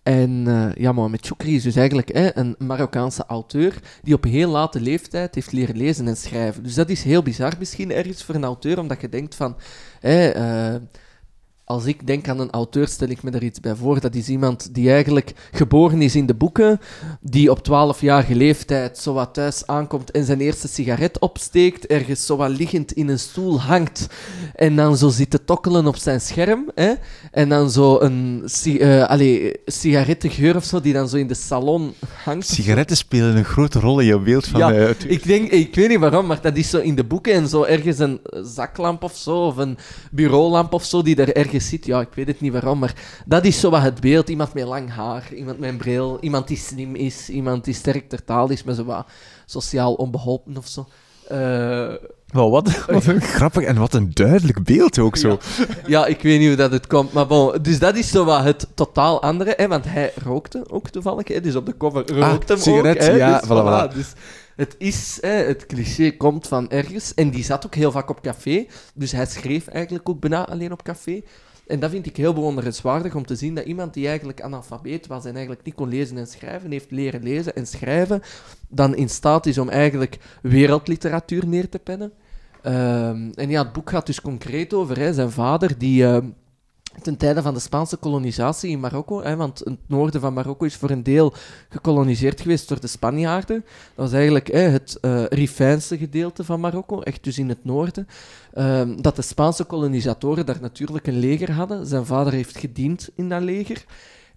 en 0.04 0.44
eh, 0.46 0.74
ja, 0.74 0.92
Mohamed 0.92 1.26
Choukri 1.26 1.54
is 1.54 1.62
dus 1.62 1.76
eigenlijk 1.76 2.12
hè, 2.12 2.36
een 2.36 2.54
Marokkaanse 2.58 3.24
auteur 3.26 3.74
die 4.02 4.14
op 4.14 4.24
heel 4.24 4.50
late 4.50 4.80
leeftijd 4.80 5.34
heeft 5.34 5.52
leren 5.52 5.76
lezen 5.76 6.08
en 6.08 6.16
schrijven. 6.16 6.62
Dus 6.62 6.74
dat 6.74 6.88
is 6.88 7.02
heel 7.02 7.22
bizar 7.22 7.52
misschien 7.58 7.92
ergens 7.92 8.22
voor 8.24 8.34
een 8.34 8.44
auteur, 8.44 8.78
omdat 8.78 9.00
je 9.00 9.08
denkt 9.08 9.34
van... 9.34 9.56
Hè, 10.00 10.28
eh, 10.28 10.80
als 11.64 11.84
ik 11.84 12.06
denk 12.06 12.28
aan 12.28 12.40
een 12.40 12.50
auteur, 12.50 12.88
stel 12.88 13.08
ik 13.08 13.22
me 13.22 13.30
daar 13.30 13.42
iets 13.42 13.60
bij 13.60 13.74
voor. 13.74 14.00
Dat 14.00 14.14
is 14.14 14.28
iemand 14.28 14.74
die 14.74 14.90
eigenlijk 14.90 15.32
geboren 15.52 16.02
is 16.02 16.16
in 16.16 16.26
de 16.26 16.34
boeken, 16.34 16.80
die 17.20 17.50
op 17.50 17.58
12-jarige 17.58 18.34
leeftijd 18.34 18.98
zo 18.98 19.12
wat 19.12 19.34
thuis 19.34 19.66
aankomt 19.66 20.10
en 20.10 20.24
zijn 20.24 20.40
eerste 20.40 20.68
sigaret 20.68 21.18
opsteekt, 21.18 21.86
ergens 21.86 22.26
zo 22.26 22.36
wat 22.36 22.50
liggend 22.50 22.92
in 22.92 23.08
een 23.08 23.18
stoel 23.18 23.60
hangt 23.60 24.06
en 24.54 24.76
dan 24.76 24.96
zo 24.96 25.08
zit 25.08 25.30
te 25.30 25.44
tokkelen 25.44 25.86
op 25.86 25.96
zijn 25.96 26.20
scherm. 26.20 26.70
Hè? 26.74 26.92
En 27.30 27.48
dan 27.48 27.70
zo 27.70 28.00
een 28.00 28.42
si 28.44 28.78
eh, 28.78 29.08
allee, 29.08 29.52
sigarettengeur 29.66 30.56
of 30.56 30.64
zo, 30.64 30.80
die 30.80 30.92
dan 30.92 31.08
zo 31.08 31.16
in 31.16 31.26
de 31.26 31.34
salon 31.34 31.94
hangt. 32.24 32.46
Sigaretten 32.46 32.96
spelen 32.96 33.36
een 33.36 33.44
grote 33.44 33.80
rol 33.80 34.00
in 34.00 34.06
jouw 34.06 34.22
beeld 34.22 34.46
van... 34.46 34.60
Ja, 34.60 34.72
eh, 34.72 34.90
Ik, 35.06 35.26
denk, 35.26 35.50
ik 35.50 35.74
weet 35.74 35.88
niet 35.88 35.98
waarom, 35.98 36.26
maar 36.26 36.40
dat 36.40 36.56
is 36.56 36.70
zo 36.70 36.78
in 36.78 36.94
de 36.94 37.04
boeken 37.04 37.32
en 37.32 37.48
zo 37.48 37.62
ergens 37.62 37.98
een 37.98 38.20
zaklamp 38.42 39.02
of 39.02 39.16
zo, 39.16 39.46
of 39.46 39.56
een 39.56 39.78
bureaulamp 40.10 40.72
of 40.72 40.84
zo, 40.84 41.02
die 41.02 41.16
er 41.16 41.36
ergens 41.36 41.52
zit. 41.60 41.86
Ja, 41.86 42.00
ik 42.00 42.14
weet 42.14 42.26
het 42.26 42.40
niet 42.40 42.52
waarom, 42.52 42.78
maar 42.78 43.22
dat 43.26 43.44
is 43.44 43.60
zo 43.60 43.70
wat 43.70 43.82
het 43.82 44.00
beeld. 44.00 44.28
Iemand 44.28 44.54
met 44.54 44.64
lang 44.64 44.90
haar, 44.90 45.34
iemand 45.34 45.58
met 45.58 45.70
een 45.70 45.76
bril, 45.76 46.18
iemand 46.20 46.48
die 46.48 46.56
slim 46.56 46.94
is, 46.94 47.28
iemand 47.28 47.64
die 47.64 47.74
sterk 47.74 48.08
ter 48.08 48.24
taal 48.24 48.50
is, 48.50 48.64
maar 48.64 48.74
zo 48.74 48.84
wat 48.84 49.06
sociaal 49.46 49.94
onbeholpen 49.94 50.56
of 50.56 50.66
zo. 50.66 50.86
Wel, 52.34 52.50
wat, 52.50 52.84
wat 52.86 53.06
een 53.06 53.20
grappig 53.20 53.64
en 53.64 53.76
wat 53.76 53.94
een 53.94 54.10
duidelijk 54.12 54.64
beeld 54.64 54.98
ook 54.98 55.16
zo. 55.16 55.38
ja, 55.86 56.06
ik 56.06 56.22
weet 56.22 56.38
niet 56.38 56.48
hoe 56.48 56.56
dat 56.56 56.72
het 56.72 56.86
komt, 56.86 57.12
maar 57.12 57.26
bon. 57.26 57.62
Dus 57.62 57.78
dat 57.78 57.96
is 57.96 58.08
zo 58.08 58.24
wat 58.24 58.44
het 58.44 58.66
totaal 58.74 59.22
andere, 59.22 59.54
hè, 59.56 59.68
want 59.68 59.84
hij 59.84 60.12
rookte 60.22 60.64
ook 60.70 60.88
toevallig, 60.88 61.28
hè, 61.28 61.40
dus 61.40 61.56
op 61.56 61.66
de 61.66 61.76
cover 61.76 62.12
rookt 62.12 62.48
hem 62.48 62.58
sigaret, 62.58 62.96
ook. 62.96 63.02
Hè, 63.02 63.10
ja, 63.10 63.38
dus, 63.38 63.48
voilà, 63.48 63.90
voilà. 63.90 63.94
Dus 63.94 64.12
het 64.56 64.74
is, 64.78 65.18
hè, 65.20 65.30
het 65.30 65.66
cliché 65.66 66.10
komt 66.10 66.46
van 66.46 66.70
ergens, 66.70 67.14
en 67.14 67.30
die 67.30 67.44
zat 67.44 67.66
ook 67.66 67.74
heel 67.74 67.90
vaak 67.90 68.10
op 68.10 68.22
café, 68.22 68.66
dus 68.94 69.12
hij 69.12 69.26
schreef 69.26 69.66
eigenlijk 69.66 70.08
ook 70.08 70.20
bijna 70.20 70.46
alleen 70.46 70.72
op 70.72 70.82
café. 70.82 71.22
En 71.66 71.80
dat 71.80 71.90
vind 71.90 72.06
ik 72.06 72.16
heel 72.16 72.32
bewonderenswaardig 72.32 73.14
om 73.14 73.26
te 73.26 73.36
zien 73.36 73.54
dat 73.54 73.64
iemand 73.64 73.94
die 73.94 74.08
eigenlijk 74.08 74.42
analfabeet 74.42 75.06
was 75.06 75.24
en 75.24 75.32
eigenlijk 75.32 75.64
niet 75.64 75.74
kon 75.74 75.88
lezen 75.88 76.18
en 76.18 76.26
schrijven, 76.26 76.70
heeft 76.70 76.90
leren 76.90 77.22
lezen 77.22 77.54
en 77.54 77.66
schrijven, 77.66 78.22
dan 78.68 78.96
in 78.96 79.08
staat 79.08 79.46
is 79.46 79.58
om 79.58 79.68
eigenlijk 79.68 80.18
wereldliteratuur 80.42 81.46
neer 81.46 81.68
te 81.68 81.78
pennen. 81.78 82.12
Ehm, 82.62 83.30
en 83.34 83.50
ja, 83.50 83.62
het 83.62 83.72
boek 83.72 83.90
gaat 83.90 84.06
dus 84.06 84.20
concreet 84.20 84.74
over 84.74 85.14
zijn 85.14 85.30
vader, 85.30 85.78
die 85.78 86.04
ehm, 86.04 86.26
ten 87.02 87.16
tijde 87.16 87.42
van 87.42 87.54
de 87.54 87.60
Spaanse 87.60 87.96
kolonisatie 87.96 88.70
in 88.70 88.80
Marokko, 88.80 89.22
hè, 89.22 89.36
want 89.36 89.58
het 89.58 89.78
noorden 89.86 90.20
van 90.20 90.32
Marokko 90.32 90.64
is 90.64 90.76
voor 90.76 90.90
een 90.90 91.02
deel 91.02 91.32
gekoloniseerd 91.68 92.40
geweest 92.40 92.68
door 92.68 92.80
de 92.80 92.86
Spanjaarden. 92.86 93.64
Dat 93.64 94.04
was 94.04 94.12
eigenlijk 94.12 94.46
hè, 94.46 94.58
het 94.58 94.98
eh 95.00 95.24
Rifijnse 95.24 95.98
gedeelte 95.98 96.44
van 96.44 96.60
Marokko, 96.60 97.00
echt 97.00 97.24
dus 97.24 97.38
in 97.38 97.48
het 97.48 97.64
noorden. 97.64 98.08
Ehm, 98.52 99.00
dat 99.00 99.16
de 99.16 99.22
Spaanse 99.22 99.64
kolonisatoren 99.64 100.46
daar 100.46 100.60
natuurlijk 100.60 101.06
een 101.06 101.18
leger 101.18 101.52
hadden. 101.52 101.86
Zijn 101.86 102.06
vader 102.06 102.32
heeft 102.32 102.58
gediend 102.58 103.08
in 103.14 103.28
dat 103.28 103.42
leger. 103.42 103.84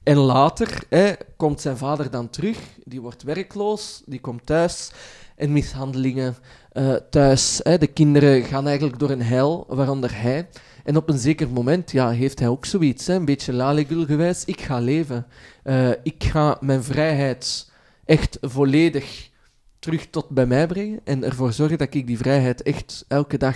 En 0.03 0.17
later 0.17 0.83
hè, 0.89 1.13
komt 1.35 1.61
zijn 1.61 1.77
vader 1.77 2.11
dan 2.11 2.29
terug, 2.29 2.59
die 2.83 3.01
wordt 3.01 3.23
werkloos, 3.23 4.03
die 4.05 4.19
komt 4.19 4.45
thuis 4.45 4.91
en 5.35 5.51
mishandelingen 5.51 6.35
eh, 6.71 6.93
thuis. 7.09 7.59
Hè. 7.63 7.77
De 7.77 7.87
kinderen 7.87 8.43
gaan 8.43 8.67
eigenlijk 8.67 8.99
door 8.99 9.09
een 9.09 9.21
hel, 9.21 9.65
waaronder 9.67 10.21
hij. 10.21 10.47
En 10.87 10.97
op 10.97 11.09
een 11.09 11.17
zeker 11.17 11.49
moment 11.49 11.91
ja, 11.91 12.09
heeft 12.09 12.39
hij 12.39 12.47
ook 12.47 12.65
zoiets, 12.65 13.07
hè, 13.07 13.13
een 13.13 13.25
beetje 13.25 13.53
lalegul-gewijs. 13.53 14.45
Ik 14.45 14.61
ga 14.61 14.79
leven. 14.79 15.25
Eh, 15.63 15.89
ik 16.03 16.23
ga 16.23 16.57
mijn 16.61 16.83
vrijheid 16.83 17.71
echt 18.05 18.37
volledig 18.41 19.29
terug 19.79 20.07
tot 20.09 20.29
bij 20.29 20.45
mij 20.45 20.67
brengen 20.67 20.99
en 21.03 21.23
ervoor 21.23 21.53
zorgen 21.53 21.77
dat 21.77 21.93
ik 21.93 22.07
die 22.07 22.17
vrijheid 22.17 22.61
echt 22.61 23.05
elke 23.07 23.37
dag 23.37 23.55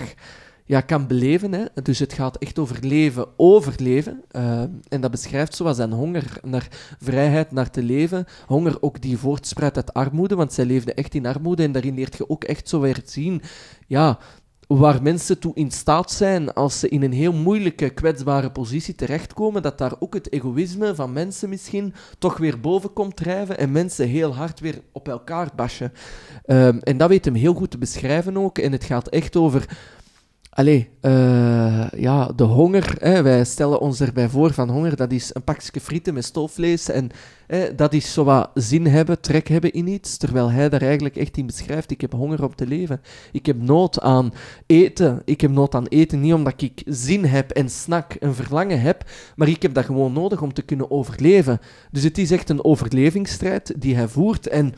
ja, 0.64 0.80
kan 0.80 1.06
beleven. 1.06 1.52
Hè. 1.52 1.64
Dus 1.82 1.98
het 1.98 2.12
gaat 2.12 2.38
echt 2.38 2.58
over 2.58 2.78
leven, 2.80 3.26
overleven. 3.36 4.22
Eh, 4.30 4.60
en 4.88 5.00
dat 5.00 5.10
beschrijft 5.10 5.56
zoals 5.56 5.76
zijn 5.76 5.92
honger 5.92 6.38
naar 6.42 6.68
vrijheid, 7.00 7.50
naar 7.52 7.70
te 7.70 7.82
leven. 7.82 8.24
Honger 8.46 8.76
ook 8.80 9.00
die 9.00 9.18
voortspruit 9.18 9.76
uit 9.76 9.94
armoede, 9.94 10.34
want 10.34 10.52
zij 10.52 10.64
leefde 10.64 10.94
echt 10.94 11.14
in 11.14 11.26
armoede. 11.26 11.62
En 11.62 11.72
daarin 11.72 11.94
leert 11.94 12.16
je 12.16 12.28
ook 12.28 12.44
echt 12.44 12.68
zo 12.68 12.80
weer 12.80 13.00
zien 13.04 13.42
ja, 13.86 14.18
waar 14.78 15.02
mensen 15.02 15.38
toe 15.38 15.54
in 15.54 15.70
staat 15.70 16.10
zijn 16.12 16.52
als 16.52 16.78
ze 16.78 16.88
in 16.88 17.02
een 17.02 17.12
heel 17.12 17.32
moeilijke, 17.32 17.90
kwetsbare 17.90 18.50
positie 18.50 18.94
terechtkomen, 18.94 19.62
dat 19.62 19.78
daar 19.78 19.92
ook 19.98 20.14
het 20.14 20.32
egoïsme 20.32 20.94
van 20.94 21.12
mensen 21.12 21.48
misschien 21.48 21.94
toch 22.18 22.36
weer 22.36 22.60
boven 22.60 22.92
komt 22.92 23.16
drijven 23.16 23.58
en 23.58 23.72
mensen 23.72 24.08
heel 24.08 24.34
hard 24.34 24.60
weer 24.60 24.80
op 24.92 25.08
elkaar 25.08 25.48
bashen. 25.56 25.92
Ehm, 26.44 26.78
en 26.78 26.96
dat 26.96 27.08
weet 27.08 27.24
hem 27.24 27.34
heel 27.34 27.54
goed 27.54 27.70
te 27.70 27.78
beschrijven 27.78 28.36
ook. 28.36 28.58
En 28.58 28.72
het 28.72 28.84
gaat 28.84 29.08
echt 29.08 29.36
over 29.36 29.66
Allee, 30.54 30.88
eh, 31.00 31.90
ja, 31.96 32.26
de 32.36 32.44
honger. 32.44 32.94
Hè, 32.98 33.22
wij 33.22 33.44
stellen 33.44 33.80
ons 33.80 34.00
erbij 34.00 34.28
voor 34.28 34.52
van 34.52 34.70
honger, 34.70 34.96
dat 34.96 35.12
is 35.12 35.30
een 35.34 35.44
pakje 35.44 35.80
frieten 35.80 36.14
met 36.14 36.24
stoofvlees. 36.24 36.88
En 36.88 37.10
hè, 37.46 37.74
dat 37.74 37.92
is 37.92 38.12
zo 38.12 38.24
wat 38.24 38.50
zin 38.54 38.86
hebben, 38.86 39.20
trek 39.20 39.48
hebben 39.48 39.72
in 39.72 39.86
iets. 39.86 40.16
Terwijl 40.16 40.50
hij 40.50 40.68
daar 40.68 40.82
eigenlijk 40.82 41.16
echt 41.16 41.36
in 41.36 41.46
beschrijft, 41.46 41.90
ik 41.90 42.00
heb 42.00 42.12
honger 42.12 42.44
om 42.44 42.54
te 42.54 42.66
leven. 42.66 43.00
Ik 43.32 43.46
heb 43.46 43.62
nood 43.62 44.00
aan 44.00 44.32
eten. 44.66 45.22
Ik 45.24 45.40
heb 45.40 45.50
nood 45.50 45.74
aan 45.74 45.86
eten 45.86 46.20
niet 46.20 46.34
omdat 46.34 46.62
ik 46.62 46.82
zin 46.86 47.24
heb 47.24 47.50
en 47.50 47.70
snak, 47.70 48.16
een 48.18 48.34
verlangen 48.34 48.80
heb. 48.80 49.04
Maar 49.36 49.48
ik 49.48 49.62
heb 49.62 49.74
dat 49.74 49.84
gewoon 49.84 50.12
nodig 50.12 50.42
om 50.42 50.52
te 50.52 50.62
kunnen 50.62 50.90
overleven. 50.90 51.60
Dus 51.90 52.02
het 52.02 52.18
is 52.18 52.30
echt 52.30 52.50
een 52.50 52.64
overlevingsstrijd 52.64 53.74
die 53.76 53.96
hij 53.96 54.08
voert. 54.08 54.48
En 54.48 54.74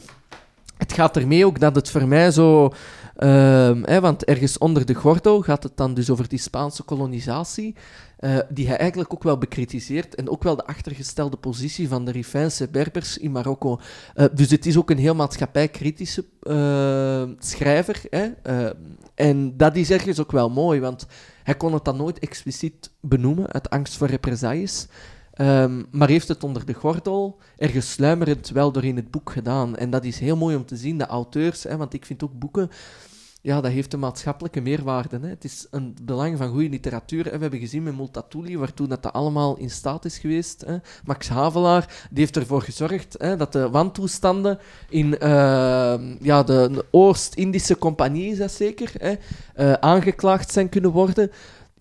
het 0.77 0.93
gaat 0.93 1.17
ermee 1.17 1.47
ook 1.47 1.61
dat 1.61 1.75
het 1.75 1.91
voor 1.91 2.09
mij 2.09 2.31
zo... 2.31 2.73
ehm, 3.16 3.83
hè, 3.85 4.00
want 4.00 4.24
ergens 4.24 4.59
onder 4.59 4.87
de 4.87 4.94
gordel 4.94 5.40
gaat 5.40 5.62
het 5.62 5.77
dan 5.77 5.94
dus 5.94 6.11
over 6.11 6.29
die 6.29 6.38
Spaanse 6.38 6.83
kolonisatie, 6.83 7.74
eh, 8.18 8.38
die 8.48 8.68
hij 8.68 8.77
eigenlijk 8.77 9.12
ook 9.12 9.22
wel 9.22 9.38
bekritiseert 9.38 10.14
en 10.14 10.29
ook 10.29 10.42
wel 10.42 10.57
de 10.57 10.66
achtergestelde 10.66 11.37
positie 11.37 11.88
van 11.88 12.05
de 12.05 12.11
Rifijnse 12.11 12.68
Berbers 12.68 13.18
in 13.18 13.33
Marokko. 13.33 13.81
Eh, 14.14 14.27
dus 14.33 14.50
het 14.50 14.66
is 14.66 14.77
ook 14.77 14.90
een 14.90 14.98
heel 14.98 15.14
maatschappijkritische 15.14 16.24
eh, 16.42 17.22
schrijver. 17.38 18.00
Hè? 18.11 18.29
eh, 18.42 18.70
en 19.14 19.57
dat 19.57 19.77
is 19.77 19.90
ergens 19.90 20.20
ook 20.20 20.33
wel 20.33 20.50
mooi, 20.50 20.81
want 20.81 21.07
hij 21.42 21.55
kon 21.55 21.72
het 21.72 21.85
dan 21.85 21.96
nooit 21.96 22.18
expliciet 22.18 22.90
benoemen 23.00 23.53
uit 23.53 23.70
angst 23.70 23.96
voor 23.96 24.07
represailles. 24.07 24.87
Ehm, 25.35 25.83
maar 25.90 26.09
heeft 26.09 26.29
het 26.29 26.44
onder 26.44 26.66
de 26.66 26.75
gordel, 26.75 27.38
ergens 27.57 27.92
sluimerend 27.92 28.49
wel 28.49 28.73
door 28.73 28.85
in 28.85 28.97
het 28.97 29.11
boek 29.11 29.31
gedaan. 29.31 29.77
En 29.77 29.90
dat 29.90 30.05
is 30.05 30.18
heel 30.18 30.37
mooi 30.37 30.57
om 30.57 30.66
te 30.66 30.77
zien, 30.77 30.99
de 30.99 31.07
auteurs, 31.07 31.62
hè, 31.62 31.77
want 31.77 31.94
ik 31.94 32.07
vind 32.07 32.25
ook 32.25 32.38
boeken 32.38 32.70
ja, 33.44 33.61
dat 33.61 33.73
heeft 33.73 33.92
een 33.92 33.99
maatschappelijke 33.99 34.61
meerwaarde. 34.61 35.18
Hè. 35.23 35.29
Het 35.29 35.44
is 35.44 35.66
een 35.70 35.97
belang 36.03 36.38
van 36.38 36.49
goede 36.49 36.68
literatuur. 36.68 37.23
We 37.25 37.31
hebben 37.31 37.59
gezien 37.59 37.83
met 37.83 37.97
Multatuli, 37.97 38.59
waartoe 38.59 38.87
dat, 38.87 39.03
dat 39.03 39.12
allemaal 39.12 39.57
in 39.57 39.70
staat 39.70 40.05
is 40.05 40.18
geweest. 40.18 40.64
Hè. 40.66 40.77
Max 41.05 41.29
Havelaar 41.29 42.07
die 42.11 42.18
heeft 42.18 42.37
ervoor 42.37 42.62
gezorgd 42.62 43.14
hè, 43.18 43.37
dat 43.37 43.53
de 43.53 43.70
wantoestanden 43.70 44.59
in 44.88 45.16
uh, 45.23 45.94
ja, 46.20 46.42
de, 46.42 46.85
Oost-Indische 46.90 47.79
Compagnie, 47.79 48.31
is 48.31 48.38
dat 48.38 48.53
zeker, 48.53 48.92
hè, 48.99 49.14
uh, 49.57 49.73
aangeklaagd 49.73 50.53
zijn 50.53 50.68
kunnen 50.68 50.90
worden 50.90 51.31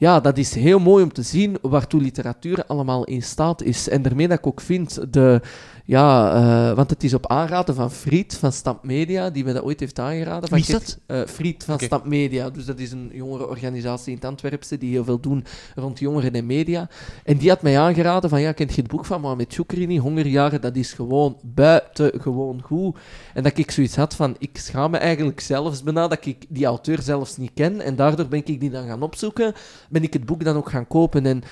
ja, 0.03 0.19
dat 0.19 0.37
is 0.37 0.55
heel 0.55 0.79
mooi 0.79 1.03
om 1.03 1.13
te 1.13 1.21
zien 1.21 1.57
waartoe 1.61 2.01
literatuur 2.01 2.65
allemaal 2.65 3.03
in 3.03 3.21
staat 3.21 3.61
is. 3.61 3.89
En 3.89 4.01
daarmee 4.01 4.27
dat 4.27 4.37
ik 4.37 4.47
ook 4.47 4.61
vind, 4.61 5.13
de, 5.13 5.41
ja, 5.85 6.35
uh, 6.35 6.75
want 6.75 6.89
het 6.89 7.03
is 7.03 7.13
op 7.13 7.27
aanraden 7.27 7.75
van 7.75 7.91
Fried 7.91 8.35
van 8.35 8.51
Stamp 8.51 8.83
Media, 8.83 9.29
die 9.29 9.43
me 9.43 9.53
dat 9.53 9.63
ooit 9.63 9.79
heeft 9.79 9.99
aangeraden. 9.99 10.49
Wie 10.49 10.59
is 10.59 10.67
dat? 10.67 10.99
Uh, 11.07 11.21
Fried 11.25 11.63
van 11.63 11.73
okay. 11.73 11.87
Stamp 11.87 12.05
Media. 12.05 12.49
Dus 12.49 12.65
dat 12.65 12.79
is 12.79 12.91
een 12.91 13.09
jongere 13.13 13.47
organisatie 13.47 14.09
in 14.09 14.15
het 14.15 14.25
Antwerpse 14.25 14.77
die 14.77 14.91
heel 14.91 15.03
veel 15.03 15.19
doen 15.19 15.45
rond 15.75 15.99
jongeren 15.99 16.33
en 16.33 16.45
media. 16.45 16.89
En 17.23 17.37
die 17.37 17.49
had 17.49 17.61
mij 17.61 17.79
aangeraden 17.79 18.29
van, 18.29 18.41
ja, 18.41 18.51
kent 18.51 18.73
je 18.73 18.81
het 18.81 18.91
boek 18.91 19.05
van 19.05 19.21
Mohamed 19.21 19.53
Choukri 19.53 19.85
niet? 19.85 20.01
Hongerjaren, 20.01 20.61
dat 20.61 20.75
is 20.75 20.93
gewoon 20.93 21.37
buitengewoon 21.41 22.61
goed. 22.61 22.97
En 23.33 23.43
dat 23.43 23.57
ik 23.57 23.71
zoiets 23.71 23.95
had 23.95 24.15
van, 24.15 24.35
ik 24.39 24.57
schaam 24.57 24.91
me 24.91 24.97
eigenlijk 24.97 25.39
zelfs 25.39 25.83
bijna 25.83 26.07
dat 26.07 26.25
ik 26.25 26.45
die 26.49 26.65
auteur 26.65 27.01
zelfs 27.01 27.37
niet 27.37 27.51
ken. 27.53 27.81
En 27.81 27.95
daardoor 27.95 28.27
ben 28.27 28.39
ik 28.45 28.59
die 28.59 28.69
dan 28.69 28.87
gaan 28.87 29.01
opzoeken, 29.01 29.53
ben 29.93 30.03
ik 30.03 30.13
het 30.13 30.25
boek 30.25 30.43
dan 30.43 30.55
ook 30.55 30.69
gaan 30.69 30.87
kopen. 30.87 31.25
En 31.25 31.43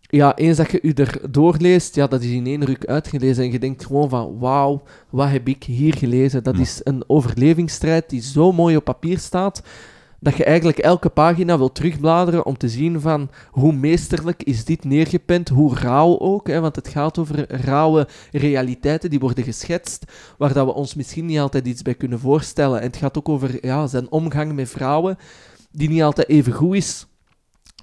ja, 0.00 0.36
eens 0.36 0.56
dat 0.56 0.70
je 0.70 0.82
u 0.82 0.90
er 0.90 1.20
doorleest, 1.30 1.94
ja, 1.94 2.06
dat 2.06 2.22
is 2.22 2.30
in 2.30 2.46
één 2.46 2.64
ruk 2.64 2.86
uitgelezen 2.86 3.44
en 3.44 3.52
je 3.52 3.58
denkt 3.58 3.86
gewoon 3.86 4.08
van, 4.08 4.38
wauw, 4.38 4.82
wat 5.10 5.28
heb 5.28 5.48
ik 5.48 5.64
hier 5.64 5.94
gelezen? 5.94 6.42
Dat 6.42 6.58
is 6.58 6.80
een 6.84 7.04
overlevingsstrijd 7.06 8.10
die 8.10 8.22
zo 8.22 8.52
mooi 8.52 8.76
op 8.76 8.84
papier 8.84 9.18
staat, 9.18 9.62
dat 10.20 10.36
je 10.36 10.44
eigenlijk 10.44 10.78
elke 10.78 11.08
pagina 11.08 11.58
wil 11.58 11.72
terugbladeren 11.72 12.46
om 12.46 12.56
te 12.56 12.68
zien 12.68 13.00
van 13.00 13.30
hoe 13.50 13.72
meesterlijk 13.72 14.42
is 14.42 14.64
dit 14.64 14.84
neergepend, 14.84 15.48
hoe 15.48 15.74
rauw 15.74 16.18
ook, 16.18 16.46
hè, 16.46 16.60
want 16.60 16.76
het 16.76 16.88
gaat 16.88 17.18
over 17.18 17.64
rauwe 17.64 18.08
realiteiten 18.32 19.10
die 19.10 19.18
worden 19.18 19.44
geschetst, 19.44 20.04
waar 20.38 20.52
dat 20.52 20.66
we 20.66 20.74
ons 20.74 20.94
misschien 20.94 21.26
niet 21.26 21.38
altijd 21.38 21.66
iets 21.66 21.82
bij 21.82 21.94
kunnen 21.94 22.18
voorstellen. 22.18 22.80
En 22.80 22.86
het 22.86 22.96
gaat 22.96 23.18
ook 23.18 23.28
over 23.28 23.66
ja, 23.66 23.86
zijn 23.86 24.10
omgang 24.10 24.52
met 24.52 24.68
vrouwen, 24.68 25.18
die 25.70 25.88
niet 25.88 26.02
altijd 26.02 26.28
even 26.28 26.52
goed 26.52 26.74
is 26.74 27.06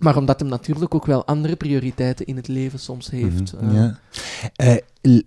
maar 0.02 0.18
omdat 0.18 0.40
hem 0.40 0.50
natuurlijk 0.50 0.96
ook 0.96 1.06
wel 1.06 1.26
andere 1.26 1.56
prioriteiten 1.56 2.26
in 2.26 2.36
het 2.36 2.48
leven 2.48 2.80
soms 2.80 3.10
heeft. 3.10 3.54
Mm 3.54 3.70
-hmm. 3.70 3.76
ja. 3.76 4.80
uh, 5.02 5.22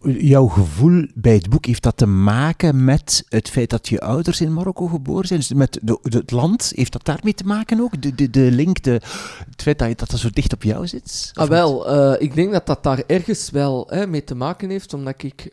jouw 0.00 0.46
gevoel 0.46 1.06
bij 1.14 1.34
het 1.34 1.50
boek, 1.50 1.66
heeft 1.66 1.82
dat 1.82 1.96
te 1.96 2.06
maken 2.06 2.84
met 2.84 3.24
het 3.28 3.48
feit 3.48 3.70
dat 3.70 3.88
je 3.88 4.00
ouders 4.00 4.40
in 4.40 4.52
Marokko 4.52 4.86
geboren 4.86 5.26
zijn? 5.26 5.40
Dus 5.40 5.52
met 5.52 5.78
de, 5.82 5.98
de, 6.02 6.18
het 6.18 6.30
land, 6.30 6.72
heeft 6.74 6.92
dat 6.92 7.04
daarmee 7.04 7.34
te 7.34 7.44
maken 7.44 7.80
ook? 7.80 8.02
De, 8.02 8.14
de, 8.14 8.30
de 8.30 8.50
link, 8.50 8.82
de, 8.82 9.00
het 9.50 9.62
feit 9.62 9.78
dat, 9.78 9.88
je, 9.88 9.94
dat 9.94 10.10
dat 10.10 10.20
zo 10.20 10.30
dicht 10.30 10.52
op 10.52 10.62
jou 10.62 10.86
zit? 10.86 11.30
Ah, 11.34 11.48
wel, 11.48 11.94
uh, 11.94 12.20
ik 12.20 12.34
denk 12.34 12.52
dat 12.52 12.66
dat 12.66 12.82
daar 12.82 13.02
ergens 13.06 13.50
wel 13.50 13.86
hè, 13.90 14.06
mee 14.06 14.24
te 14.24 14.34
maken 14.34 14.70
heeft, 14.70 14.94
omdat 14.94 15.22
ik 15.22 15.48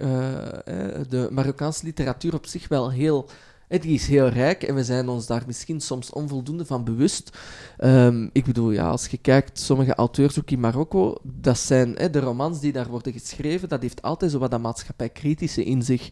de 1.10 1.28
Marokkaanse 1.32 1.86
literatuur 1.86 2.34
op 2.34 2.46
zich 2.46 2.68
wel 2.68 2.92
heel 2.92 3.30
die 3.68 3.94
is 3.94 4.08
heel 4.08 4.28
rijk 4.28 4.64
en 4.64 4.76
we 4.76 4.84
zijn 4.84 5.10
ons 5.10 5.26
daar 5.26 5.44
misschien 5.46 5.82
soms 5.82 6.10
onvoldoende 6.10 6.66
van 6.66 6.84
bewust. 6.84 7.38
Um, 7.80 8.30
ik 8.34 8.46
bedoel, 8.46 8.72
ja, 8.72 8.90
als 8.90 9.08
je 9.08 9.18
kijkt, 9.18 9.60
sommige 9.60 9.96
auteurs 9.96 10.40
ook 10.40 10.52
in 10.52 10.60
Marokko, 10.60 11.16
dat 11.24 11.58
zijn 11.58 11.96
hè, 11.96 12.10
de 12.10 12.20
romans 12.20 12.60
die 12.60 12.72
daar 12.72 12.88
worden 12.88 13.14
geschreven, 13.14 13.70
dat 13.70 13.82
heeft 13.82 14.02
altijd 14.02 14.32
zo 14.32 14.40
wat 14.40 14.52
dat 14.52 14.62
maatschappij-kritische 14.62 15.64
in 15.64 15.82
zich. 15.82 16.10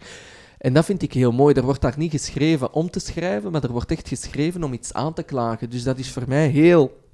En 0.57 0.73
dat 0.73 0.85
vind 0.85 1.01
ik 1.01 1.13
heel 1.13 1.31
mooi. 1.31 1.53
Er 1.53 1.63
wordt 1.63 1.81
daar 1.81 1.97
niet 1.97 2.11
geschreven 2.11 2.73
om 2.73 2.89
te 2.89 2.99
schrijven, 2.99 3.51
maar 3.51 3.63
er 3.63 3.71
wordt 3.71 3.91
echt 3.91 4.07
geschreven 4.07 4.63
om 4.63 4.73
iets 4.73 4.93
aan 4.93 5.13
te 5.13 5.23
klagen. 5.23 5.69
Dus 5.69 5.83
dat 5.83 5.97
is 5.97 6.11
voor 6.11 6.23
mij 6.27 6.47
heel 6.47 7.04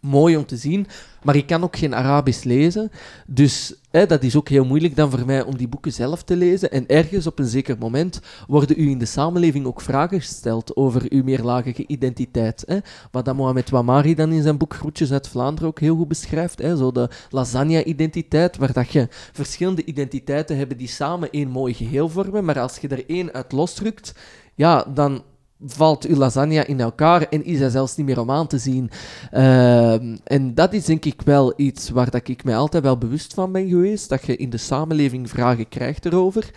mooi 0.00 0.36
om 0.36 0.46
te 0.46 0.56
zien. 0.56 0.86
Maar 1.22 1.36
ik 1.36 1.46
kan 1.46 1.62
ook 1.62 1.76
geen 1.76 1.94
Arabisch 1.94 2.44
lezen. 2.44 2.90
Dus 3.26 3.74
hè, 3.90 4.06
dat 4.06 4.22
is 4.22 4.36
ook 4.36 4.48
heel 4.48 4.64
moeilijk 4.64 4.96
dan 4.96 5.10
voor 5.10 5.26
mij 5.26 5.42
om 5.42 5.56
die 5.56 5.68
boeken 5.68 5.92
zelf 5.92 6.22
te 6.22 6.36
lezen. 6.36 6.70
En 6.70 6.86
ergens 6.86 7.26
op 7.26 7.38
een 7.38 7.46
zeker 7.46 7.78
moment 7.78 8.20
worden 8.46 8.80
u 8.80 8.90
in 8.90 8.98
de 8.98 9.04
samenleving 9.04 9.66
ook 9.66 9.80
vragen 9.80 10.20
gesteld 10.20 10.76
over 10.76 11.02
uw 11.08 11.22
meerlagige 11.22 11.86
identiteit. 11.86 12.62
Hè. 12.66 12.78
Wat 13.10 13.24
dat 13.24 13.36
Mohamed 13.36 13.70
Wamari 13.70 14.14
dan 14.14 14.32
in 14.32 14.42
zijn 14.42 14.58
boek 14.58 14.74
Groetjes 14.74 15.12
uit 15.12 15.28
Vlaanderen 15.28 15.68
ook 15.68 15.80
heel 15.80 15.96
goed 15.96 16.08
beschrijft. 16.08 16.58
Hè. 16.58 16.76
Zo 16.76 16.92
de 16.92 17.10
lasagne-identiteit, 17.30 18.56
waar 18.56 18.72
dat 18.72 18.90
je 18.90 19.08
verschillende 19.32 19.84
identiteiten 19.84 20.56
hebt 20.56 20.78
die 20.78 20.88
samen 20.88 21.30
één 21.30 21.48
mooi 21.48 21.74
geheel 21.74 22.08
vormen. 22.08 22.44
Maar 22.44 22.58
als 22.58 22.78
je 22.78 22.88
er 22.88 23.04
één 23.06 23.32
uit 23.32 23.52
losrukt, 23.52 24.14
ja, 24.54 24.84
dan 24.94 25.22
valt 25.64 26.04
uw 26.04 26.16
lasagne 26.16 26.64
in 26.64 26.80
elkaar 26.80 27.22
en 27.22 27.44
is 27.44 27.58
hij 27.58 27.70
zelfs 27.70 27.96
niet 27.96 28.06
meer 28.06 28.20
om 28.20 28.30
aan 28.30 28.46
te 28.46 28.58
zien. 28.58 28.90
Uh, 29.32 29.92
en 30.24 30.54
dat 30.54 30.72
is 30.72 30.84
denk 30.84 31.04
ik 31.04 31.22
wel 31.22 31.52
iets 31.56 31.90
waar 31.90 32.10
dat 32.10 32.28
ik 32.28 32.44
mij 32.44 32.56
altijd 32.56 32.82
wel 32.82 32.98
bewust 32.98 33.34
van 33.34 33.52
ben 33.52 33.68
geweest, 33.68 34.08
dat 34.08 34.24
je 34.24 34.36
in 34.36 34.50
de 34.50 34.56
samenleving 34.56 35.30
vragen 35.30 35.68
krijgt 35.68 36.06
erover. 36.06 36.50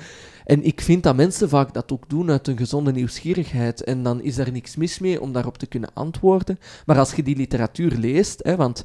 En 0.46 0.64
ik 0.64 0.82
vind 0.82 1.04
dat 1.04 1.16
mensen 1.16 1.50
vaak 1.50 1.74
dat 1.74 1.92
ook 1.92 2.10
doen 2.10 2.30
uit 2.30 2.48
een 2.48 2.58
gezonde 2.58 2.92
nieuwsgierigheid. 2.92 3.84
En 3.84 4.04
dan 4.04 4.22
is 4.22 4.38
er 4.38 4.52
niks 4.52 4.76
mis 4.76 5.00
mee 5.00 5.22
om 5.22 5.34
daarop 5.34 5.58
te 5.58 5.68
kunnen 5.68 5.90
antwoorden. 5.94 6.60
Maar 6.86 6.98
als 6.98 7.14
je 7.14 7.24
die 7.24 7.36
literatuur 7.36 7.92
leest, 7.98 8.40
hè, 8.44 8.56
want 8.56 8.84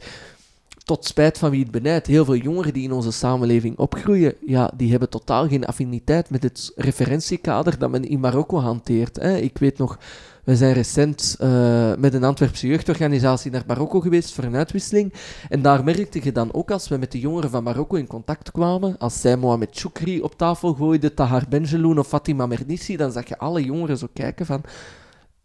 tot 0.85 1.05
spijt 1.05 1.39
van 1.39 1.51
wie 1.51 1.63
het 1.63 1.71
benijdt, 1.71 2.07
heel 2.07 2.25
veel 2.25 2.37
jongeren 2.37 2.73
die 2.73 2.83
in 2.83 2.93
onze 2.93 3.13
samenleving 3.13 3.79
opgroeien, 3.79 4.35
ja, 4.47 4.71
die 4.77 4.91
hebben 4.91 5.09
totaal 5.09 5.49
geen 5.49 5.67
affiniteit 5.67 6.31
met 6.31 6.43
het 6.43 6.73
referentiekader 6.77 7.79
dat 7.79 7.91
men 7.91 8.09
in 8.09 8.21
Marokko 8.21 8.59
hanteert. 8.59 9.17
Hè. 9.17 9.37
Ik 9.37 9.59
weet 9.59 9.79
nog, 9.79 9.99
we 10.45 10.57
zijn 10.57 10.73
recent 10.73 11.37
uh, 11.41 11.95
met 11.99 12.15
een 12.15 12.25
Antwerpse 12.25 12.67
jeugdorganisatie 12.67 13.51
naar 13.51 13.65
Marokko 13.67 14.01
geweest 14.01 14.33
voor 14.33 14.45
een 14.45 14.57
uitwisseling. 14.57 15.13
En 15.49 15.63
daar 15.63 15.85
merkte 15.85 16.21
je 16.23 16.33
dan 16.33 16.53
ook 16.53 16.71
als 16.71 16.89
we 16.89 16.97
met 16.97 17.13
de 17.13 17.21
jongeren 17.21 17.51
van 17.51 17.63
Marokko 17.63 17.97
in 17.97 18.07
contact 18.07 18.51
kwamen, 18.51 18.99
als 18.99 19.21
zij 19.21 19.37
Mohamed 19.37 19.69
Choukri 19.73 20.21
op 20.21 20.39
tafel 20.39 20.75
gooiden, 20.75 21.15
Tahar 21.15 21.45
Benjeloun 21.49 21.99
of 21.99 22.07
Fatima 22.07 22.47
Mernissi, 22.47 22.97
dan 22.97 23.13
zag 23.13 23.29
je 23.29 23.39
alle 23.39 23.65
jongeren 23.65 23.99
zo 23.99 24.07
kijken 24.13 24.47
van... 24.47 24.63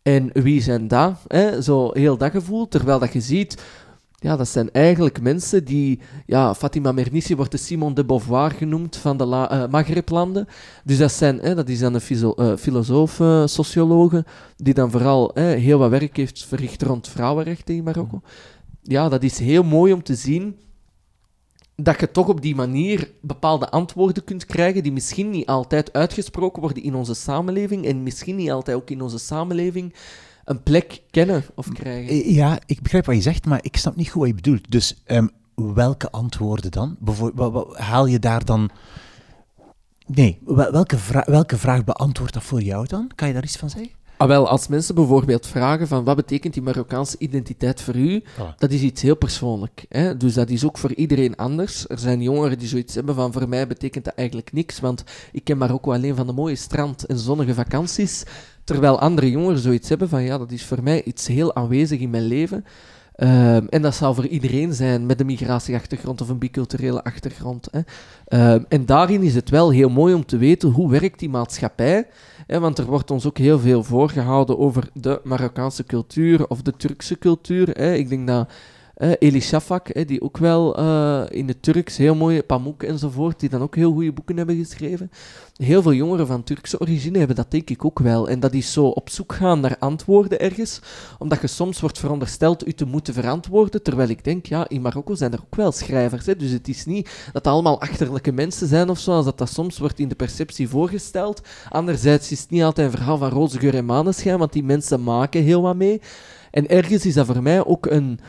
En 0.01 0.29
wie 0.33 0.61
zijn 0.61 0.87
dat? 0.87 1.15
Hè? 1.27 1.61
Zo 1.61 1.89
heel 1.93 2.17
dat 2.17 2.31
gevoel. 2.31 2.67
Terwijl 2.67 2.99
dat 2.99 3.13
je 3.13 3.21
ziet, 3.21 3.63
ja, 4.19 4.35
dat 4.35 4.47
zijn 4.47 4.71
eigenlijk 4.71 5.21
mensen 5.21 5.65
die... 5.65 5.99
Ja, 6.25 6.55
Fatima 6.55 6.91
Mernissi 6.91 7.35
wordt 7.35 7.51
de 7.51 7.57
Simon 7.57 7.93
de 7.93 8.05
Beauvoir 8.05 8.51
genoemd 8.51 8.95
van 8.95 9.17
de 9.17 9.25
La 9.25 9.51
uh, 9.51 9.71
Maghreblanden. 9.71 10.47
Dus 10.83 10.97
dat, 10.97 11.11
zijn, 11.11 11.39
hè, 11.39 11.55
dat 11.55 11.69
is 11.69 11.79
dan 11.79 11.93
een 11.93 12.33
uh, 12.37 12.55
filosoof, 12.55 13.21
sociologe, 13.45 14.25
die 14.57 14.73
dan 14.73 14.91
vooral 14.91 15.31
heel 15.35 15.79
wat 15.79 15.89
werk 15.89 16.17
heeft 16.17 16.45
verricht 16.45 16.81
rond 16.81 17.07
vrouwenrechten 17.07 17.75
in 17.75 17.83
Marokko. 17.83 18.21
Ja, 18.81 19.09
dat 19.09 19.23
is 19.23 19.39
heel 19.39 19.63
mooi 19.63 19.93
om 19.93 20.03
te 20.03 20.15
zien 20.15 20.55
dat 21.75 21.99
je 21.99 22.11
toch 22.11 22.27
op 22.27 22.41
die 22.41 22.55
manier 22.55 23.11
bepaalde 23.21 23.69
antwoorden 23.69 24.23
kunt 24.23 24.45
krijgen 24.45 24.83
die 24.83 24.91
misschien 24.91 25.29
niet 25.29 25.47
altijd 25.47 25.93
uitgesproken 25.93 26.61
worden 26.61 26.83
in 26.83 26.95
onze 26.95 27.13
samenleving 27.13 27.85
en 27.85 28.03
misschien 28.03 28.35
niet 28.35 28.51
altijd 28.51 28.77
ook 28.77 28.89
in 28.89 29.01
onze 29.01 29.17
samenleving 29.17 29.93
een 30.49 30.63
plek 30.63 31.01
kennen 31.11 31.43
of 31.55 31.71
krijgen. 31.73 32.09
Eh, 32.09 32.35
ja, 32.35 32.59
ik 32.65 32.81
begrijp 32.81 33.05
wat 33.05 33.15
je 33.15 33.21
zegt, 33.21 33.45
maar 33.45 33.59
ik 33.61 33.77
snap 33.77 33.95
niet 33.95 34.09
goed 34.09 34.19
wat 34.19 34.29
je 34.29 34.35
bedoelt. 34.35 34.71
Dus 34.71 35.03
um, 35.07 35.29
welke 35.55 36.11
antwoorden 36.11 36.71
dan? 36.71 36.95
Bijvoorbeeld, 36.99 37.77
haal 37.77 38.05
je 38.05 38.19
daar 38.19 38.45
dan... 38.45 38.69
Nee, 40.05 40.39
welke, 40.45 40.97
vra 40.97 41.23
welke 41.25 41.57
vraag 41.57 41.83
beantwoordt 41.83 42.33
dat 42.33 42.43
voor 42.43 42.61
jou 42.61 42.87
dan? 42.87 43.11
Kan 43.15 43.27
je 43.27 43.33
daar 43.33 43.43
iets 43.43 43.57
van 43.57 43.69
zeggen? 43.69 43.91
Ah, 44.17 44.27
wel, 44.27 44.49
als 44.49 44.67
mensen 44.67 44.95
bijvoorbeeld 44.95 45.47
vragen 45.47 45.87
van 45.87 46.03
wat 46.03 46.15
betekent 46.15 46.53
die 46.53 46.63
Marokkaanse 46.63 47.15
identiteit 47.19 47.81
voor 47.81 47.95
u, 47.95 48.23
ah. 48.39 48.47
dat 48.57 48.71
is 48.71 48.81
iets 48.81 49.01
heel 49.01 49.15
persoonlijk. 49.15 49.85
Hè? 49.89 50.17
Dus 50.17 50.33
dat 50.33 50.49
is 50.49 50.65
ook 50.65 50.77
voor 50.77 50.93
iedereen 50.93 51.35
anders. 51.35 51.87
Er 51.87 51.99
zijn 51.99 52.21
jongeren 52.21 52.59
die 52.59 52.67
zoiets 52.67 52.95
hebben 52.95 53.15
van 53.15 53.33
voor 53.33 53.49
mij 53.49 53.67
betekent 53.67 54.05
dat 54.05 54.13
eigenlijk 54.13 54.51
niks, 54.51 54.79
want 54.79 55.03
ik 55.31 55.43
ken 55.43 55.57
Marokko 55.57 55.93
alleen 55.93 56.15
van 56.15 56.27
de 56.27 56.33
mooie 56.33 56.55
strand 56.55 57.05
en 57.05 57.17
zonnige 57.17 57.53
vakanties. 57.53 58.23
Terwijl 58.69 58.99
andere 58.99 59.29
jongeren 59.29 59.59
zoiets 59.59 59.89
hebben 59.89 60.09
van 60.09 60.23
ja, 60.23 60.37
dat 60.37 60.51
is 60.51 60.65
voor 60.65 60.83
mij 60.83 61.03
iets 61.03 61.27
heel 61.27 61.55
aanwezig 61.55 61.99
in 61.99 62.09
mijn 62.09 62.25
leven. 62.25 62.65
Um, 63.17 63.67
en 63.69 63.81
dat 63.81 63.95
zou 63.95 64.15
voor 64.15 64.27
iedereen 64.27 64.73
zijn 64.73 65.05
met 65.05 65.19
een 65.19 65.25
migratieachtergrond 65.25 66.21
of 66.21 66.29
een 66.29 66.37
biculturele 66.37 67.03
achtergrond. 67.03 67.67
Hè. 67.71 68.53
Um, 68.53 68.65
en 68.69 68.85
daarin 68.85 69.21
is 69.21 69.35
het 69.35 69.49
wel 69.49 69.71
heel 69.71 69.89
mooi 69.89 70.13
om 70.13 70.25
te 70.25 70.37
weten 70.37 70.69
hoe 70.69 70.91
werkt 70.91 71.19
die 71.19 71.29
maatschappij. 71.29 72.07
Hè, 72.47 72.59
want 72.59 72.77
er 72.77 72.85
wordt 72.85 73.11
ons 73.11 73.25
ook 73.25 73.37
heel 73.37 73.59
veel 73.59 73.83
voorgehouden 73.83 74.59
over 74.59 74.89
de 74.93 75.21
Marokkaanse 75.23 75.83
cultuur 75.83 76.47
of 76.47 76.61
de 76.61 76.73
Turkse 76.77 77.17
cultuur. 77.17 77.69
Hè. 77.69 77.93
Ik 77.93 78.09
denk 78.09 78.27
dat 78.27 78.49
Uh, 78.99 79.41
Shafak, 79.41 80.07
die 80.07 80.21
ook 80.21 80.37
wel 80.37 80.79
uh, 80.79 81.23
in 81.29 81.47
het 81.47 81.63
Turks 81.63 81.97
heel 81.97 82.15
mooie 82.15 82.43
Pamuk 82.43 82.83
enzovoort, 82.83 83.39
die 83.39 83.49
dan 83.49 83.61
ook 83.61 83.75
heel 83.75 83.91
goede 83.91 84.11
boeken 84.11 84.37
hebben 84.37 84.55
geschreven. 84.55 85.11
Heel 85.55 85.81
veel 85.81 85.93
jongeren 85.93 86.27
van 86.27 86.43
Turkse 86.43 86.79
origine 86.79 87.17
hebben 87.17 87.35
dat 87.35 87.51
denk 87.51 87.69
ik 87.69 87.85
ook 87.85 87.99
wel. 87.99 88.29
En 88.29 88.39
dat 88.39 88.53
is 88.53 88.73
zo 88.73 88.85
op 88.85 89.09
zoek 89.09 89.33
gaan 89.33 89.59
naar 89.59 89.75
antwoorden 89.79 90.39
ergens, 90.39 90.81
omdat 91.17 91.41
je 91.41 91.47
soms 91.47 91.79
wordt 91.79 91.99
verondersteld 91.99 92.67
u 92.67 92.73
te 92.73 92.85
moeten 92.85 93.13
verantwoorden, 93.13 93.83
terwijl 93.83 94.09
ik 94.09 94.23
denk, 94.23 94.45
ja, 94.45 94.69
in 94.69 94.81
Marokko 94.81 95.15
zijn 95.15 95.33
er 95.33 95.41
ook 95.45 95.55
wel 95.55 95.71
schrijvers. 95.71 96.25
Hè? 96.25 96.35
Dus 96.35 96.51
het 96.51 96.67
is 96.67 96.85
niet 96.85 97.29
dat 97.31 97.47
allemaal 97.47 97.81
achterlijke 97.81 98.31
mensen 98.31 98.67
zijn 98.67 98.89
of 98.89 98.99
zo, 98.99 99.11
als 99.11 99.25
dat, 99.25 99.37
dat 99.37 99.49
soms 99.49 99.77
wordt 99.77 99.99
in 99.99 100.07
de 100.07 100.15
perceptie 100.15 100.69
voorgesteld. 100.69 101.41
Anderzijds 101.69 102.31
is 102.31 102.41
het 102.41 102.49
niet 102.49 102.63
altijd 102.63 102.87
een 102.87 102.97
verhaal 102.97 103.17
van 103.17 103.29
roze 103.29 103.59
geur 103.59 103.75
en 103.75 103.85
maneschijn, 103.85 104.37
want 104.37 104.53
die 104.53 104.63
mensen 104.63 105.03
maken 105.03 105.43
heel 105.43 105.61
wat 105.61 105.75
mee. 105.75 106.01
En 106.51 106.67
ergens 106.67 107.05
is 107.05 107.13
dat 107.13 107.25
voor 107.25 107.43
mij 107.43 107.65
ook 107.65 107.85
een 107.85 108.19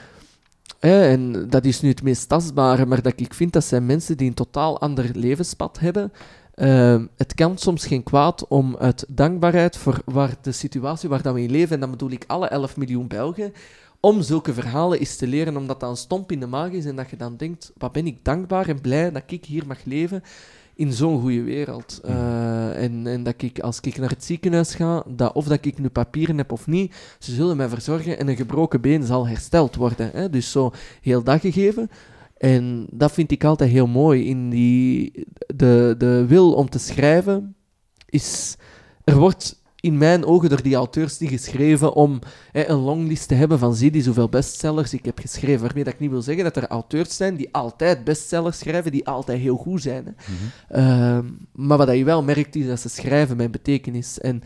en 0.81 1.49
dat 1.49 1.65
is 1.65 1.81
nu 1.81 1.89
het 1.89 2.03
meest 2.03 2.29
tastbare, 2.29 2.87
maar 2.87 3.03
dat 3.03 3.21
ik 3.21 3.35
vind 3.35 3.53
dat 3.53 3.65
zijn 3.65 3.87
mensen 3.87 4.17
die 4.17 4.29
een 4.29 4.35
totaal 4.35 4.81
ander 4.81 5.11
levenspad 5.15 5.79
hebben. 5.79 6.13
Uh, 6.55 7.03
het 7.17 7.35
kan 7.35 7.59
soms 7.59 7.87
geen 7.87 8.03
kwaad 8.03 8.49
om 8.49 8.77
uit 8.77 9.05
dankbaarheid 9.09 9.77
voor 9.77 10.03
waar 10.05 10.35
de 10.43 10.53
situatie 10.53 11.09
waar 11.09 11.23
dat 11.23 11.35
we 11.35 11.43
in 11.43 11.51
leven, 11.51 11.75
en 11.75 11.81
dan 11.81 11.91
bedoel 11.91 12.11
ik 12.11 12.25
alle 12.27 12.47
11 12.47 12.77
miljoen 12.77 13.09
Belgen, 13.09 13.53
om 14.01 14.23
zulke 14.23 14.55
verhalen 14.55 14.99
eens 14.99 15.17
te 15.17 15.27
leren, 15.27 15.57
omdat 15.57 15.81
dat 15.81 15.91
een 15.91 15.97
stomp 15.97 16.33
in 16.33 16.41
de 16.41 16.47
maag 16.47 16.71
is 16.71 16.85
en 16.85 16.97
dat 16.97 17.11
je 17.11 17.17
dan 17.17 17.37
denkt, 17.37 17.73
wat 17.77 17.93
ben 17.93 18.07
ik 18.07 18.25
dankbaar 18.25 18.69
en 18.69 18.81
blij 18.81 19.11
dat 19.11 19.23
ik 19.27 19.45
hier 19.45 19.67
mag 19.67 19.85
leven 19.85 20.23
in 20.81 20.93
zo'n 20.93 21.21
goede 21.21 21.43
wereld. 21.43 22.01
Uh, 22.05 22.83
en, 22.83 23.07
en 23.07 23.23
dat 23.23 23.43
ik, 23.43 23.59
als 23.59 23.81
ik 23.81 23.99
naar 23.99 24.09
het 24.09 24.25
ziekenhuis 24.25 24.75
ga, 24.75 25.05
dat 25.07 25.33
of 25.33 25.47
dat 25.47 25.65
ik 25.65 25.79
nu 25.79 25.89
papieren 25.89 26.37
heb 26.37 26.53
of 26.53 26.67
niet, 26.67 26.95
ze 27.19 27.35
zullen 27.35 27.57
mij 27.57 27.69
verzorgen 27.69 28.19
en 28.19 28.29
een 28.29 28.37
gebroken 28.37 28.81
been 28.81 29.03
zal 29.03 29.29
hersteld 29.29 29.77
worden. 29.77 30.11
Hè? 30.13 30.31
Dus 30.31 30.51
zo 30.51 30.73
heel 31.01 31.23
dat 31.23 31.41
gegeven. 31.41 31.91
En 32.37 32.87
dat 32.91 33.13
vind 33.13 33.31
ik 33.31 33.45
altijd 33.45 33.71
heel 33.71 33.87
mooi. 33.87 34.29
In 34.29 34.51
die, 34.51 35.27
de, 35.55 35.95
de 35.99 36.25
wil 36.27 36.53
om 36.53 36.69
te 36.71 36.79
schrijven 36.79 37.55
is... 38.07 38.57
Er 39.05 39.17
wordt 39.17 39.60
in 39.81 39.99
mijn 39.99 40.25
ogen 40.25 40.49
door 40.49 40.63
die 40.63 40.75
auteurs 40.75 41.19
die 41.19 41.29
geschreven 41.29 41.95
om 41.95 42.19
hè, 42.53 42.69
een 42.69 42.79
longlist 42.79 43.29
te 43.29 43.35
hebben 43.35 43.59
van 43.59 43.75
zie 43.75 43.91
die 43.91 44.03
zoveel 44.03 44.29
bestsellers 44.29 44.93
ik 44.93 45.05
heb 45.05 45.19
geschreven. 45.19 45.61
Waarmee 45.61 45.85
dat 45.85 45.93
ik 45.93 46.01
niet 46.01 46.11
wil 46.11 46.23
zeggen 46.23 46.45
dat 46.45 46.57
er 46.57 46.67
auteurs 46.67 47.17
zijn 47.17 47.37
die 47.37 47.49
altijd 47.53 48.05
bestsellers 48.05 48.59
schrijven, 48.59 48.93
die 48.93 49.07
altijd 49.07 49.41
heel 49.41 49.57
goed 49.57 49.83
zijn. 49.83 50.05
Hè. 50.05 50.13
Mhm. 50.13 50.81
Ehm, 50.81 51.27
maar 51.53 51.79
wat 51.79 51.97
je 51.97 52.05
wel 52.05 52.23
merkt 52.23 52.57
is 52.57 52.67
dat 52.67 52.81
ze 52.81 52.89
schrijven 52.89 53.37
met 53.37 53.51
betekenis. 53.51 54.21
En 54.21 54.43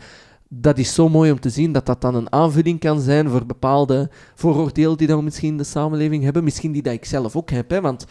dat 0.47 0.77
is 0.77 0.93
zo 0.93 1.09
mooi 1.09 1.31
om 1.31 1.39
te 1.39 1.49
zien 1.49 1.71
dat 1.71 1.85
dat 1.85 2.01
dan 2.01 2.15
een 2.15 2.31
aanvulling 2.31 2.79
kan 2.79 3.01
zijn 3.01 3.29
voor 3.29 3.45
bepaalde 3.45 4.09
vooroordelen 4.35 4.97
die 4.97 5.07
dan 5.07 5.23
misschien 5.23 5.49
in 5.49 5.57
de 5.57 5.63
samenleving 5.63 6.23
hebben. 6.23 6.43
Misschien 6.43 6.71
die 6.71 6.81
dat 6.81 6.93
ik 6.93 7.05
zelf 7.05 7.35
ook 7.35 7.49
heb, 7.49 7.69
hè, 7.69 7.81
want 7.81 8.05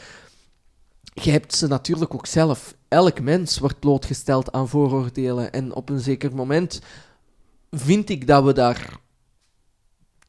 je 1.14 1.30
hebt 1.30 1.54
ze 1.54 1.66
natuurlijk 1.66 2.14
ook 2.14 2.26
zelf. 2.26 2.74
Elk 2.88 3.20
mens 3.20 3.58
wordt 3.58 3.80
blootgesteld 3.80 4.52
aan 4.52 4.68
vooroordelen 4.68 5.52
en 5.52 5.74
op 5.74 5.88
een 5.88 6.00
zeker 6.00 6.34
moment 6.34 6.80
vind 7.78 8.08
ik 8.08 8.26
dat 8.26 8.44
we 8.44 8.52
daar 8.52 9.02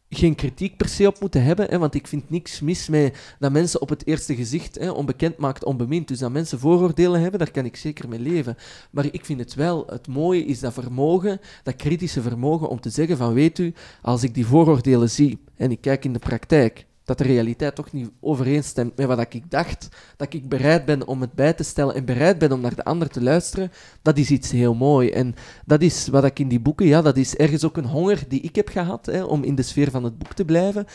geen 0.09 0.35
kritiek 0.35 0.77
per 0.77 0.89
se 0.89 1.07
op 1.07 1.19
moeten 1.19 1.43
hebben, 1.43 1.69
hè, 1.69 1.77
want 1.77 1.95
ik 1.95 2.07
vind 2.07 2.29
niks 2.29 2.61
mis 2.61 2.89
met 2.89 3.35
dat 3.39 3.51
mensen 3.51 3.81
op 3.81 3.89
het 3.89 4.07
eerste 4.07 4.35
gezicht 4.35 4.75
hè, 4.75 4.89
onbekend 4.89 5.37
maakt 5.37 5.63
onbemind. 5.63 6.07
Dus 6.07 6.19
dat 6.19 6.31
mensen 6.31 6.59
vooroordelen 6.59 7.21
hebben, 7.21 7.39
daar 7.39 7.51
kan 7.51 7.65
ik 7.65 7.75
zeker 7.75 8.09
mee 8.09 8.19
leven. 8.19 8.57
Maar 8.91 9.05
ik 9.11 9.25
vind 9.25 9.39
het 9.39 9.53
wel, 9.53 9.85
het 9.87 10.07
mooie 10.07 10.45
is 10.45 10.59
dat 10.59 10.73
vermogen, 10.73 11.39
dat 11.63 11.75
kritische 11.75 12.21
vermogen 12.21 12.69
om 12.69 12.79
te 12.79 12.89
zeggen 12.89 13.17
van 13.17 13.33
weet 13.33 13.59
u, 13.59 13.73
als 14.01 14.23
ik 14.23 14.33
die 14.33 14.45
vooroordelen 14.45 15.09
zie 15.09 15.39
en 15.55 15.71
ik 15.71 15.81
kijk 15.81 16.05
in 16.05 16.13
de 16.13 16.19
praktijk, 16.19 16.85
dat 17.06 17.18
de 17.18 17.24
realiteit 17.24 17.76
toch 17.76 17.91
niet 17.91 18.10
overeenstemt 18.20 18.97
met 18.97 19.08
wat 19.08 19.34
ik 19.34 19.51
dacht, 19.51 19.88
dat 20.18 20.34
ik 20.34 20.49
bereid 20.49 20.86
ben 20.86 21.08
om 21.08 21.22
het 21.22 21.34
bij 21.34 21.53
te 21.53 21.64
stellen 21.64 21.95
en 21.95 22.06
bereid 22.06 22.38
ben 22.38 22.51
om 22.51 22.62
naar 22.62 22.76
de 22.76 22.84
ander 22.84 23.10
te 23.10 23.22
luisteren, 23.22 23.72
dat 24.01 24.18
is 24.18 24.30
iets 24.30 24.51
heel 24.51 24.74
mooi. 24.74 25.10
En 25.10 25.36
dat 25.66 25.82
is 25.82 26.08
wat 26.08 26.24
ik 26.24 26.39
in 26.39 26.47
die 26.47 26.60
boeken, 26.60 26.86
ja, 26.86 27.01
dat 27.01 27.18
is 27.18 27.36
ergens 27.36 27.66
ook 27.66 27.78
een 27.78 27.86
honger 27.86 28.24
die 28.28 28.41
ik 28.41 28.56
heb 28.56 28.70
gehad, 28.70 29.06
hè, 29.06 29.24
om 29.24 29.43
in 29.43 29.56
de 29.56 29.62
sfeer 29.62 29.91
van 29.91 30.03
het 30.03 30.18
boek 30.18 30.34
te 30.34 30.45
blijven, 30.45 30.86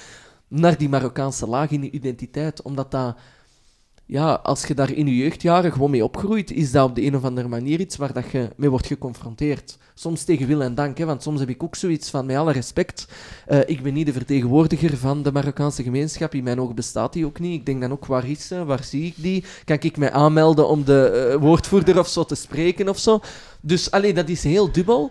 naar 0.48 0.78
die 0.78 0.88
Marokkaanse 0.88 1.46
laag 1.46 1.70
in 1.70 1.80
de 1.80 1.90
identiteit, 1.90 2.62
omdat 2.62 2.90
dat 2.90 3.16
ja, 4.10 4.32
als 4.42 4.66
je 4.66 4.74
daar 4.74 4.92
in 4.92 5.06
je 5.06 5.16
jeugdjaren 5.16 5.72
gewoon 5.72 5.90
mee 5.90 6.04
opgroeit, 6.04 6.50
is 6.52 6.70
dat 6.70 6.88
op 6.88 6.94
de 6.94 7.04
een 7.04 7.16
of 7.16 7.24
andere 7.24 7.48
manier 7.48 7.80
iets 7.80 7.96
waar 7.96 8.12
dat 8.12 8.30
je 8.30 8.48
mee 8.56 8.70
wordt 8.70 8.86
geconfronteerd. 8.86 9.78
Soms 9.94 10.24
tegen 10.24 10.46
wil 10.46 10.62
en 10.62 10.74
dank, 10.74 10.98
hè, 10.98 11.04
want 11.04 11.22
soms 11.22 11.40
heb 11.40 11.48
ik 11.48 11.62
ook 11.62 11.76
zoiets 11.76 12.10
van, 12.10 12.26
met 12.26 12.36
alle 12.36 12.52
respect, 12.52 13.06
uh, 13.48 13.58
ik 13.66 13.82
ben 13.82 13.94
niet 13.94 14.06
de 14.06 14.12
vertegenwoordiger 14.12 14.96
van 14.96 15.22
de 15.22 15.32
Marokkaanse 15.32 15.82
gemeenschap, 15.82 16.34
in 16.34 16.44
mijn 16.44 16.60
ogen 16.60 16.74
bestaat 16.74 17.12
die 17.12 17.26
ook 17.26 17.38
niet. 17.38 17.54
Ik 17.54 17.66
denk 17.66 17.80
dan 17.80 17.92
ook, 17.92 18.06
waar 18.06 18.28
is 18.28 18.46
ze, 18.46 18.64
waar 18.64 18.84
zie 18.84 19.06
ik 19.06 19.14
die? 19.16 19.44
Kan 19.64 19.76
ik 19.80 19.96
mij 19.96 20.12
aanmelden 20.12 20.68
om 20.68 20.84
de 20.84 21.30
uh, 21.32 21.40
woordvoerder 21.40 21.98
of 21.98 22.08
zo 22.08 22.24
te 22.24 22.34
spreken 22.34 22.88
of 22.88 22.98
zo? 22.98 23.20
Dus, 23.60 23.90
alleen 23.90 24.14
dat 24.14 24.28
is 24.28 24.42
heel 24.42 24.72
dubbel. 24.72 25.10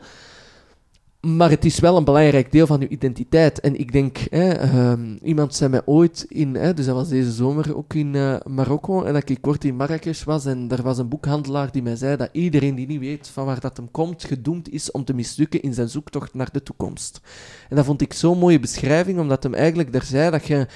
Maar 1.20 1.50
het 1.50 1.66
is 1.66 1.80
wel 1.80 1.98
een 1.98 2.04
belangrijk 2.04 2.52
deel 2.52 2.68
van 2.68 2.82
uw 2.82 2.88
identiteit. 2.88 3.60
En 3.60 3.80
ik 3.80 3.92
denk, 3.92 4.18
hè, 4.18 4.50
ehm, 4.50 5.18
iemand 5.24 5.56
zei 5.56 5.70
mij 5.70 5.82
ooit 5.86 6.26
in, 6.28 6.56
hè, 6.56 6.74
dus 6.74 6.86
dat 6.86 6.96
was 6.96 7.10
deze 7.10 7.32
zomer 7.32 7.78
ook 7.78 7.94
in 7.94 8.14
uh, 8.14 8.36
Marokko, 8.46 9.04
en 9.04 9.14
dat 9.14 9.30
ik 9.30 9.42
kort 9.42 9.64
in 9.64 9.76
Marrakesh 9.76 10.24
was, 10.24 10.46
en 10.46 10.72
er 10.72 10.82
was 10.82 10.98
een 10.98 11.10
boekhandelaar 11.10 11.72
die 11.72 11.82
mij 11.82 11.96
zei 11.96 12.18
dat 12.18 12.30
iedereen 12.32 12.76
die 12.76 12.88
niet 12.88 13.00
weet 13.00 13.28
van 13.28 13.46
waar 13.46 13.60
dat 13.60 13.78
hem 13.78 13.92
komt, 13.92 14.24
gedoemd 14.24 14.70
is 14.70 14.92
om 14.92 15.06
te 15.06 15.14
mislukken 15.14 15.62
in 15.62 15.74
zijn 15.74 15.90
zoektocht 15.90 16.34
naar 16.34 16.50
de 16.52 16.64
toekomst. 16.64 17.22
En 17.70 17.76
dat 17.76 17.86
vond 17.86 18.02
ik 18.02 18.14
zo'n 18.14 18.40
mooie 18.40 18.60
beschrijving, 18.60 19.20
omdat 19.20 19.44
hem 19.44 19.54
eigenlijk 19.54 19.92
daar 19.92 20.04
zei 20.04 20.32
dat 20.32 20.46
je, 20.46 20.68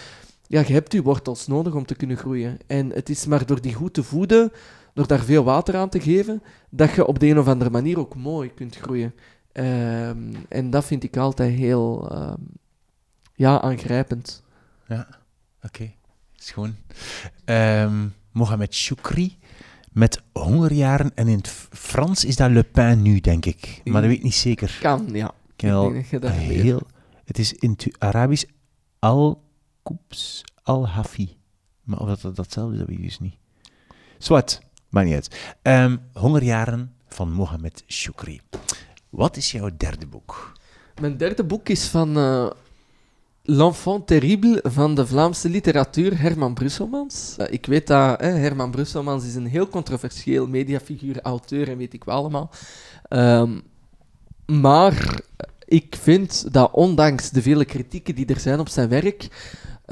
ja, 0.48 0.64
je 0.68 0.74
hebt 0.74 0.94
je 0.94 1.02
wortels 1.02 1.48
nodig 1.48 1.74
om 1.74 1.86
te 1.86 1.96
kunnen 1.96 2.18
groeien. 2.18 2.58
En 2.68 2.90
het 2.90 3.10
is 3.10 3.26
maar 3.26 3.46
door 3.46 3.62
die 3.62 3.74
goed 3.74 3.94
te 3.94 4.04
voeden, 4.04 4.52
door 4.94 5.08
daar 5.08 5.24
veel 5.24 5.44
water 5.44 5.76
aan 5.76 5.90
te 5.90 6.00
geven, 6.00 6.44
dat 6.70 6.92
je 6.92 7.06
op 7.06 7.20
de 7.20 7.28
een 7.28 7.40
of 7.40 7.48
andere 7.48 7.70
manier 7.70 8.00
ook 8.00 8.16
mooi 8.16 8.54
kunt 8.54 8.76
groeien. 8.76 9.14
Ehm, 9.54 10.34
en 10.50 10.70
dat 10.70 10.86
vind 10.86 11.04
ik 11.04 11.18
altijd 11.18 11.56
heel 11.56 12.12
ehm, 12.12 12.42
ja, 13.36 13.62
aangrijpend. 13.62 14.44
Ja, 14.88 15.08
oké. 15.62 15.92
Schoon. 16.36 16.76
Um, 17.46 18.14
Mohamed 18.32 18.76
Choukri 18.76 19.38
met 19.92 20.22
hongerjaren. 20.32 21.12
En 21.16 21.28
in 21.28 21.38
het 21.38 21.48
Frans 21.72 22.26
is 22.26 22.36
dat 22.36 22.52
Le 22.52 22.64
Pain 22.64 23.02
nu, 23.02 23.20
denk 23.20 23.46
ik. 23.46 23.82
Maar 23.84 24.02
dat 24.02 24.10
weet 24.10 24.18
ik 24.18 24.24
niet 24.24 24.36
zeker. 24.36 24.78
Kan, 24.82 25.10
ja. 25.12 25.34
Ik 25.56 26.22
dat 26.22 26.32
heel, 26.32 26.82
het 27.26 27.38
is 27.38 27.54
in 27.54 27.70
het 27.70 27.96
Arabisch 27.98 28.46
Al-Koubs 29.00 30.44
Al-Hafi. 30.64 31.38
Maar 31.84 32.00
of 32.00 32.20
dat 32.20 32.36
datzelfde 32.36 32.74
is, 32.74 32.80
dat 32.80 32.88
weet 32.88 32.98
ik 32.98 33.04
dus 33.04 33.20
niet. 33.20 33.36
Zwat, 34.18 34.62
maar 34.90 35.04
niet 35.04 35.30
uit. 35.64 36.02
hongerjaren 36.14 36.94
van 37.08 37.32
Mohamed 37.32 37.84
Choukri. 37.88 38.42
Wat 39.14 39.38
is 39.38 39.52
jouw 39.52 39.70
derde 39.78 40.08
boek? 40.08 40.52
Mijn 41.02 41.18
derde 41.18 41.44
boek 41.44 41.70
is 41.70 41.86
van 41.86 42.18
uh, 42.18 42.50
L'Enfant 43.44 44.08
Terrible 44.08 44.60
van 44.64 44.96
de 44.96 45.08
Vlaamse 45.08 45.50
literatuur 45.50 46.20
Herman 46.20 46.54
Brusselmans. 46.54 47.36
Uh, 47.40 47.46
ik 47.50 47.66
weet 47.66 47.88
dat 47.88 48.20
hè, 48.20 48.28
Herman 48.28 48.72
Brusselmans 48.72 49.26
is 49.26 49.36
een 49.36 49.46
heel 49.46 49.68
controversieel 49.68 50.48
mediafiguur, 50.48 51.22
auteur 51.22 51.70
en 51.70 51.78
weet 51.78 51.94
ik 51.94 52.04
wel 52.04 52.16
allemaal. 52.16 52.50
Um, 53.10 53.62
maar 54.46 55.22
ik 55.66 55.96
vind 56.02 56.54
dat 56.54 56.72
ondanks 56.72 57.30
de 57.30 57.42
vele 57.42 57.66
kritieken 57.66 58.16
die 58.16 58.26
er 58.26 58.40
zijn 58.40 58.60
op 58.60 58.70
zijn 58.70 58.90
werk, 58.90 59.28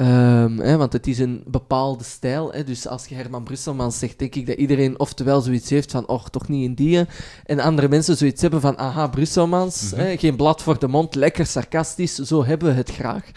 Um, 0.02 0.60
hè, 0.60 0.78
want 0.78 0.94
het 0.94 1.08
is 1.08 1.20
een 1.20 1.44
bepaalde 1.46 2.04
stijl. 2.04 2.52
Hè, 2.54 2.64
dus 2.64 2.88
als 2.88 3.06
je 3.06 3.16
Herman 3.16 3.44
Brusselmans 3.44 4.00
zegt, 4.00 4.20
denk 4.20 4.36
ik 4.36 4.48
dat 4.48 4.58
iedereen 4.58 5.00
oftewel 5.00 5.42
zoiets 5.42 5.70
heeft 5.70 5.92
van, 5.92 6.08
och, 6.08 6.30
toch 6.30 6.48
niet 6.48 6.64
in 6.64 6.74
die. 6.74 7.06
En 7.46 7.60
andere 7.60 7.90
mensen 7.90 8.18
zoiets 8.18 8.42
hebben 8.42 8.62
van, 8.62 8.78
aha, 8.78 9.08
Brusselmans, 9.08 9.94
mm 9.96 10.18
geen 10.18 10.36
blad 10.36 10.62
voor 10.62 10.80
de 10.80 10.88
mond, 10.88 11.16
lekker 11.16 11.46
sarcastisch, 11.46 12.16
zo 12.16 12.46
hebben 12.46 12.68
we 12.68 12.74
het 12.74 12.92
graag. 12.92 13.32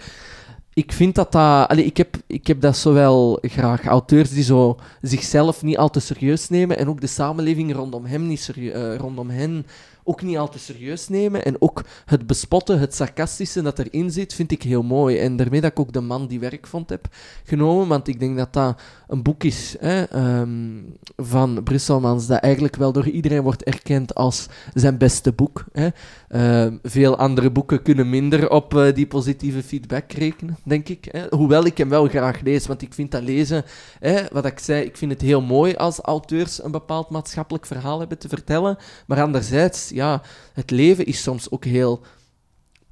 Ik 0.73 0.93
vind 0.93 1.15
dat 1.15 1.33
dat... 1.33 1.77
Ik, 1.77 1.97
heb, 1.97 2.17
ik 2.27 2.47
heb 2.47 2.61
dat 2.61 2.77
zowel 2.77 3.39
graag. 3.43 3.85
Auteurs 3.85 4.31
die 4.31 4.43
zo 4.43 4.79
zichzelf 5.01 5.63
niet 5.63 5.77
al 5.77 5.91
te 5.91 6.01
serieus 6.01 6.49
nemen 6.49 6.79
en 6.79 6.89
ook 6.89 7.01
de 7.01 7.07
samenleving 7.07 7.75
rondom, 7.75 8.05
hem 8.05 8.27
niet 8.27 8.51
uh, 8.57 8.97
rondom 8.97 9.31
hen 9.31 9.67
ook 10.05 10.23
niet 10.23 10.37
al 10.37 10.49
te 10.49 10.59
serieus 10.59 11.09
nemen. 11.09 11.45
En 11.45 11.57
ook 11.59 11.85
het 12.05 12.27
bespotten, 12.27 12.79
het 12.79 12.95
sarcastische 12.95 13.63
dat 13.63 13.79
erin 13.79 14.11
zit, 14.11 14.35
vind 14.35 14.53
ik 14.53 14.63
heel 14.63 14.83
mooi. 14.83 15.19
En 15.19 15.37
daarmee 15.37 15.61
dat 15.61 15.71
ik 15.71 15.79
ook 15.79 15.93
de 15.93 16.01
man 16.01 16.27
die 16.27 16.41
werk 16.41 16.67
vond 16.67 16.89
heb 16.89 17.09
genomen. 17.45 17.89
Want 17.89 18.09
ik 18.09 18.21
denk 18.21 18.37
dat 18.37 18.53
dat 18.53 18.81
een 19.09 19.23
boek 19.23 19.45
is 19.45 19.77
hè, 19.79 20.17
um, 20.41 20.97
van 21.17 21.63
Brusselmans 21.63 22.27
dat 22.27 22.41
eigenlijk 22.41 22.77
wel 22.77 22.93
door 22.93 23.09
iedereen 23.09 23.43
wordt 23.43 23.63
erkend 23.65 24.15
als 24.15 24.47
zijn 24.75 24.99
beste 24.99 25.33
boek. 25.33 25.65
Hè. 25.73 25.89
Uh, 26.29 26.73
veel 26.83 27.17
andere 27.17 27.51
boeken 27.51 27.83
kunnen 27.83 28.11
minder 28.11 28.51
op 28.51 28.75
uh, 28.75 28.95
die 28.95 29.07
positieve 29.07 29.63
feedback 29.63 30.13
rekenen, 30.13 30.57
denk 30.65 30.89
ik. 30.89 31.09
Hè. 31.11 31.27
Hoewel 31.31 31.65
ik 31.65 31.79
hem 31.79 31.89
wel 31.89 32.09
graag 32.09 32.41
lees, 32.41 32.67
want 32.67 32.83
ik 32.83 32.95
vind 32.95 33.11
dat 33.11 33.23
lezen, 33.23 33.65
hè, 33.99 34.23
wat 34.33 34.47
ik 34.47 34.59
zei, 34.59 34.85
ik 34.85 34.97
vind 34.97 35.13
het 35.13 35.21
heel 35.21 35.41
mooi 35.41 35.75
als 35.75 35.99
auteurs 35.99 36.65
een 36.65 36.71
bepaald 36.71 37.11
maatschappelijk 37.11 37.67
verhaal 37.67 37.99
hebben 37.99 38.19
te 38.19 38.29
vertellen. 38.29 38.77
Maar 39.07 39.23
anderzijds, 39.23 39.91
ja, 39.95 40.23
het 40.53 40.71
leven 40.71 41.07
is 41.07 41.23
soms 41.23 41.51
ook 41.51 41.65
heel 41.65 42.03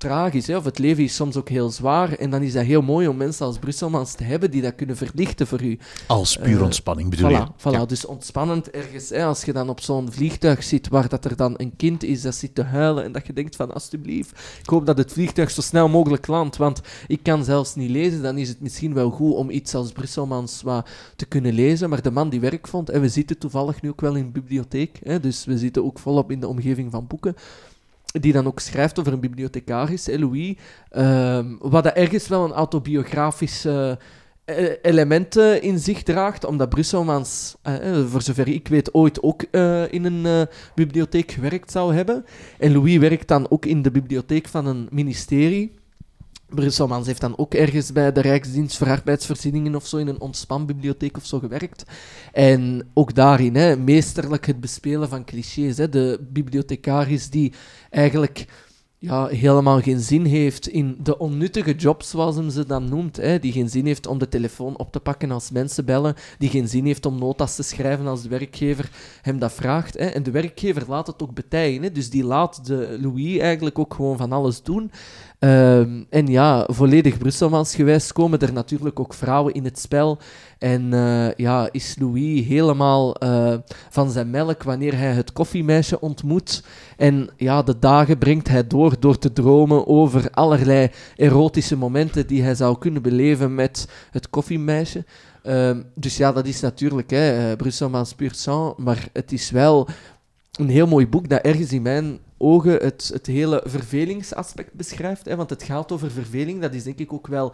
tragisch, 0.02 0.46
hè, 0.46 0.56
of 0.56 0.64
het 0.64 0.78
leven 0.78 1.02
is 1.04 1.14
soms 1.14 1.36
ook 1.36 1.48
heel 1.48 1.70
zwaar. 1.70 2.12
En 2.12 2.30
dan 2.30 2.42
is 2.42 2.52
dat 2.52 2.64
heel 2.64 2.82
mooi 2.82 3.08
om 3.08 3.16
mensen 3.16 3.46
als 3.46 3.58
Brusselmans 3.58 4.12
te 4.14 4.24
hebben 4.24 4.50
die 4.50 4.62
dat 4.62 4.74
kunnen 4.74 4.96
verlichten 4.96 5.46
voor 5.46 5.62
u. 5.62 5.78
Als 6.06 6.36
puur 6.36 6.56
Eh, 6.56 6.62
ontspanning 6.62 7.10
bedoel 7.10 7.30
Voilà, 7.30 7.32
je? 7.32 7.46
voilà. 7.58 7.72
Ja. 7.72 7.84
dus 7.86 8.04
ontspannend 8.06 8.70
ergens. 8.70 9.08
Hè, 9.08 9.24
als 9.24 9.42
je 9.44 9.52
dan 9.52 9.68
op 9.68 9.80
zo'n 9.80 10.12
vliegtuig 10.12 10.62
zit 10.62 10.88
waar 10.88 11.08
dat 11.08 11.24
er 11.24 11.36
dan 11.36 11.54
een 11.56 11.76
kind 11.76 12.02
is 12.04 12.22
dat 12.22 12.34
zit 12.34 12.54
te 12.54 12.62
huilen 12.62 13.04
en 13.04 13.12
dat 13.12 13.26
je 13.26 13.32
denkt 13.32 13.56
van 13.56 13.72
alsjeblieft, 13.74 14.30
ik 14.62 14.68
hoop 14.68 14.86
dat 14.86 14.98
het 14.98 15.12
vliegtuig 15.12 15.50
zo 15.50 15.60
snel 15.60 15.88
mogelijk 15.88 16.26
landt, 16.26 16.56
want 16.56 16.80
ik 17.06 17.22
kan 17.22 17.44
zelfs 17.44 17.74
niet 17.74 17.90
lezen, 17.90 18.22
dan 18.22 18.38
is 18.38 18.48
het 18.48 18.60
misschien 18.60 18.94
wel 18.94 19.10
goed 19.10 19.34
om 19.34 19.50
iets 19.50 19.74
als 19.74 19.92
Brusselmans 19.92 20.62
wat 20.62 20.88
te 21.16 21.26
kunnen 21.26 21.52
lezen. 21.52 21.88
Maar 21.90 22.02
de 22.02 22.10
man 22.10 22.28
die 22.28 22.40
werk 22.40 22.68
vond, 22.68 22.90
en 22.90 23.00
we 23.00 23.08
zitten 23.08 23.38
toevallig 23.38 23.82
nu 23.82 23.88
ook 23.88 24.00
wel 24.00 24.14
in 24.14 24.24
een 24.24 24.32
bibliotheek, 24.32 25.00
hè, 25.04 25.20
dus 25.20 25.44
we 25.44 25.58
zitten 25.58 25.84
ook 25.84 25.98
volop 25.98 26.30
in 26.30 26.40
de 26.40 26.48
omgeving 26.48 26.90
van 26.90 27.06
boeken, 27.06 27.34
die 28.12 28.32
dan 28.32 28.46
ook 28.46 28.60
schrijft 28.60 28.98
over 28.98 29.12
een 29.12 29.20
bibliothecaris, 29.20 30.06
Louis, 30.06 30.54
ehm, 30.90 31.54
wat 31.58 31.84
dat 31.84 31.94
ergens 31.94 32.28
wel 32.28 32.44
een 32.44 32.52
autobiografische 32.52 33.98
eh, 34.44 34.68
elementen 34.82 35.62
in 35.62 35.78
zich 35.78 36.02
draagt, 36.02 36.44
omdat 36.44 36.68
Brusselmans, 36.68 37.56
eh, 37.62 37.74
voor 38.06 38.22
zover 38.22 38.48
ik 38.48 38.68
weet, 38.68 38.94
ooit 38.94 39.22
ook 39.22 39.42
in 39.90 40.04
een 40.04 40.48
bibliotheek 40.74 41.32
gewerkt 41.32 41.70
zou 41.70 41.94
hebben. 41.94 42.24
En 42.58 42.72
Louis 42.72 42.98
werkt 42.98 43.28
dan 43.28 43.50
ook 43.50 43.66
in 43.66 43.82
de 43.82 43.90
bibliotheek 43.90 44.48
van 44.48 44.66
een 44.66 44.88
ministerie. 44.90 45.81
Brusselmans 46.54 47.06
heeft 47.06 47.20
dan 47.20 47.38
ook 47.38 47.54
ergens 47.54 47.92
bij 47.92 48.12
de 48.12 48.20
Rijksdienst 48.20 48.76
voor 48.76 48.88
Arbeidsvoorzieningen 48.88 49.74
of 49.74 49.86
zo 49.86 49.96
in 49.96 50.08
een 50.08 50.20
ontspanbibliotheek 50.20 51.16
of 51.16 51.26
zo 51.26 51.38
gewerkt. 51.38 51.84
En 52.32 52.90
ook 52.94 53.14
daarin, 53.14 53.54
hè, 53.54 53.76
meesterlijk 53.76 54.46
het 54.46 54.60
bespelen 54.60 55.08
van 55.08 55.24
clichés. 55.24 55.76
Hè, 55.76 55.88
de 55.88 56.26
bibliothecaris 56.32 57.30
die 57.30 57.52
eigenlijk 57.90 58.46
ja, 59.02 59.26
helemaal 59.26 59.80
geen 59.80 60.00
zin 60.00 60.24
heeft 60.24 60.68
in 60.68 60.96
de 61.02 61.18
onnuttige 61.18 61.74
job, 61.74 62.02
zoals 62.02 62.36
hem 62.36 62.50
ze 62.50 62.66
dan 62.66 62.88
noemt. 62.88 63.16
Hè, 63.16 63.38
die 63.38 63.52
geen 63.52 63.68
zin 63.68 63.86
heeft 63.86 64.06
om 64.06 64.18
de 64.18 64.28
telefoon 64.28 64.78
op 64.78 64.92
te 64.92 65.00
pakken 65.00 65.30
als 65.30 65.50
mensen 65.50 65.84
bellen. 65.84 66.14
Die 66.38 66.48
geen 66.48 66.68
zin 66.68 66.86
heeft 66.86 67.06
om 67.06 67.18
notas 67.18 67.54
te 67.56 67.62
schrijven 67.62 68.06
als 68.06 68.22
de 68.22 68.28
werkgever 68.28 68.90
hem 69.22 69.38
dat 69.38 69.52
vraagt. 69.52 69.98
Hè. 69.98 70.04
En 70.04 70.22
de 70.22 70.30
werkgever 70.30 70.84
laat 70.88 71.06
het 71.06 71.22
ook 71.22 71.34
betijen. 71.34 71.82
Hè, 71.82 71.92
dus 71.92 72.10
die 72.10 72.24
laat 72.24 72.66
de 72.66 72.98
Louis 73.00 73.38
eigenlijk 73.38 73.78
ook 73.78 73.94
gewoon 73.94 74.16
van 74.16 74.32
alles 74.32 74.62
doen. 74.62 74.90
Ehm, 75.42 76.02
en 76.10 76.26
ja, 76.26 76.66
volledig 76.70 77.18
Brusselmansgewijs 77.18 78.12
komen 78.12 78.38
er 78.38 78.52
natuurlijk 78.52 79.00
ook 79.00 79.14
vrouwen 79.14 79.54
in 79.54 79.64
het 79.64 79.78
spel. 79.78 80.18
En 80.58 80.92
eh, 80.92 81.34
ja, 81.34 81.68
is 81.70 81.96
Louis 81.98 82.46
helemaal 82.46 83.14
eh, 83.14 83.54
van 83.90 84.10
zijn 84.10 84.30
melk 84.30 84.62
wanneer 84.62 84.96
hij 84.96 85.12
het 85.12 85.32
koffiemeisje 85.32 86.00
ontmoet. 86.00 86.64
En 86.96 87.30
ja, 87.36 87.62
de 87.62 87.78
dagen 87.78 88.18
brengt 88.18 88.48
hij 88.48 88.66
door 88.66 88.94
door 89.00 89.18
te 89.18 89.32
dromen 89.32 89.86
over 89.86 90.30
allerlei 90.30 90.90
erotische 91.16 91.76
momenten 91.76 92.26
die 92.26 92.42
hij 92.42 92.54
zou 92.54 92.78
kunnen 92.78 93.02
beleven 93.02 93.54
met 93.54 93.88
het 94.10 94.30
koffiemeisje. 94.30 95.04
Ehm, 95.42 95.82
dus 95.94 96.16
ja, 96.16 96.32
dat 96.32 96.46
is 96.46 96.60
natuurlijk 96.60 97.10
hè, 97.10 97.50
eh, 97.50 97.56
Brusselmans 97.56 98.14
pur 98.14 98.34
sang, 98.34 98.76
maar 98.76 99.08
het 99.12 99.32
is 99.32 99.50
wel 99.50 99.88
een 100.52 100.68
heel 100.68 100.86
mooi 100.86 101.08
boek 101.08 101.28
dat 101.28 101.40
ergens 101.40 101.72
in 101.72 101.82
mijn 101.82 102.18
het, 102.50 103.10
het 103.12 103.26
hele 103.26 103.62
vervelingsaspect 103.64 104.72
beschrijft. 104.72 105.24
Hè, 105.24 105.36
want 105.36 105.50
het 105.50 105.62
gaat 105.62 105.92
over 105.92 106.10
verveling, 106.10 106.60
dat 106.60 106.74
is 106.74 106.82
denk 106.82 106.98
ik 106.98 107.12
ook 107.12 107.26
wel 107.26 107.52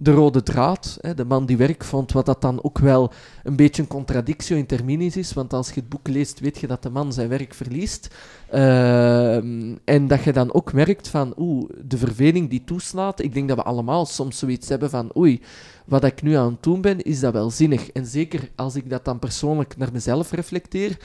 de 0.00 0.12
rode 0.12 0.42
draad. 0.42 0.98
Hè, 1.00 1.14
de 1.14 1.24
man 1.24 1.46
die 1.46 1.56
werk 1.56 1.84
vond, 1.84 2.12
wat 2.12 2.26
dat 2.26 2.40
dan 2.40 2.64
ook 2.64 2.78
wel 2.78 3.12
een 3.42 3.56
beetje 3.56 3.82
een 3.82 3.88
contradictio 3.88 4.56
in 4.56 4.66
terminis 4.66 5.16
is. 5.16 5.32
Want 5.32 5.52
als 5.52 5.68
je 5.68 5.80
het 5.80 5.88
boek 5.88 6.08
leest, 6.08 6.40
weet 6.40 6.58
je 6.58 6.66
dat 6.66 6.82
de 6.82 6.90
man 6.90 7.12
zijn 7.12 7.28
werk 7.28 7.54
verliest. 7.54 8.08
Ehm, 8.50 9.76
en 9.84 10.06
dat 10.06 10.22
je 10.22 10.32
dan 10.32 10.54
ook 10.54 10.72
merkt 10.72 11.08
van, 11.08 11.34
oeh, 11.36 11.70
de 11.84 11.98
verveling 11.98 12.50
die 12.50 12.64
toeslaat. 12.64 13.20
Ik 13.20 13.34
denk 13.34 13.48
dat 13.48 13.56
we 13.56 13.62
allemaal 13.62 14.06
soms 14.06 14.38
zoiets 14.38 14.68
hebben 14.68 14.90
van, 14.90 15.16
oei, 15.16 15.40
wat 15.84 16.04
ik 16.04 16.22
nu 16.22 16.34
aan 16.34 16.50
het 16.52 16.62
doen 16.62 16.80
ben, 16.80 17.02
is 17.02 17.20
dat 17.20 17.32
wel 17.32 17.50
zinnig. 17.50 17.90
En 17.90 18.06
zeker 18.06 18.50
als 18.54 18.76
ik 18.76 18.90
dat 18.90 19.04
dan 19.04 19.18
persoonlijk 19.18 19.76
naar 19.76 19.92
mezelf 19.92 20.30
reflecteer, 20.30 20.98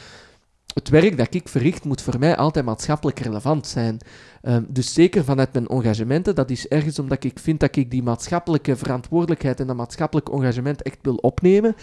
het 0.74 0.90
werk 0.90 1.18
dat 1.18 1.34
ik 1.34 1.48
verricht 1.48 1.84
moet 1.84 2.02
voor 2.02 2.20
mij 2.20 2.38
altijd 2.38 2.66
maatschappelijk 2.66 3.20
relevant 3.20 3.68
zijn. 3.68 3.98
Ehm, 4.42 4.64
dus 4.68 4.94
zeker 4.94 5.24
vanuit 5.24 5.54
mijn 5.54 5.68
engagementen, 5.68 6.36
dat 6.36 6.50
is 6.50 6.68
ergens 6.68 7.00
omdat 7.00 7.24
ik 7.24 7.40
vind 7.40 7.60
dat 7.60 7.76
ik 7.76 7.92
die 7.92 8.04
maatschappelijke 8.04 8.76
verantwoordelijkheid 8.76 9.60
en 9.60 9.68
dat 9.68 9.76
maatschappelijk 9.76 10.30
engagement 10.30 10.82
echt 10.82 10.98
wil 11.02 11.16
opnemen, 11.16 11.76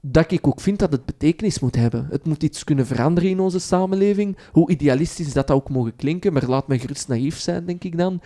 dat 0.00 0.30
ik 0.30 0.46
ook 0.46 0.60
vind 0.60 0.78
dat 0.78 0.92
het 0.92 1.04
betekenis 1.04 1.60
moet 1.60 1.76
hebben. 1.76 2.06
Het 2.10 2.26
moet 2.26 2.42
iets 2.42 2.64
kunnen 2.64 2.86
veranderen 2.86 3.30
in 3.30 3.40
onze 3.40 3.58
samenleving, 3.58 4.38
hoe 4.52 4.70
idealistisch 4.70 5.32
dat, 5.32 5.50
ook 5.50 5.70
mogen 5.70 5.96
klinken, 5.96 6.32
maar 6.32 6.46
laat 6.46 6.68
me 6.68 6.78
gerust 6.78 7.08
naïef 7.08 7.38
zijn, 7.38 7.66
denk 7.66 7.84
ik 7.84 7.98
dan. 7.98 8.20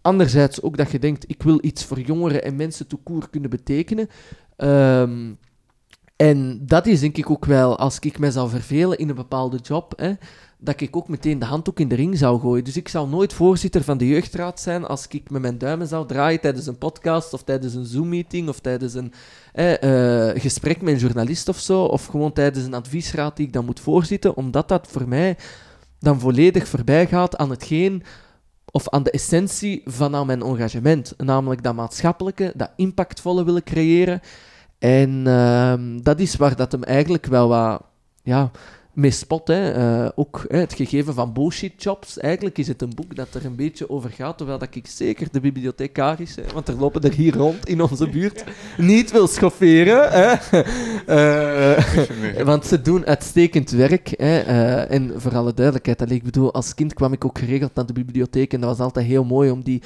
Anderzijds 0.00 0.62
ook 0.62 0.76
dat 0.76 0.90
je 0.90 0.98
denkt, 0.98 1.24
ik 1.26 1.42
wil 1.42 1.58
iets 1.60 1.84
voor 1.84 2.00
jongeren 2.00 2.44
en 2.44 2.56
mensen 2.56 2.86
toekoer 2.86 3.30
kunnen 3.30 3.50
betekenen. 3.50 4.08
Ehm, 4.56 5.32
en 6.28 6.58
dat 6.62 6.86
is 6.86 7.00
denk 7.00 7.16
ik 7.16 7.30
ook 7.30 7.44
wel, 7.44 7.78
als 7.78 7.98
ik 7.98 8.18
mij 8.18 8.30
zou 8.30 8.48
vervelen 8.48 8.98
in 8.98 9.08
een 9.08 9.14
bepaalde 9.14 9.56
job, 9.56 9.92
hè, 9.96 10.12
dat 10.58 10.80
ik 10.80 10.96
ook 10.96 11.08
meteen 11.08 11.38
de 11.38 11.44
handdoek 11.44 11.80
in 11.80 11.88
de 11.88 11.94
ring 11.94 12.18
zou 12.18 12.40
gooien. 12.40 12.64
Dus 12.64 12.76
ik 12.76 12.88
zou 12.88 13.08
nooit 13.08 13.32
voorzitter 13.32 13.82
van 13.82 13.98
de 13.98 14.08
jeugdraad 14.08 14.60
zijn 14.60 14.84
als 14.84 15.06
ik 15.08 15.30
met 15.30 15.42
mijn 15.42 15.58
duimen 15.58 15.86
zou 15.86 16.06
draaien 16.06 16.40
tijdens 16.40 16.66
een 16.66 16.78
podcast 16.78 17.32
of 17.32 17.42
tijdens 17.42 17.74
een 17.74 17.84
Zoom-meeting 17.84 18.48
of 18.48 18.60
tijdens 18.60 18.94
een 18.94 19.12
eh, 19.52 20.42
gesprek 20.42 20.82
met 20.82 20.94
een 20.94 21.00
journalist 21.00 21.48
of 21.48 21.58
zo, 21.58 21.84
of 21.84 22.06
gewoon 22.06 22.32
tijdens 22.32 22.64
een 22.64 22.74
adviesraad 22.74 23.36
die 23.36 23.46
ik 23.46 23.52
dan 23.52 23.64
moet 23.64 23.80
voorzitten, 23.80 24.36
omdat 24.36 24.68
dat 24.68 24.86
voor 24.90 25.08
mij 25.08 25.36
dan 25.98 26.20
volledig 26.20 26.68
voorbij 26.68 27.06
gaat 27.06 27.36
aan 27.36 27.50
hetgeen 27.50 28.02
of 28.70 28.88
aan 28.88 29.02
de 29.02 29.10
essentie 29.10 29.82
van 29.84 30.26
mijn 30.26 30.42
engagement. 30.42 31.14
Namelijk 31.16 31.62
dat 31.62 31.74
maatschappelijke, 31.74 32.52
dat 32.56 32.70
impactvolle 32.76 33.44
willen 33.44 33.62
creëren. 33.62 34.20
En 34.84 35.26
ehm, 35.26 36.02
dat 36.02 36.20
is 36.20 36.36
waar 36.36 36.56
dat 36.56 36.72
hem 36.72 36.82
eigenlijk 36.82 37.26
wel 37.26 37.48
wat 37.48 37.82
ja, 38.22 38.50
mee 38.92 39.10
spot. 39.10 39.48
Hè. 39.48 39.70
Eh, 39.70 40.10
ook 40.14 40.44
hè, 40.48 40.58
het 40.58 40.74
gegeven 40.74 41.14
van 41.14 41.32
bullshit 41.32 41.82
jobs. 41.82 42.18
Eigenlijk 42.18 42.58
is 42.58 42.68
het 42.68 42.82
een 42.82 42.94
boek 42.94 43.16
dat 43.16 43.34
er 43.34 43.44
een 43.44 43.56
beetje 43.56 43.90
over 43.90 44.10
gaat, 44.10 44.36
terwijl 44.36 44.58
dat 44.58 44.74
ik 44.74 44.86
zeker 44.86 45.28
de 45.32 45.40
bibliothecaris, 45.40 46.36
hè, 46.36 46.42
want 46.54 46.68
er 46.68 46.76
lopen 46.76 47.02
er 47.02 47.12
hier 47.12 47.36
rond 47.36 47.68
in 47.68 47.82
onze 47.82 48.08
buurt, 48.08 48.44
niet 48.76 49.10
wil 49.10 49.26
schofferen. 49.26 50.10
Hè. 50.10 50.32
Eh, 51.04 52.44
want 52.44 52.66
ze 52.66 52.80
doen 52.80 53.06
uitstekend 53.06 53.70
werk. 53.70 54.14
Hè. 54.16 54.38
eh, 54.38 54.90
en 54.90 55.12
voor 55.16 55.36
alle 55.36 55.54
duidelijkheid, 55.54 56.10
ik 56.10 56.22
bedoel, 56.22 56.54
als 56.54 56.74
kind 56.74 56.94
kwam 56.94 57.12
ik 57.12 57.24
ook 57.24 57.38
geregeld 57.38 57.74
naar 57.74 57.86
de 57.86 57.92
bibliotheek 57.92 58.52
en 58.52 58.60
dat 58.60 58.70
was 58.70 58.86
altijd 58.86 59.06
heel 59.06 59.24
mooi 59.24 59.50
om 59.50 59.62
die 59.62 59.82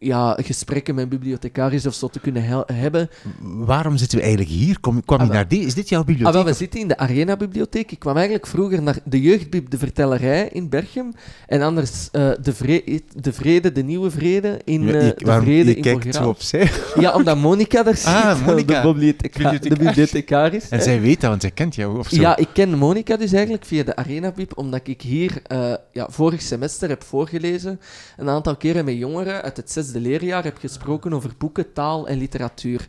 ja, 0.00 0.36
gesprekken 0.42 0.94
met 0.94 1.08
bibliothecaris 1.08 1.86
of 1.86 1.94
zo 1.94 2.08
te 2.08 2.20
kunnen 2.20 2.64
hebben. 2.72 3.08
Waarom 3.42 3.96
zitten 3.96 4.18
we 4.18 4.24
eigenlijk 4.24 4.54
hier? 4.54 4.80
Kom, 4.80 5.04
kwam 5.04 5.18
je 5.20 5.24
Ah, 5.26 5.32
naar 5.32 5.48
die? 5.48 5.60
Is 5.60 5.74
dit 5.74 5.88
jouw 5.88 6.00
Ah, 6.00 6.06
bibliotheek? 6.06 6.34
wel, 6.34 6.44
we 6.44 6.52
zitten 6.58 6.80
in 6.80 6.88
de 6.88 6.96
Arena-bibliotheek. 6.96 7.92
Ik 7.92 7.98
kwam 7.98 8.14
eigenlijk 8.14 8.46
vroeger 8.46 8.82
naar 8.82 8.98
de 9.04 9.20
jeugdbib, 9.20 9.70
de 9.70 9.78
vertellerij 9.78 10.48
in 10.52 10.68
Berchem. 10.68 11.12
En 11.46 11.62
anders 11.62 12.08
eh, 12.12 12.30
de, 12.42 12.52
vre 12.54 13.00
de 13.16 13.32
Vrede, 13.32 13.72
de 13.72 13.82
Nieuwe 13.82 14.10
Vrede 14.10 14.60
in 14.64 14.80
eh, 14.88 15.06
je- 15.06 15.14
de 15.16 15.24
waarom- 15.24 15.44
Vrede 15.44 15.70
je 15.70 15.76
in 15.76 15.82
kijkt 15.82 16.02
zo 16.14 16.22
Borgeraan. 16.22 16.28
opzij. 16.28 16.70
Ja, 17.04 17.12
omdat 17.14 17.36
Monica 17.36 17.82
daar 17.82 17.96
zit, 17.96 18.06
Ah, 18.06 18.46
Monica. 18.46 18.82
de, 18.82 18.88
bibliotheca 18.92 19.50
de 19.50 19.76
Bibliothecaris. 19.76 20.68
En 20.68 20.82
zij 20.82 21.00
weet 21.00 21.20
dat, 21.20 21.30
want 21.30 21.42
zij 21.42 21.50
kent 21.50 21.74
jou 21.74 21.98
of 21.98 22.08
zo. 22.08 22.20
Ja, 22.20 22.36
ik 22.36 22.48
ken 22.52 22.78
Monica 22.78 23.16
dus 23.16 23.32
eigenlijk 23.32 23.64
via 23.64 23.82
de 23.82 23.96
Arena-bib, 23.96 24.58
omdat 24.58 24.80
ik 24.88 25.02
hier 25.02 25.40
eh, 25.46 25.72
ja, 25.92 26.06
vorig 26.10 26.42
semester 26.42 26.88
heb 26.88 27.02
voorgelezen. 27.04 27.80
Een 28.16 28.28
aantal 28.28 28.56
keren 28.56 28.84
met 28.84 28.96
jongeren 28.96 29.42
uit 29.42 29.56
het 29.56 29.70
zesde 29.70 29.86
leerjaar 29.94 30.44
heb 30.44 30.58
gesproken 30.58 31.12
over 31.12 31.30
boeken, 31.38 31.72
taal 31.72 32.08
en 32.08 32.18
literatuur. 32.18 32.86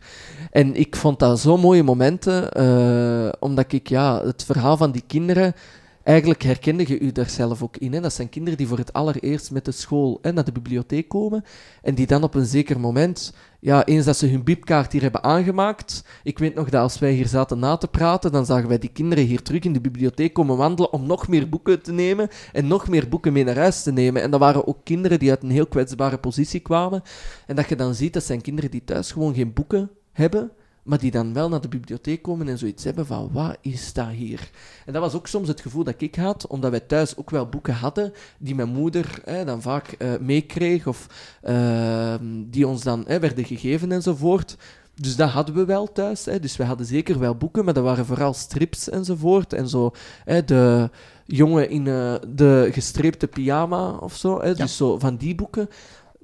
En 0.50 0.74
ik 0.74 0.96
vond 0.96 1.18
dat 1.18 1.40
zo 1.40 1.56
mooie 1.56 1.82
momenten, 1.82 2.52
eh, 2.52 3.32
omdat 3.38 3.72
ik 3.72 3.88
ja, 3.88 4.24
het 4.24 4.44
verhaal 4.44 4.76
van 4.76 4.92
die 4.92 5.04
kinderen... 5.06 5.54
Eigenlijk 6.02 6.42
herkende 6.42 6.84
je 6.88 6.98
u 6.98 7.12
daar 7.12 7.30
zelf 7.30 7.62
ook 7.62 7.76
in. 7.76 7.92
Hè? 7.92 8.00
Dat 8.00 8.12
zijn 8.12 8.28
kinderen 8.28 8.58
die 8.58 8.66
voor 8.66 8.78
het 8.78 8.92
allereerst 8.92 9.50
met 9.50 9.64
de 9.64 9.72
school 9.72 10.18
hè, 10.22 10.32
naar 10.32 10.44
de 10.44 10.52
bibliotheek 10.52 11.08
komen 11.08 11.44
en 11.82 11.94
die 11.94 12.06
dan 12.06 12.22
op 12.22 12.34
een 12.34 12.46
zeker 12.46 12.80
moment, 12.80 13.32
ja, 13.60 13.84
eens 13.84 14.04
dat 14.04 14.16
ze 14.16 14.26
hun 14.26 14.44
bibkaart 14.44 14.92
hier 14.92 15.02
hebben 15.02 15.22
aangemaakt, 15.22 16.04
ik 16.22 16.38
weet 16.38 16.54
nog 16.54 16.68
dat 16.68 16.82
als 16.82 16.98
wij 16.98 17.12
hier 17.12 17.26
zaten 17.26 17.58
na 17.58 17.76
te 17.76 17.88
praten, 17.88 18.32
dan 18.32 18.46
zagen 18.46 18.68
wij 18.68 18.78
die 18.78 18.92
kinderen 18.92 19.24
hier 19.24 19.42
terug 19.42 19.62
in 19.62 19.72
de 19.72 19.80
bibliotheek 19.80 20.32
komen 20.32 20.56
wandelen 20.56 20.92
om 20.92 21.06
nog 21.06 21.28
meer 21.28 21.48
boeken 21.48 21.82
te 21.82 21.92
nemen 21.92 22.28
en 22.52 22.66
nog 22.66 22.88
meer 22.88 23.08
boeken 23.08 23.32
mee 23.32 23.44
naar 23.44 23.56
huis 23.56 23.82
te 23.82 23.92
nemen. 23.92 24.22
En 24.22 24.30
dat 24.30 24.40
waren 24.40 24.66
ook 24.66 24.84
kinderen 24.84 25.18
die 25.18 25.30
uit 25.30 25.42
een 25.42 25.50
heel 25.50 25.66
kwetsbare 25.66 26.18
positie 26.18 26.60
kwamen. 26.60 27.02
En 27.46 27.56
dat 27.56 27.68
je 27.68 27.76
dan 27.76 27.94
ziet, 27.94 28.12
dat 28.12 28.24
zijn 28.24 28.40
kinderen 28.40 28.70
die 28.70 28.84
thuis 28.84 29.12
gewoon 29.12 29.34
geen 29.34 29.52
boeken 29.52 29.90
hebben, 30.12 30.50
maar 30.82 30.98
die 30.98 31.10
dan 31.10 31.32
wel 31.32 31.48
naar 31.48 31.60
de 31.60 31.68
bibliotheek 31.68 32.22
komen 32.22 32.48
en 32.48 32.58
zoiets 32.58 32.84
hebben 32.84 33.06
van, 33.06 33.30
wat 33.32 33.56
is 33.60 33.92
dat 33.92 34.08
hier? 34.08 34.50
En 34.86 34.92
dat 34.92 35.02
was 35.02 35.14
ook 35.14 35.26
soms 35.26 35.48
het 35.48 35.60
gevoel 35.60 35.84
dat 35.84 36.00
ik 36.00 36.14
had, 36.14 36.46
omdat 36.46 36.70
wij 36.70 36.80
thuis 36.80 37.16
ook 37.16 37.30
wel 37.30 37.48
boeken 37.48 37.74
hadden, 37.74 38.12
die 38.38 38.54
mijn 38.54 38.68
moeder 38.68 39.20
hè, 39.24 39.44
dan 39.44 39.62
vaak 39.62 39.86
eh, 39.86 40.08
meekreeg, 40.20 40.86
of 40.86 41.06
ehm, 41.42 42.24
die 42.46 42.66
ons 42.66 42.82
dan 42.82 43.04
hè, 43.06 43.20
werden 43.20 43.44
gegeven 43.44 43.92
enzovoort. 43.92 44.56
Dus 45.00 45.16
dat 45.16 45.30
hadden 45.30 45.54
we 45.54 45.64
wel 45.64 45.92
thuis. 45.92 46.24
Hè. 46.24 46.40
Dus 46.40 46.56
we 46.56 46.64
hadden 46.64 46.86
zeker 46.86 47.18
wel 47.18 47.34
boeken, 47.34 47.64
maar 47.64 47.74
dat 47.74 47.84
waren 47.84 48.06
vooral 48.06 48.34
strips 48.34 48.88
enzovoort. 48.88 49.52
En 49.52 49.68
zo 49.68 49.92
hè, 50.24 50.44
de 50.44 50.90
jongen 51.26 51.70
in 51.70 51.86
eh, 51.86 52.14
de 52.28 52.68
gestreepte 52.72 53.26
pyjama 53.26 53.90
of 53.90 54.16
zo. 54.16 54.40
Hè. 54.40 54.54
Dus 54.54 54.76
zo 54.76 54.98
van 54.98 55.16
die 55.16 55.34
boeken. 55.34 55.68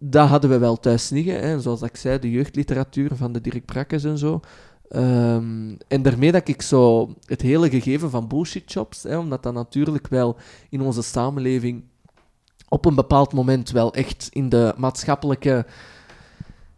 Dat 0.00 0.28
hadden 0.28 0.50
we 0.50 0.58
wel 0.58 0.76
thuis 0.76 1.08
liggen. 1.08 1.40
Hè. 1.40 1.60
Zoals 1.60 1.82
ik 1.82 1.96
zei, 1.96 2.18
de 2.18 2.30
jeugdliteratuur 2.30 3.10
van 3.14 3.32
de 3.32 3.40
Dirk 3.40 3.64
Brakkes 3.64 4.04
en 4.04 4.18
zo. 4.18 4.40
Ehm, 4.88 5.74
en 5.88 6.02
daarmee 6.02 6.32
dat 6.32 6.48
ik 6.48 6.62
zo 6.62 7.14
het 7.24 7.42
hele 7.42 7.70
gegeven 7.70 8.10
van 8.10 8.28
bullshit 8.28 8.72
jobs, 8.72 9.02
hè, 9.02 9.18
omdat 9.18 9.42
dat 9.42 9.54
natuurlijk 9.54 10.08
wel 10.08 10.36
in 10.70 10.80
onze 10.80 11.02
samenleving 11.02 11.84
op 12.68 12.84
een 12.84 12.94
bepaald 12.94 13.32
moment 13.32 13.70
wel 13.70 13.94
echt 13.94 14.28
in 14.32 14.48
de 14.48 14.74
maatschappelijke 14.76 15.66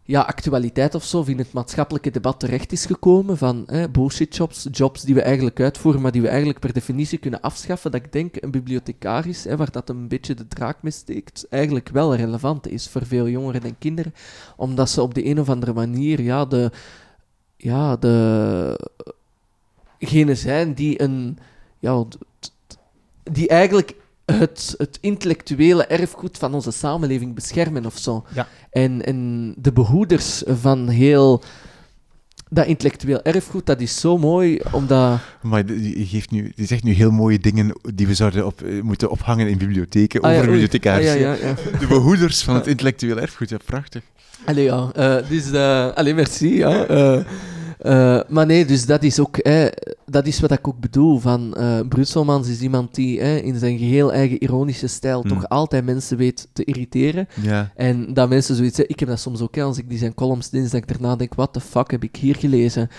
ja, 0.09 0.21
actualiteit 0.21 0.95
of 0.95 1.03
zo, 1.03 1.23
in 1.25 1.37
het 1.37 1.53
maatschappelijke 1.53 2.11
debat 2.11 2.39
terecht 2.39 2.71
is 2.71 2.85
gekomen 2.85 3.37
van 3.37 3.63
hè, 3.65 3.89
bullshit 3.89 4.35
jobs, 4.35 4.67
jobs 4.71 5.01
die 5.01 5.15
we 5.15 5.21
eigenlijk 5.21 5.59
uitvoeren, 5.59 6.01
maar 6.01 6.11
die 6.11 6.21
we 6.21 6.27
eigenlijk 6.27 6.59
per 6.59 6.73
definitie 6.73 7.17
kunnen 7.17 7.41
afschaffen, 7.41 7.91
dat 7.91 8.03
ik 8.03 8.11
denk 8.11 8.35
een 8.41 8.51
bibliothecaris, 8.51 9.45
waar 9.45 9.71
dat 9.71 9.89
een 9.89 10.07
beetje 10.07 10.33
de 10.33 10.47
draak 10.47 10.81
mee 10.81 10.91
steekt, 10.91 11.45
eigenlijk 11.49 11.89
wel 11.89 12.15
relevant 12.15 12.67
is 12.67 12.89
voor 12.89 13.05
veel 13.05 13.27
jongeren 13.27 13.63
en 13.63 13.77
kinderen, 13.77 14.13
omdat 14.55 14.89
ze 14.89 15.01
op 15.01 15.13
de 15.13 15.25
een 15.25 15.39
of 15.39 15.49
andere 15.49 15.73
manier 15.73 16.21
ja, 16.21 16.45
de, 16.45 16.71
ja, 17.57 17.95
de, 17.95 18.79
gene 19.99 20.35
zijn 20.35 20.73
die 20.73 21.01
een, 21.01 21.37
ja, 21.79 22.05
die 23.23 23.47
eigenlijk 23.47 23.95
het, 24.31 24.75
het 24.77 24.97
intellectuele 25.01 25.85
erfgoed 25.85 26.37
van 26.37 26.53
onze 26.53 26.71
samenleving 26.71 27.35
beschermen 27.35 27.85
of 27.85 27.97
zo. 27.97 28.25
Ja. 28.33 28.47
En, 28.71 29.05
en 29.05 29.53
de 29.57 29.71
behoeders 29.71 30.43
van 30.47 30.87
heel 30.87 31.43
dat 32.49 32.65
intellectueel 32.65 33.21
erfgoed, 33.21 33.65
dat 33.65 33.81
is 33.81 33.99
zo 33.99 34.17
mooi, 34.17 34.59
omdat... 34.71 35.19
Maar 35.41 35.73
je, 35.73 36.05
geeft 36.05 36.31
nu, 36.31 36.51
je 36.55 36.65
zegt 36.65 36.83
nu 36.83 36.91
heel 36.91 37.11
mooie 37.11 37.39
dingen 37.39 37.79
die 37.93 38.07
we 38.07 38.13
zouden 38.13 38.45
op, 38.45 38.61
eh, 38.61 38.81
moeten 38.81 39.09
ophangen 39.09 39.47
in 39.47 39.57
bibliotheken, 39.57 40.21
Ah, 40.21 40.31
over 40.31 40.45
bibliothecaris. 40.45 41.09
Ah, 41.09 41.19
ja, 41.19 41.33
ja, 41.33 41.47
ja. 41.47 41.79
De 41.79 41.87
behoeders 41.87 42.43
van 42.43 42.55
het 42.55 42.67
intellectueel 42.67 43.19
erfgoed, 43.19 43.49
ja, 43.49 43.57
prachtig. 43.65 44.03
Allee, 44.45 44.63
ja. 44.63 44.89
eh, 44.95 45.29
dus, 45.29 45.51
eh 45.51 45.87
allee, 45.93 46.13
merci, 46.13 46.57
ja. 46.57 46.85
eh, 46.85 47.19
eh, 47.79 48.19
maar 48.27 48.45
nee, 48.45 48.65
dus 48.65 48.85
dat 48.85 49.03
is 49.03 49.19
ook... 49.19 49.37
eh, 49.37 49.65
dat 50.05 50.27
is 50.27 50.39
wat 50.39 50.51
ik 50.51 50.67
ook 50.67 50.79
bedoel. 50.79 51.19
Van, 51.19 51.55
eh 51.55 51.79
Brusselmans 51.89 52.47
is 52.47 52.61
iemand 52.61 52.95
die 52.95 53.19
eh, 53.19 53.43
in 53.45 53.59
zijn 53.59 53.77
geheel 53.77 54.13
eigen 54.13 54.43
ironische 54.43 54.87
stijl 54.87 55.21
Hmm. 55.21 55.29
toch 55.29 55.49
altijd 55.49 55.85
mensen 55.85 56.17
weet 56.17 56.47
te 56.53 56.63
irriteren. 56.63 57.27
Ja. 57.41 57.71
En 57.75 58.13
dat 58.13 58.29
mensen 58.29 58.55
zoiets 58.55 58.75
zeggen, 58.75 58.93
ik 58.93 58.99
heb 58.99 59.09
dat 59.09 59.19
soms 59.19 59.41
ook, 59.41 59.55
hè, 59.55 59.63
als 59.63 59.77
ik 59.77 59.89
die 59.89 59.97
zijn 59.97 60.13
columns 60.13 60.49
lees, 60.51 60.69
dat 60.69 60.81
ik 60.81 60.87
daarna 60.87 61.15
denk, 61.15 61.33
what 61.33 61.53
the 61.53 61.59
fuck 61.61 61.91
heb 61.91 62.03
ik 62.03 62.15
hier 62.15 62.35
gelezen? 62.35 62.89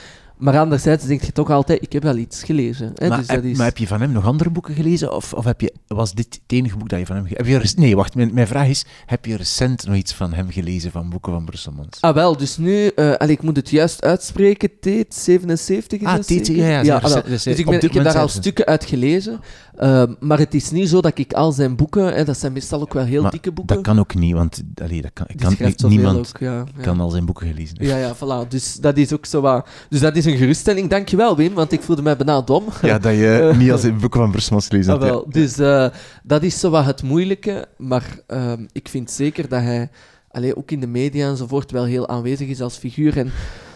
Maar 0.41 0.59
anderzijds 0.59 1.07
denk 1.07 1.23
je 1.23 1.33
toch 1.33 1.51
altijd, 1.51 1.83
ik 1.83 1.93
heb 1.93 2.03
wel 2.03 2.17
iets 2.17 2.43
gelezen. 2.43 2.93
Hè, 2.95 3.09
maar, 3.09 3.19
dus 3.19 3.27
heb, 3.27 3.37
dat 3.37 3.51
is... 3.51 3.57
maar 3.57 3.67
heb 3.67 3.79
je 3.79 3.87
van 3.87 4.01
hem 4.01 4.13
nog 4.13 4.25
andere 4.25 4.51
boeken 4.51 4.75
gelezen? 4.75 5.15
Of, 5.15 5.33
of 5.33 5.45
heb 5.45 5.61
je, 5.61 5.73
was 5.87 6.13
dit 6.13 6.41
het 6.43 6.53
enige 6.59 6.77
boek 6.77 6.89
dat 6.89 6.99
je 6.99 7.07
van 7.07 7.17
hem... 7.17 7.27
Heb 7.29 7.47
je 7.47 7.73
nee, 7.77 7.97
wacht, 7.97 8.15
mijn, 8.15 8.35
mijn 8.35 8.47
vraag 8.47 8.69
is, 8.69 8.85
heb 9.07 9.27
je 9.27 9.37
recent 9.37 9.87
nog 9.87 9.97
iets 9.97 10.15
van 10.15 10.33
hem 10.33 10.51
gelezen, 10.51 10.91
van 10.91 11.11
boeken 11.11 11.33
van 11.33 11.45
Brusselmans? 11.45 12.01
Ah, 12.01 12.15
wel, 12.15 12.37
dus 12.37 12.57
nu, 12.57 12.87
eh 12.87 13.15
allee, 13.15 13.35
ik 13.35 13.43
moet 13.43 13.57
het 13.57 13.71
juist 13.71 14.03
uitspreken, 14.03 14.71
Teet 14.81 15.15
77 15.15 16.01
is 16.01 16.07
Ah, 16.07 16.15
Teet, 16.15 16.47
zeker? 16.47 16.63
ja, 16.63 16.69
ja, 16.69 16.83
ja 16.83 17.21
Dus 17.21 17.47
ik, 17.47 17.67
ben, 17.67 17.81
heb 17.81 18.05
daar 18.05 18.19
al 18.19 18.29
stukken 18.29 18.67
uit 18.67 18.85
gelezen, 18.85 19.41
ehm, 19.77 20.15
maar 20.21 20.39
het 20.39 20.55
is 20.55 20.71
niet 20.71 20.89
zo 20.89 21.01
dat 21.01 21.19
ik 21.19 21.33
al 21.33 21.53
zijn 21.53 21.77
boeken, 21.77 22.15
hè, 22.15 22.25
dat 22.25 22.39
zijn 22.39 22.53
meestal 22.53 22.81
ook 22.81 22.93
wel 22.93 23.05
heel 23.05 23.23
Maar 23.23 23.31
dikke 23.31 23.53
boeken, 23.53 23.75
Dat 23.77 23.85
kan 23.85 23.99
ook 23.99 24.15
niet, 24.15 24.35
want 24.35 24.63
allee, 24.83 25.03
dat 25.03 25.11
kan, 25.13 25.27
Die 25.29 25.75
kan, 25.75 25.89
niemand 25.89 26.19
ook, 26.19 26.39
ja, 26.41 26.53
ja. 26.53 26.83
kan 26.83 27.01
al 27.01 27.11
zijn 27.11 27.25
boeken 27.25 27.47
gelezen. 27.47 27.77
Ja, 27.81 27.97
ja, 27.97 28.15
voilà. 28.17 28.49
Dus 28.49 28.75
dat 28.75 28.97
is 28.97 29.13
ook 29.13 29.27
zo 29.27 29.41
wat... 29.41 29.69
Dus 29.89 30.01
dat 30.01 30.17
is 30.17 30.27
een 30.33 30.39
geruststelling. 30.39 30.91
Dankjewel, 30.91 31.37
Wim, 31.37 31.55
want 31.55 31.73
ik 31.73 31.83
voelde 31.83 32.03
mij 32.03 32.17
bijna 32.17 32.41
dom. 32.41 32.65
Ja, 32.83 32.99
dat 32.99 33.13
je 33.13 33.53
niet 33.59 33.71
als 33.71 33.85
in 33.85 33.99
boeken 33.99 34.21
van 34.21 34.31
Brusselmans 34.31 34.67
gelezen 34.67 34.93
hebt. 34.93 35.05
ja. 35.05 35.11
wel. 35.11 35.27
Dus 35.29 35.59
eh, 35.59 35.87
dat 36.23 36.43
is 36.43 36.61
zo 36.61 36.71
wat 36.71 36.85
het 36.85 37.03
moeilijke. 37.03 37.69
Maar 37.77 38.19
ehm, 38.27 38.67
ik 38.73 38.89
vind 38.89 39.11
zeker 39.11 39.49
dat 39.49 39.61
hij, 39.61 39.91
allee, 40.31 40.57
ook 40.57 40.71
in 40.71 40.81
de 40.81 40.87
media 40.87 41.29
enzovoort, 41.29 41.71
wel 41.71 41.85
heel 41.85 42.09
aanwezig 42.09 42.49
is 42.49 42.61
als 42.61 42.77
figuur. 42.77 43.19
En 43.19 43.33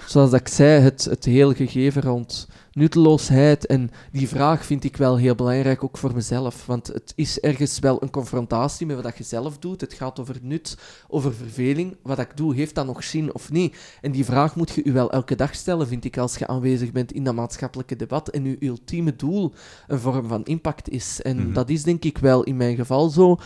zoals 0.07 0.31
dat 0.31 0.41
ik 0.41 0.49
zei, 0.49 0.83
het, 0.83 1.05
het 1.05 1.25
heel 1.25 1.53
gegeven 1.53 2.03
rond 2.03 2.49
nutteloosheid. 2.75 3.67
En 3.67 3.91
die 4.13 4.29
vraag 4.29 4.65
vind 4.67 4.85
ik 4.85 4.97
wel 4.97 5.17
heel 5.17 5.35
belangrijk, 5.35 5.85
ook 5.85 5.99
voor 5.99 6.15
mezelf. 6.15 6.67
Want 6.67 6.87
het 6.87 7.13
is 7.17 7.41
ergens 7.41 7.79
wel 7.79 8.03
een 8.03 8.11
confrontatie 8.11 8.87
met 8.87 9.03
wat 9.03 9.19
je 9.19 9.25
zelf 9.25 9.59
doet. 9.59 9.81
Het 9.81 9.93
gaat 9.93 10.21
over 10.21 10.37
nut, 10.43 10.77
over 11.09 11.35
verveling. 11.35 11.97
Wat 12.03 12.19
ik 12.19 12.37
doe, 12.37 12.55
heeft 12.55 12.75
dat 12.75 12.87
nog 12.87 13.05
zin 13.05 13.35
of 13.35 13.51
niet? 13.51 13.77
En 14.01 14.13
die 14.13 14.25
vraag 14.25 14.57
moet 14.57 14.71
je 14.71 14.85
u 14.85 14.93
wel 14.93 15.11
elke 15.13 15.35
dag 15.37 15.55
stellen, 15.55 15.87
vind 15.89 16.05
ik, 16.05 16.19
als 16.19 16.37
je 16.37 16.47
aanwezig 16.47 16.93
bent 16.93 17.13
in 17.13 17.25
dat 17.25 17.35
maatschappelijke 17.35 17.97
debat. 17.97 18.29
En 18.29 18.45
uw 18.45 18.57
ultieme 18.61 19.17
doel 19.17 19.53
een 19.87 19.99
vorm 19.99 20.29
van 20.29 20.45
impact 20.45 20.89
is. 20.89 21.23
En 21.23 21.37
Mhm. 21.37 21.53
dat 21.53 21.69
is 21.69 21.83
denk 21.83 22.05
ik 22.05 22.19
wel 22.19 22.43
in 22.43 22.57
mijn 22.57 22.77
geval 22.77 23.09
zo. 23.09 23.37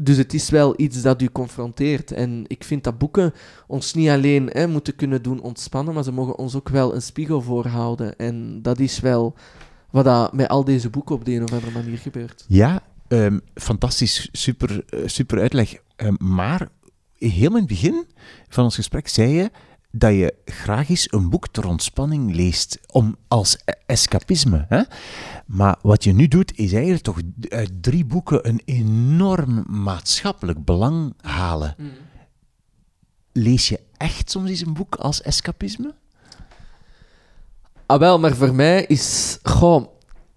Dus 0.00 0.16
het 0.16 0.34
is 0.34 0.50
wel 0.50 0.74
iets 0.76 1.02
dat 1.02 1.22
u 1.22 1.30
confronteert. 1.30 2.12
En 2.12 2.44
ik 2.46 2.64
vind 2.64 2.84
dat 2.84 2.98
boeken 2.98 3.32
ons 3.66 3.94
niet 3.94 4.08
alleen 4.08 4.50
hè, 4.52 4.66
moeten 4.66 4.96
kunnen 4.96 5.22
doen 5.22 5.40
ontspannen, 5.40 5.94
maar 5.94 6.04
ze 6.04 6.12
mogen 6.12 6.38
ons 6.38 6.54
ook 6.54 6.68
wel 6.68 6.94
een 6.94 7.02
spiegel 7.02 7.42
voorhouden. 7.42 8.16
En 8.16 8.62
dat 8.62 8.78
is 8.78 9.00
wel 9.00 9.34
wat 9.90 10.04
dat 10.04 10.32
met 10.32 10.48
al 10.48 10.64
deze 10.64 10.90
boeken 10.90 11.14
op 11.14 11.24
de 11.24 11.32
een 11.32 11.42
of 11.42 11.52
andere 11.52 11.72
manier 11.72 11.98
gebeurt. 11.98 12.44
Ja, 12.48 12.82
ehm, 13.08 13.38
fantastisch, 13.54 14.28
super, 14.32 14.84
eh, 14.88 15.00
super 15.06 15.40
uitleg. 15.40 15.74
Ehm, 15.96 16.14
maar 16.18 16.68
heel 17.18 17.50
in 17.50 17.56
het 17.56 17.66
begin 17.66 18.06
van 18.48 18.64
ons 18.64 18.74
gesprek 18.74 19.08
zei 19.08 19.32
je 19.32 19.50
dat 19.96 20.12
je 20.12 20.34
graag 20.44 20.88
eens 20.88 21.12
een 21.12 21.30
boek 21.30 21.48
ter 21.48 21.66
ontspanning 21.66 22.34
leest, 22.34 22.78
om, 22.86 23.16
als 23.28 23.58
e- 23.64 23.72
escapisme. 23.86 24.64
Hè? 24.68 24.82
Maar 25.46 25.76
wat 25.82 26.04
je 26.04 26.12
nu 26.12 26.28
doet, 26.28 26.58
is 26.58 26.72
eigenlijk 26.72 27.02
toch 27.02 27.20
uit 27.48 27.82
drie 27.82 28.04
boeken 28.04 28.48
een 28.48 28.60
enorm 28.64 29.64
maatschappelijk 29.68 30.64
belang 30.64 31.14
halen. 31.20 31.76
Lees 33.32 33.68
je 33.68 33.80
echt 33.96 34.30
soms 34.30 34.50
eens 34.50 34.66
een 34.66 34.74
boek 34.74 34.94
als 34.94 35.22
escapisme? 35.22 35.94
Ah 37.86 37.98
wel, 37.98 38.18
maar 38.18 38.34
voor 38.34 38.54
mij 38.54 38.84
is... 38.84 39.38
Goh, 39.42 39.86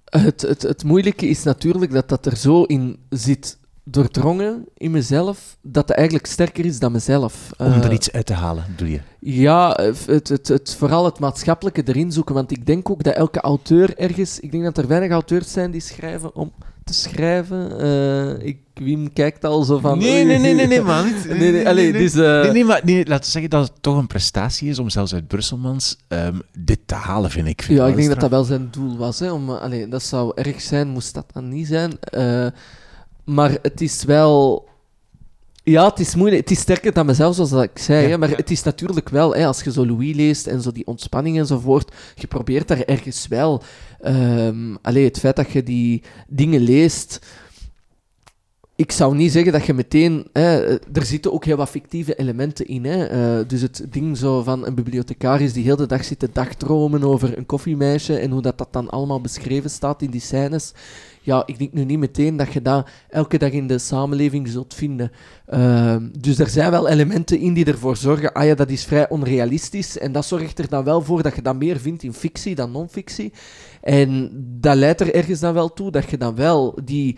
het, 0.05 0.41
het, 0.41 0.62
het 0.62 0.84
moeilijke 0.84 1.28
is 1.28 1.43
natuurlijk 1.43 1.91
dat 1.91 2.10
dat 2.10 2.26
er 2.26 2.36
zo 2.36 2.64
in 2.64 2.99
zit 3.10 3.57
doordrongen 3.91 4.65
in 4.77 4.91
mezelf, 4.91 5.57
dat 5.61 5.88
het 5.88 5.97
eigenlijk 5.97 6.27
sterker 6.27 6.65
is 6.65 6.79
dan 6.79 6.91
mezelf. 6.91 7.51
Om 7.57 7.65
Eh, 7.65 7.83
er 7.83 7.91
iets 7.93 8.11
uit 8.11 8.25
te 8.25 8.33
halen, 8.33 8.63
bedoel 8.69 8.91
je? 8.93 8.99
Ja, 9.19 9.79
het, 10.07 10.27
het, 10.29 10.47
het, 10.47 10.75
vooral 10.77 11.05
het 11.05 11.19
maatschappelijke 11.19 11.81
erin 11.85 12.11
zoeken. 12.11 12.35
Want 12.35 12.51
ik 12.51 12.65
denk 12.65 12.89
ook 12.89 13.03
dat 13.03 13.15
elke 13.15 13.39
auteur 13.41 13.97
ergens... 13.97 14.39
Ik 14.39 14.51
denk 14.51 14.63
dat 14.63 14.77
er 14.77 14.88
weinig 14.88 15.11
auteurs 15.11 15.51
zijn 15.51 15.71
die 15.71 15.81
schrijven 15.81 16.35
om 16.35 16.51
te 16.83 16.93
schrijven. 16.93 17.79
Eh, 17.79 18.47
ik, 18.47 18.57
Wim 18.73 19.13
kijkt 19.13 19.43
al 19.45 19.63
zo 19.63 19.77
van... 19.77 19.97
Nee, 19.97 20.25
nee, 20.25 20.38
nee, 20.38 20.53
nee, 20.53 20.67
nee, 20.67 20.81
man. 20.81 21.05
Nee, 21.27 21.51
nee, 21.51 21.67
allee, 21.67 21.91
dus... 21.91 22.13
eh, 22.13 22.41
Nee, 22.41 22.51
nee, 22.51 22.65
maar 22.65 22.81
nee, 22.83 23.05
laten 23.07 23.25
we 23.25 23.31
zeggen 23.31 23.49
dat 23.49 23.67
het 23.67 23.81
toch 23.81 23.97
een 23.97 24.07
prestatie 24.07 24.69
is 24.69 24.79
om 24.79 24.89
zelfs 24.89 25.13
uit 25.13 25.27
Brusselmans 25.27 25.97
ehm, 26.07 26.35
dit 26.57 26.79
te 26.85 26.95
halen, 26.95 27.29
vind 27.29 27.47
ik. 27.47 27.61
Vind 27.61 27.79
Ja, 27.79 27.88
ik 27.88 27.95
denk 27.95 28.07
dat 28.07 28.17
straf. 28.17 28.29
dat 28.31 28.39
wel 28.39 28.57
zijn 28.57 28.67
doel 28.71 28.97
was. 28.97 29.19
Hè, 29.19 29.31
om, 29.31 29.49
eh, 29.49 29.61
allee, 29.61 29.88
dat 29.88 30.03
zou 30.03 30.31
erg 30.35 30.61
zijn, 30.61 30.88
moest 30.88 31.13
dat 31.13 31.25
dan 31.33 31.49
niet 31.49 31.67
zijn. 31.67 31.99
Eh, 31.99 32.47
maar 33.28 33.57
het 33.61 33.82
is 33.82 34.03
wel... 34.03 34.65
Ja, 35.63 35.86
het 35.86 35.99
is 35.99 36.15
moeilijk. 36.15 36.41
Het 36.41 36.51
is 36.51 36.59
sterker 36.59 36.93
dan 36.93 37.05
mezelf, 37.05 37.36
zoals 37.36 37.49
dat 37.49 37.63
ik 37.63 37.78
zei. 37.80 38.03
Ja, 38.03 38.09
hè, 38.09 38.17
maar 38.17 38.30
ja. 38.30 38.36
het 38.36 38.51
is 38.51 38.63
natuurlijk 38.63 39.09
wel, 39.09 39.36
hè, 39.36 39.45
als 39.45 39.63
je 39.63 39.71
zo 39.71 39.86
Louis 39.86 40.15
leest 40.15 40.47
en 40.47 40.61
zo 40.61 40.71
die 40.71 40.86
ontspanning 40.88 41.38
enzovoort, 41.38 41.91
je 42.15 42.28
probeert 42.28 42.67
daar 42.67 42.82
ergens 42.82 43.28
wel... 43.28 43.61
ehm 43.99 44.75
allee, 44.82 45.05
het 45.05 45.19
feit 45.19 45.36
dat 45.36 45.51
je 45.51 45.63
die 45.63 46.03
dingen 46.28 46.61
leest... 46.61 47.25
Ik 48.78 48.91
zou 48.91 49.15
niet 49.15 49.32
zeggen 49.32 49.51
dat 49.51 49.65
je 49.65 49.73
meteen... 49.73 50.28
Hè, 50.34 50.78
er 50.78 51.05
zitten 51.05 51.34
ook 51.34 51.45
heel 51.45 51.57
wat 51.57 51.69
fictieve 51.69 52.15
elementen 52.15 52.67
in. 52.67 52.86
Hè, 52.86 53.05
eh, 53.05 53.47
dus 53.47 53.61
het 53.61 53.86
ding 53.89 54.17
zo 54.17 54.43
van 54.43 54.65
een 54.65 54.75
bibliothecaris 54.75 55.53
die 55.53 55.63
heel 55.63 55.75
de 55.75 55.86
dag 55.86 56.03
zit 56.03 56.19
te 56.19 56.30
dagdromen 56.34 57.03
over 57.03 57.38
een 57.38 57.45
koffiemeisje 57.45 58.19
en 58.19 58.32
hoe 58.32 58.41
dat, 58.41 58.57
dat 58.57 58.67
dan 58.71 58.89
allemaal 58.89 59.21
beschreven 59.21 59.69
staat 59.69 60.01
in 60.01 60.09
die 60.09 60.21
scènes. 60.21 60.73
Ja, 61.21 61.43
ik 61.45 61.57
denk 61.57 61.73
nu 61.73 61.84
niet 61.84 61.99
meteen 61.99 62.38
dat 62.38 62.53
je 62.53 62.61
dat 62.61 62.89
elke 63.09 63.38
dag 63.38 63.51
in 63.51 63.67
de 63.67 63.78
samenleving 63.78 64.47
zult 64.47 64.73
vinden. 64.73 65.11
Ehm, 65.45 66.07
dus 66.19 66.39
er 66.39 66.49
zijn 66.49 66.71
wel 66.71 66.88
elementen 66.88 67.39
in 67.39 67.53
die 67.53 67.65
ervoor 67.65 67.95
zorgen, 67.95 68.34
ah 68.34 68.45
ja, 68.45 68.55
dat 68.55 68.69
is 68.69 68.86
vrij 68.86 69.09
onrealistisch. 69.09 69.97
En 69.97 70.11
dat 70.11 70.25
zorgt 70.25 70.59
er 70.59 70.69
dan 70.69 70.84
wel 70.84 71.01
voor 71.01 71.23
dat 71.23 71.36
je 71.36 71.41
dat 71.41 71.55
meer 71.55 71.80
vindt 71.80 72.03
in 72.03 72.13
fictie 72.13 72.55
dan 72.55 72.71
non-fictie. 72.71 73.34
En 73.82 74.32
dat 74.59 74.75
leidt 74.75 75.01
er 75.01 75.13
ergens 75.13 75.39
dan 75.39 75.53
wel 75.53 75.73
toe 75.73 75.91
dat 75.91 76.09
je 76.09 76.17
dan 76.17 76.36
wel 76.36 76.80
die 76.84 77.17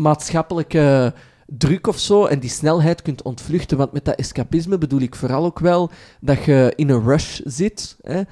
maatschappelijke 0.00 1.14
druk 1.46 1.86
of 1.86 1.98
zo 1.98 2.26
en 2.26 2.38
die 2.38 2.50
snelheid 2.50 3.02
kunt 3.02 3.22
ontvluchten. 3.22 3.76
Want 3.76 3.92
met 3.92 4.04
dat 4.04 4.14
escapisme 4.14 4.78
bedoel 4.78 5.00
ik 5.00 5.14
vooral 5.14 5.44
ook 5.44 5.58
wel 5.58 5.90
dat 6.20 6.44
je 6.44 6.72
in 6.76 6.90
een 6.90 7.02
rush 7.02 7.40
zit. 7.44 7.96
Hè? 8.02 8.22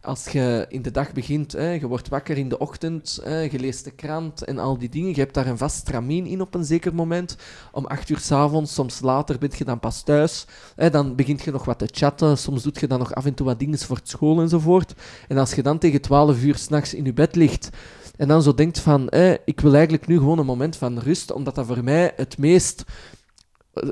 Als 0.00 0.28
je 0.28 0.66
in 0.68 0.82
de 0.82 0.90
dag 0.90 1.12
begint, 1.12 1.52
hè, 1.52 1.70
je 1.70 1.86
wordt 1.86 2.08
wakker 2.08 2.38
in 2.38 2.48
de 2.48 2.58
ochtend, 2.58 3.20
hè, 3.22 3.40
je 3.40 3.58
leest 3.58 3.84
de 3.84 3.90
krant 3.90 4.44
en 4.44 4.58
al 4.58 4.78
die 4.78 4.88
dingen. 4.88 5.10
Je 5.10 5.20
hebt 5.20 5.34
daar 5.34 5.46
een 5.46 5.58
vast 5.58 5.76
stramien 5.76 6.26
in 6.26 6.40
op 6.40 6.54
een 6.54 6.64
zeker 6.64 6.94
moment. 6.94 7.36
Om 7.72 7.86
acht 7.86 8.08
uur 8.08 8.18
s'avonds, 8.18 8.74
soms 8.74 9.00
later, 9.00 9.38
ben 9.38 9.50
je 9.56 9.64
dan 9.64 9.80
pas 9.80 10.02
thuis. 10.02 10.46
Hè, 10.76 10.90
dan 10.90 11.14
begint 11.14 11.42
je 11.42 11.50
nog 11.50 11.64
wat 11.64 11.78
te 11.78 11.88
chatten. 11.90 12.38
Soms 12.38 12.62
doet 12.62 12.80
je 12.80 12.86
dan 12.86 12.98
nog 12.98 13.14
af 13.14 13.24
en 13.24 13.34
toe 13.34 13.46
wat 13.46 13.58
dingen 13.58 13.78
voor 13.78 13.96
het 13.96 14.08
school 14.08 14.40
enzovoort. 14.40 14.94
En 15.28 15.38
als 15.38 15.54
je 15.54 15.62
dan 15.62 15.78
tegen 15.78 16.00
twaalf 16.00 16.42
uur 16.42 16.56
s'nachts 16.56 16.94
in 16.94 17.04
je 17.04 17.12
bed 17.12 17.36
ligt 17.36 17.70
en 18.18 18.28
dan 18.28 18.42
zo 18.42 18.54
denkt 18.54 18.78
van, 18.78 19.08
eh, 19.08 19.32
ik 19.44 19.60
wil 19.60 19.74
eigenlijk 19.74 20.06
nu 20.06 20.18
gewoon 20.18 20.38
een 20.38 20.46
moment 20.46 20.76
van 20.76 20.98
rust, 20.98 21.32
omdat 21.32 21.54
dat 21.54 21.66
voor 21.66 21.84
mij 21.84 22.12
het 22.16 22.38
meest 22.38 22.84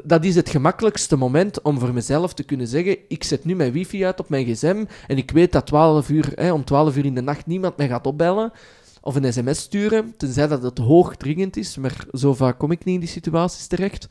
dat 0.05 0.25
is 0.25 0.35
het 0.35 0.49
gemakkelijkste 0.49 1.17
moment 1.17 1.63
om 1.63 1.79
voor 1.79 1.93
mezelf 1.93 2.35
te 2.35 2.43
kunnen 2.43 2.67
zeggen: 2.67 2.99
ik 3.09 3.25
zet 3.25 3.45
nu 3.45 3.55
mijn 3.55 3.73
wifi 3.73 4.05
uit 4.05 4.21
op 4.21 4.29
mijn 4.29 4.47
gsm 4.47 4.85
en 5.07 5.17
ik 5.17 5.31
weet 5.31 5.53
dat 5.53 5.67
12 5.67 6.09
uur, 6.09 6.33
hè, 6.35 6.53
om 6.53 6.65
12 6.65 6.97
uur 6.97 7.05
in 7.05 7.15
de 7.15 7.21
nacht 7.21 7.47
niemand 7.47 7.77
mij 7.77 7.89
gaat 7.89 8.07
opbellen 8.07 8.53
of 9.01 9.15
een 9.15 9.33
sms 9.33 9.61
sturen, 9.61 10.15
tenzij 10.17 10.47
dat 10.47 10.63
het 10.63 10.79
hoog 10.79 11.17
dringend 11.17 11.57
is, 11.57 11.77
maar 11.77 12.07
zo 12.13 12.35
vaak 12.35 12.59
kom 12.59 12.71
ik 12.71 12.85
niet 12.85 12.95
in 12.95 13.01
die 13.01 13.09
situaties 13.09 13.67
terecht. 13.67 14.07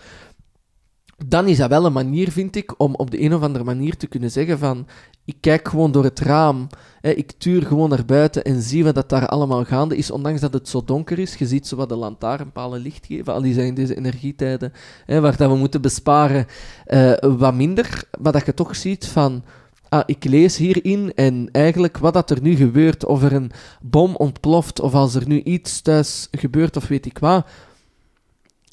Dan 1.25 1.47
is 1.47 1.57
dat 1.57 1.69
wel 1.69 1.85
een 1.85 1.93
manier, 1.93 2.31
vind 2.31 2.55
ik, 2.55 2.73
om 2.77 2.95
op 2.95 3.11
de 3.11 3.21
een 3.21 3.33
of 3.33 3.41
andere 3.41 3.63
manier 3.63 3.97
te 3.97 4.07
kunnen 4.07 4.31
zeggen 4.31 4.59
van 4.59 4.87
ik 5.25 5.35
kijk 5.39 5.67
gewoon 5.67 5.91
door 5.91 6.03
het 6.03 6.19
raam, 6.19 6.67
hè, 7.01 7.09
ik 7.09 7.31
tuur 7.37 7.65
gewoon 7.65 7.89
naar 7.89 8.05
buiten 8.05 8.43
en 8.43 8.61
zie 8.61 8.83
wat 8.83 8.95
dat 8.95 9.09
daar 9.09 9.27
allemaal 9.27 9.63
gaande 9.63 9.97
is, 9.97 10.11
ondanks 10.11 10.41
dat 10.41 10.53
het 10.53 10.69
zo 10.69 10.83
donker 10.85 11.19
is. 11.19 11.35
Je 11.35 11.47
ziet 11.47 11.67
zo 11.67 11.75
wat 11.75 11.89
de 11.89 11.95
lantaarnpalen 11.95 12.81
licht 12.81 13.05
geven, 13.05 13.33
al 13.33 13.41
die 13.41 13.53
zijn 13.53 13.73
deze 13.73 13.95
energietijden, 13.95 14.73
hè, 15.05 15.21
waar 15.21 15.37
dat 15.37 15.49
we 15.51 15.57
moeten 15.57 15.81
besparen, 15.81 16.45
uh, 16.87 17.13
wat 17.37 17.53
minder. 17.53 18.03
Maar 18.21 18.31
dat 18.31 18.45
je 18.45 18.53
toch 18.53 18.75
ziet 18.75 19.07
van 19.07 19.43
ah, 19.89 20.03
ik 20.05 20.23
lees 20.23 20.57
hierin 20.57 21.13
en 21.15 21.49
eigenlijk 21.51 21.97
wat 21.97 22.13
dat 22.13 22.29
er 22.29 22.41
nu 22.41 22.55
gebeurt, 22.55 23.05
of 23.05 23.23
er 23.23 23.33
een 23.33 23.51
bom 23.81 24.15
ontploft, 24.15 24.79
of 24.79 24.93
als 24.93 25.15
er 25.15 25.27
nu 25.27 25.41
iets 25.41 25.81
thuis 25.81 26.27
gebeurt, 26.31 26.77
of 26.77 26.87
weet 26.87 27.05
ik 27.05 27.17
wat, 27.17 27.45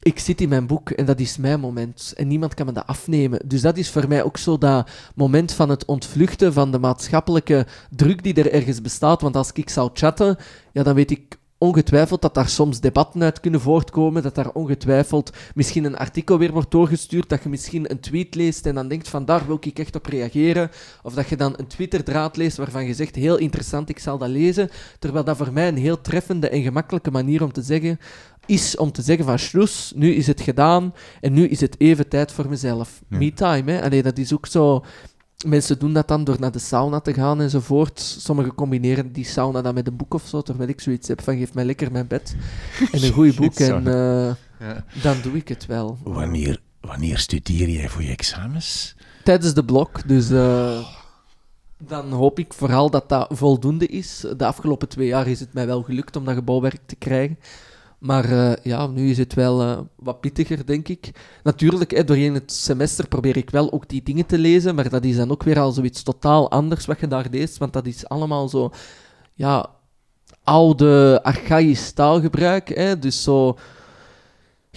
ik 0.03 0.19
zit 0.19 0.41
in 0.41 0.49
mijn 0.49 0.67
boek 0.67 0.91
en 0.91 1.05
dat 1.05 1.21
is 1.21 1.37
mijn 1.37 1.61
moment. 1.61 2.13
En 2.17 2.29
niemand 2.29 2.55
kan 2.55 2.67
me 2.67 2.73
dat 2.73 2.87
afnemen. 2.87 3.41
Dus 3.45 3.61
dat 3.61 3.77
is 3.77 3.91
voor 3.91 4.09
mij 4.09 4.23
ook 4.23 4.37
zo 4.37 4.59
dat 4.59 4.91
moment 5.15 5.53
van 5.53 5.69
het 5.69 5.85
ontvluchten 5.85 6.53
van 6.53 6.71
de 6.71 6.79
maatschappelijke 6.79 7.67
druk 7.91 8.23
die 8.23 8.35
er 8.35 8.53
ergens 8.53 8.81
bestaat. 8.81 9.21
Want 9.21 9.37
als 9.37 9.53
ik 9.53 9.71
zou 9.71 9.91
chatten, 9.93 10.37
ja, 10.73 10.83
dan 10.83 10.95
weet 10.95 11.11
ik 11.11 11.41
ongetwijfeld 11.63 12.23
dat 12.23 12.35
daar 12.35 12.49
soms 12.49 12.81
debatten 12.81 13.23
uit 13.23 13.41
kunnen 13.41 13.61
voortkomen, 13.61 14.23
dat 14.23 14.35
daar 14.35 14.51
ongetwijfeld 14.53 15.31
misschien 15.55 15.85
een 15.85 15.97
artikel 15.97 16.39
weer 16.39 16.53
wordt 16.53 16.71
doorgestuurd, 16.71 17.29
dat 17.29 17.43
je 17.43 17.49
misschien 17.49 17.91
een 17.91 18.01
tweet 18.01 18.35
leest 18.35 18.67
en 18.67 18.75
dan 18.75 18.89
denkt 18.89 19.09
van 19.09 19.25
daar 19.25 19.47
wil 19.47 19.59
ik 19.61 19.79
echt 19.79 19.97
op 19.97 20.07
reageren, 20.07 20.71
of 21.03 21.15
dat 21.15 21.29
je 21.29 21.37
dan 21.37 21.55
een 21.57 21.67
Twitter-draad 21.67 22.37
leest 22.37 22.57
waarvan 22.57 22.85
je 22.85 22.95
zegt 22.95 23.15
heel 23.15 23.37
interessant, 23.37 23.89
ik 23.89 23.99
zal 23.99 24.19
dat 24.19 24.29
lezen, 24.29 24.71
terwijl 24.99 25.25
dat 25.25 25.37
voor 25.37 25.53
mij 25.53 25.69
een 25.69 25.77
heel 25.77 26.01
treffende 26.01 26.49
en 26.49 26.63
gemakkelijke 26.63 27.11
manier 27.11 27.43
om 27.43 27.53
te 27.53 27.63
zeggen 27.63 27.99
is 28.47 28.77
om 28.77 28.93
te 28.93 29.03
zeggen 29.03 29.25
van 29.25 29.39
schloes, 29.39 29.93
nu 29.95 30.15
is 30.15 30.27
het 30.27 30.41
gedaan 30.41 30.95
en 31.21 31.33
nu 31.33 31.49
is 31.49 31.61
het 31.61 31.81
even 31.81 32.09
tijd 32.09 32.33
voor 32.33 32.49
mezelf. 32.49 33.03
Me-time, 33.09 33.73
hè. 33.73 33.83
Allee, 33.83 34.03
dat 34.03 34.19
is 34.19 34.35
ook 34.35 34.47
zo... 34.47 34.85
Mensen 35.47 35.79
doen 35.79 35.93
dat 35.93 36.09
dan 36.09 36.25
door 36.25 36.37
naar 36.41 36.53
de 36.53 36.59
sauna 36.59 37.01
te 37.01 37.15
gaan 37.15 37.41
enzovoort. 37.41 38.01
Sommigen 38.01 38.55
combineren 38.55 39.13
die 39.13 39.25
sauna 39.25 39.63
dan 39.63 39.75
met 39.75 39.87
een 39.87 39.97
boek 39.97 40.15
of 40.15 40.27
zo, 40.27 40.43
terwijl 40.43 40.69
ik 40.69 40.81
zoiets 40.81 41.09
heb 41.09 41.23
van 41.23 41.37
geef 41.37 41.55
mij 41.55 41.65
lekker 41.65 41.93
mijn 41.93 42.07
bed 42.07 42.37
en 42.93 43.05
een 43.05 43.13
goed 43.13 43.37
boek 43.41 43.55
en 43.55 43.87
uh, 43.87 44.35
ja. 44.61 44.85
dan 45.03 45.17
doe 45.23 45.37
ik 45.37 45.49
het 45.49 45.67
wel. 45.67 45.99
Wanneer, 46.03 46.61
wanneer 46.81 47.19
studeer 47.19 47.69
jij 47.69 47.89
voor 47.89 48.03
je 48.03 48.11
examens? 48.11 48.97
Tijdens 49.25 49.55
de 49.55 49.65
blok, 49.65 50.09
dus... 50.09 50.31
Uh, 50.31 50.89
dan 51.87 52.11
hoop 52.11 52.39
ik 52.39 52.53
vooral 52.53 52.91
dat 52.91 53.09
dat 53.09 53.27
voldoende 53.31 53.87
is. 53.87 54.25
De 54.37 54.47
afgelopen 54.47 54.89
twee 54.89 55.07
jaar 55.07 55.27
is 55.27 55.41
het 55.41 55.53
mij 55.53 55.67
wel 55.67 55.83
gelukt 55.83 56.17
om 56.17 56.25
dat 56.25 56.35
gebouwwerk 56.35 56.81
te 56.87 56.97
krijgen. 56.97 57.39
Maar 58.03 58.31
uh, 58.31 58.53
ja, 58.63 58.87
nu 58.87 59.11
is 59.11 59.19
het 59.19 59.35
wel 59.35 59.63
uh, 59.63 59.79
wat 59.97 60.21
pittiger, 60.21 60.67
denk 60.67 60.89
ik. 60.89 61.11
Natuurlijk, 61.43 61.91
hè, 61.91 62.05
doorheen 62.05 62.35
het 62.35 62.53
semester 62.53 63.09
probeer 63.09 63.37
ik 63.37 63.51
wel 63.51 63.73
ook 63.73 63.89
die 63.89 64.03
dingen 64.03 64.27
te 64.27 64.39
lezen, 64.39 64.75
maar 64.75 64.89
dat 64.89 65.05
is 65.05 65.17
dan 65.17 65.31
ook 65.31 65.43
weer 65.43 65.59
al 65.59 65.73
zoiets 65.73 66.03
totaal 66.03 66.51
anders 66.51 66.87
wat 66.87 67.01
je 67.01 67.07
daar 67.09 67.27
leest, 67.31 67.59
want 67.59 67.73
dat 67.73 67.87
is 67.87 68.09
allemaal 68.09 68.49
zo, 68.49 68.71
ja, 69.35 69.71
oude, 70.45 71.21
archaïsch 71.23 71.91
taalgebruik. 71.91 72.69
Hè, 72.69 72.99
dus 72.99 73.23
zo... 73.23 73.59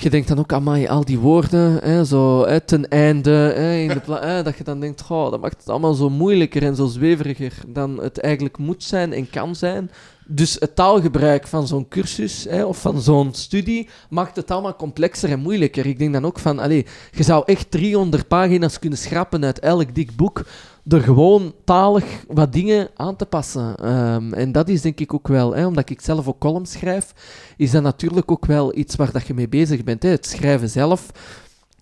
Je 0.02 0.10
denkt 0.10 0.28
dan 0.28 0.40
ook 0.40 0.54
aan 0.54 0.88
al 0.88 1.06
die 1.06 1.20
woorden, 1.20 1.80
hè, 1.84 2.06
zo 2.06 2.46
hè, 2.46 2.60
ten 2.60 2.88
einde, 2.88 3.54
in 3.82 3.88
de 3.88 4.42
dat 4.44 4.58
je 4.58 4.64
dan 4.64 4.80
denkt, 4.80 5.02
goh, 5.02 5.32
dat 5.32 5.42
maakt 5.42 5.58
het 5.58 5.70
allemaal 5.70 5.94
zo 5.94 6.10
moeilijker 6.10 6.64
en 6.64 6.76
zo 6.76 6.86
zweveriger 6.86 7.54
dan 7.68 8.02
het 8.02 8.20
eigenlijk 8.20 8.58
moet 8.58 8.84
zijn 8.84 9.14
en 9.14 9.30
kan 9.30 9.56
zijn. 9.56 9.92
Dus 10.28 10.56
het 10.60 10.76
taalgebruik 10.76 11.48
van 11.48 11.68
zo'n 11.68 11.88
cursus 11.88 12.46
hè, 12.50 12.64
of 12.64 12.82
van 12.82 13.02
zo'n 13.02 13.34
studie 13.34 13.90
maakt 14.10 14.36
het 14.36 14.52
allemaal 14.52 14.76
complexer 14.76 15.30
en 15.30 15.40
moeilijker. 15.40 15.86
Ik 15.86 16.00
denk 16.00 16.14
dan 16.14 16.26
ook 16.26 16.40
van, 16.40 16.60
allez, 16.60 16.84
je 17.12 17.24
zou 17.24 17.44
echt 17.46 17.72
300 17.72 18.28
pagina's 18.28 18.80
kunnen 18.80 19.00
schrappen 19.00 19.46
uit 19.46 19.60
elk 19.60 19.96
dik 19.96 20.16
boek 20.16 20.46
door 20.88 21.00
gewoon 21.00 21.54
talig 21.64 22.26
wat 22.28 22.54
dingen 22.54 22.90
aan 22.96 23.16
te 23.16 23.26
passen. 23.26 23.76
Ehm, 23.76 24.34
en 24.34 24.52
dat 24.52 24.70
is 24.70 24.82
denk 24.82 25.00
ik 25.00 25.14
ook 25.14 25.28
wel, 25.28 25.56
hè, 25.56 25.66
omdat 25.66 25.90
ik 25.90 26.02
zelf 26.02 26.28
ook 26.28 26.40
columns 26.40 26.72
schrijf, 26.72 27.14
is 27.58 27.72
dat 27.72 27.84
natuurlijk 27.84 28.32
ook 28.32 28.46
wel 28.46 28.78
iets 28.78 28.96
waar 28.96 29.12
dat 29.12 29.28
je 29.28 29.34
mee 29.34 29.50
bezig 29.50 29.84
bent. 29.84 30.04
Hè. 30.04 30.10
Het 30.10 30.26
schrijven 30.26 30.70
zelf 30.70 31.12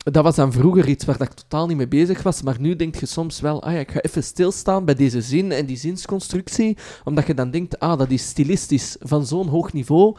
dat 0.04 0.24
was 0.24 0.36
dan 0.36 0.52
vroeger 0.52 0.88
iets 0.88 1.06
waar 1.06 1.18
dat 1.18 1.28
ik 1.28 1.34
totaal 1.34 1.68
niet 1.68 1.78
mee 1.78 1.88
bezig 1.88 2.24
was, 2.24 2.42
maar 2.42 2.56
nu 2.60 2.76
denk 2.76 2.96
je 2.96 3.06
soms 3.06 3.40
wel, 3.40 3.64
ah 3.64 3.74
ja, 3.74 3.80
ik 3.80 3.92
ga 3.92 4.00
even 4.00 4.24
stilstaan 4.24 4.86
bij 4.86 4.96
deze 4.96 5.22
zin 5.22 5.52
en 5.52 5.66
die 5.66 5.78
zinsconstructie, 5.78 6.78
omdat 7.04 7.28
je 7.28 7.34
dan 7.34 7.52
denkt, 7.52 7.80
ah, 7.80 7.98
dat 7.98 8.12
is 8.12 8.28
stilistisch 8.28 8.96
van 9.00 9.26
zo'n 9.26 9.48
hoog 9.48 9.74
niveau, 9.74 10.16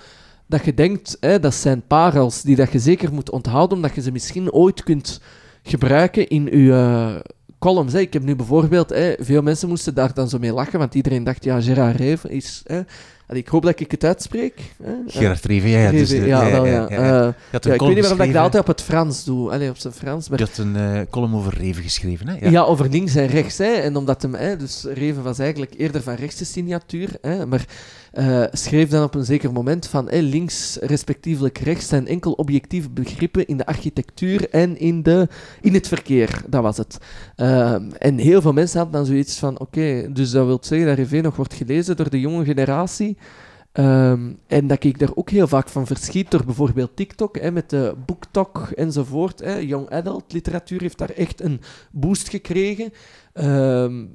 dat 0.47 0.65
je 0.65 0.75
denkt, 0.75 1.17
hè, 1.21 1.41
dat 1.41 1.55
zijn 1.55 1.87
parels 1.87 2.43
die 2.43 2.57
dat 2.57 2.73
je 2.73 2.79
zeker 2.79 3.13
moet 3.13 3.31
onthouden, 3.31 3.77
omdat 3.77 3.95
je 3.95 4.03
ze 4.03 4.13
misschien 4.13 4.53
ooit 4.53 4.83
kunt 4.83 5.21
gebruiken 5.63 6.29
in 6.29 6.45
je 6.45 7.23
columns. 7.65 7.93
Hè. 7.93 7.99
Ik 7.99 8.13
heb 8.13 8.23
nu 8.23 8.37
bijvoorbeeld, 8.37 8.91
hè, 8.91 9.15
veel 9.19 9.43
mensen 9.43 9.69
moesten 9.69 9.95
daar 9.95 10.15
dan 10.15 10.29
zo 10.29 10.39
mee 10.39 10.53
lachen, 10.53 10.79
want 10.79 10.95
iedereen 10.95 11.25
dacht, 11.25 11.45
ja, 11.45 11.61
Gerard 11.61 11.97
Reven 11.97 12.31
is... 12.31 12.63
Hè, 12.67 12.81
ik 13.29 13.49
hoop 13.49 13.63
dat 13.63 13.81
ik 13.81 13.91
het 13.91 14.05
uitspreek. 14.05 14.75
Gerard 15.07 15.45
Reven, 15.45 15.69
ja. 15.69 15.79
ja, 15.79 15.91
dus 15.91 16.11
ja, 16.11 16.25
ja, 16.25 16.51
wel, 16.51 16.67
ja. 16.67 16.91
Uh, 16.91 17.27
ik 17.53 17.81
weet 17.81 17.95
niet 17.95 18.01
waarom 18.01 18.21
ik 18.21 18.33
dat 18.33 18.43
altijd 18.43 18.63
op 18.63 18.69
het 18.69 18.83
Frans 18.83 19.25
doe. 19.25 19.51
Allee, 19.51 19.69
op 19.69 19.77
zijn 19.77 19.93
Frans. 19.93 20.29
Maar... 20.29 20.39
Je 20.39 20.45
had 20.45 20.59
een 20.59 20.77
uh, 20.77 21.01
column 21.11 21.35
over 21.35 21.55
Reven 21.59 21.83
geschreven, 21.83 22.29
hè? 22.29 22.49
Ja, 22.49 22.63
over 22.63 22.89
links 22.89 23.15
en 23.15 23.27
rechts. 23.27 23.59
Hè. 23.59 23.73
En 23.73 23.97
omdat 23.97 24.23
hem... 24.23 24.35
Hè, 24.35 24.57
dus 24.57 24.87
Reven 24.95 25.23
was 25.23 25.39
eigenlijk 25.39 25.75
eerder 25.77 26.03
van 26.03 26.15
rechtse 26.15 26.45
signatuur. 26.45 27.11
Hè, 27.21 27.47
maar 27.47 27.65
uh, 28.15 28.45
schreef 28.53 28.89
dan 28.89 29.03
op 29.03 29.15
een 29.15 29.25
zeker 29.25 29.53
moment 29.53 29.87
van 29.87 30.09
links 30.11 30.77
respectievelijk 30.81 31.59
rechts 31.59 31.89
zijn 31.89 32.07
enkel 32.07 32.33
objectieve 32.33 32.91
begrippen 32.91 33.47
in 33.47 33.57
de 33.57 33.67
architectuur 33.67 34.49
en 34.51 34.79
in, 34.79 35.03
de, 35.03 35.29
in 35.61 35.75
het 35.75 35.89
verkeer. 35.89 36.43
Dat 36.49 36.63
was 36.63 36.77
het. 36.77 36.99
Uh, 37.37 37.73
en 37.99 38.19
heel 38.19 38.41
veel 38.41 38.53
mensen 38.53 38.79
hadden 38.79 38.97
dan 38.97 39.07
zoiets 39.07 39.39
van 39.39 39.61
oké, 39.61 40.13
dus 40.13 40.31
dat 40.31 40.47
wil 40.47 40.59
zeggen 40.61 40.87
dat 40.87 40.97
Rivé 40.97 41.21
nog 41.21 41.37
wordt 41.37 41.55
gelezen 41.55 41.97
door 41.97 42.11
de 42.11 42.21
jonge 42.21 42.45
generatie. 42.45 43.17
Um, 43.79 44.39
en 44.47 44.67
dat 44.67 44.85
ik 44.85 44.99
daar 44.99 45.11
ook 45.15 45.31
heel 45.31 45.47
vaak 45.47 45.69
van 45.69 45.87
verschiet 45.87 46.31
door 46.31 46.45
bijvoorbeeld 46.45 46.97
TikTok, 46.97 47.39
hè, 47.39 47.51
met 47.51 47.71
de 47.71 47.95
BookTok 48.07 48.71
enzovoort. 48.77 49.41
Hè. 49.41 49.57
Young 49.57 49.91
adult 49.91 50.33
literatuur 50.33 50.81
heeft 50.81 50.99
daar 50.99 51.11
echt 51.11 51.41
een 51.41 51.61
boost 51.91 52.29
gekregen. 52.29 52.93
Um, 53.35 54.11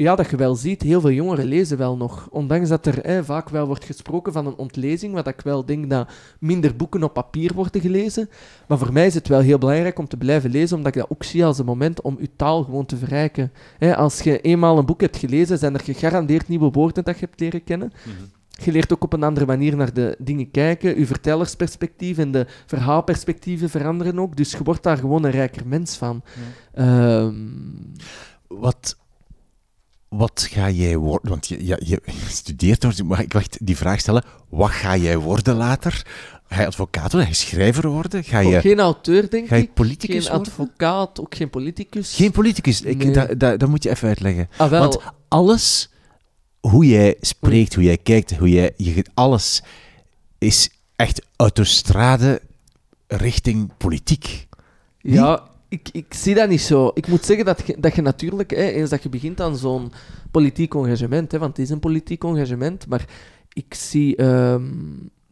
ja, 0.00 0.14
dat 0.14 0.30
je 0.30 0.36
wel 0.36 0.54
ziet, 0.54 0.82
heel 0.82 1.00
veel 1.00 1.10
jongeren 1.10 1.44
lezen 1.44 1.78
wel 1.78 1.96
nog. 1.96 2.28
Ondanks 2.30 2.68
dat 2.68 2.86
er 2.86 3.24
vaak 3.24 3.48
wel 3.48 3.66
wordt 3.66 3.84
gesproken 3.84 4.32
van 4.32 4.46
een 4.46 4.56
ontlezing, 4.56 5.14
wat 5.14 5.26
ik 5.26 5.40
wel 5.40 5.64
denk 5.64 5.90
dat 5.90 6.10
minder 6.38 6.76
boeken 6.76 7.02
op 7.02 7.12
papier 7.12 7.54
worden 7.54 7.80
gelezen. 7.80 8.28
Maar 8.68 8.78
voor 8.78 8.92
mij 8.92 9.06
is 9.06 9.14
het 9.14 9.28
wel 9.28 9.40
heel 9.40 9.58
belangrijk 9.58 9.98
om 9.98 10.08
te 10.08 10.16
blijven 10.16 10.50
lezen, 10.50 10.76
omdat 10.76 10.94
ik 10.94 11.00
dat 11.00 11.10
ook 11.10 11.24
zie 11.24 11.44
als 11.44 11.58
een 11.58 11.64
moment 11.64 12.00
om 12.00 12.16
je 12.20 12.30
taal 12.36 12.64
gewoon 12.64 12.86
te 12.86 12.96
verrijken. 12.96 13.52
als 13.96 14.20
je 14.20 14.40
eenmaal 14.40 14.78
een 14.78 14.86
boek 14.86 15.00
hebt 15.00 15.16
gelezen, 15.16 15.58
zijn 15.58 15.74
er 15.74 15.80
gegarandeerd 15.80 16.48
nieuwe 16.48 16.70
woorden 16.70 17.04
dat 17.04 17.18
je 17.18 17.26
hebt 17.26 17.40
leren 17.40 17.64
kennen. 17.64 17.92
Mhm. 18.04 18.64
Je 18.64 18.72
leert 18.72 18.92
ook 18.92 19.04
op 19.04 19.12
een 19.12 19.22
andere 19.22 19.46
manier 19.46 19.76
naar 19.76 19.92
de 19.92 20.16
dingen 20.18 20.50
kijken. 20.50 20.98
Je 20.98 21.06
vertellersperspectief 21.06 22.18
en 22.18 22.30
de 22.30 22.46
verhaalperspectieven 22.66 23.70
veranderen 23.70 24.18
ook. 24.18 24.36
Dus 24.36 24.50
je 24.50 24.62
wordt 24.62 24.82
daar 24.82 24.96
gewoon 24.96 25.24
een 25.24 25.30
rijker 25.30 25.66
mens 25.66 25.96
van. 25.96 26.22
Ehm, 26.72 27.34
wat 28.48 28.98
wat 30.10 30.48
ga 30.50 30.70
jij 30.70 30.96
worden? 30.96 31.30
Want 31.30 31.48
je, 31.48 31.64
je, 31.64 31.80
je 31.84 32.00
studeert, 32.28 33.02
mag 33.04 33.20
ik 33.20 33.32
wacht, 33.32 33.58
die 33.60 33.76
vraag 33.76 34.00
stellen. 34.00 34.24
Wat 34.48 34.70
ga 34.70 34.96
jij 34.96 35.18
worden 35.18 35.56
later? 35.56 36.06
Ga 36.48 36.60
je 36.60 36.66
advocaat 36.66 37.12
worden? 37.12 37.22
Ga 37.22 37.28
je 37.28 37.34
schrijver 37.34 37.88
worden? 37.88 38.24
Ga 38.24 38.38
je, 38.38 38.56
ook 38.56 38.60
geen 38.60 38.80
auteur, 38.80 39.30
denk 39.30 39.48
ga 39.48 39.56
je 39.56 39.68
politicus 39.74 40.26
Geen 40.26 40.38
advocaat, 40.38 41.20
ook 41.20 41.34
geen 41.34 41.50
politicus. 41.50 42.14
Geen 42.14 42.30
politicus? 42.30 42.82
Ik, 42.82 43.14
dat, 43.14 43.40
dat, 43.40 43.60
dat, 43.60 43.68
moet 43.68 43.82
je 43.82 43.90
even 43.90 44.08
uitleggen. 44.08 44.48
Ah, 44.56 44.70
Want 44.70 44.98
alles, 45.28 45.90
hoe 46.60 46.86
jij 46.86 47.16
spreekt, 47.20 47.74
hoe 47.74 47.84
jij 47.84 47.98
kijkt, 47.98 48.36
hoe 48.36 48.50
jij, 48.50 48.72
je, 48.76 49.04
alles 49.14 49.62
is 50.38 50.70
echt 50.96 51.22
autostrade 51.36 52.40
richting 53.06 53.70
politiek. 53.76 54.46
Ja, 54.98 55.49
ik, 55.70 55.88
ik 55.92 56.14
zie 56.14 56.34
dat 56.34 56.48
niet 56.48 56.60
zo. 56.60 56.90
Ik 56.94 57.06
moet 57.06 57.24
zeggen 57.24 57.44
dat 57.44 57.62
je, 57.66 57.76
dat 57.78 57.94
je 57.94 58.02
natuurlijk, 58.02 58.50
hè, 58.50 58.64
eens 58.64 58.90
dat 58.90 59.02
je 59.02 59.08
begint 59.08 59.40
aan 59.40 59.56
zo'n 59.56 59.92
politiek 60.30 60.74
engagement, 60.74 61.32
hè, 61.32 61.38
want 61.38 61.56
het 61.56 61.66
is 61.66 61.72
een 61.72 61.80
politiek 61.80 62.24
engagement, 62.24 62.86
maar 62.86 63.04
ik 63.52 63.74
zie 63.74 64.16
ehm, 64.16 64.64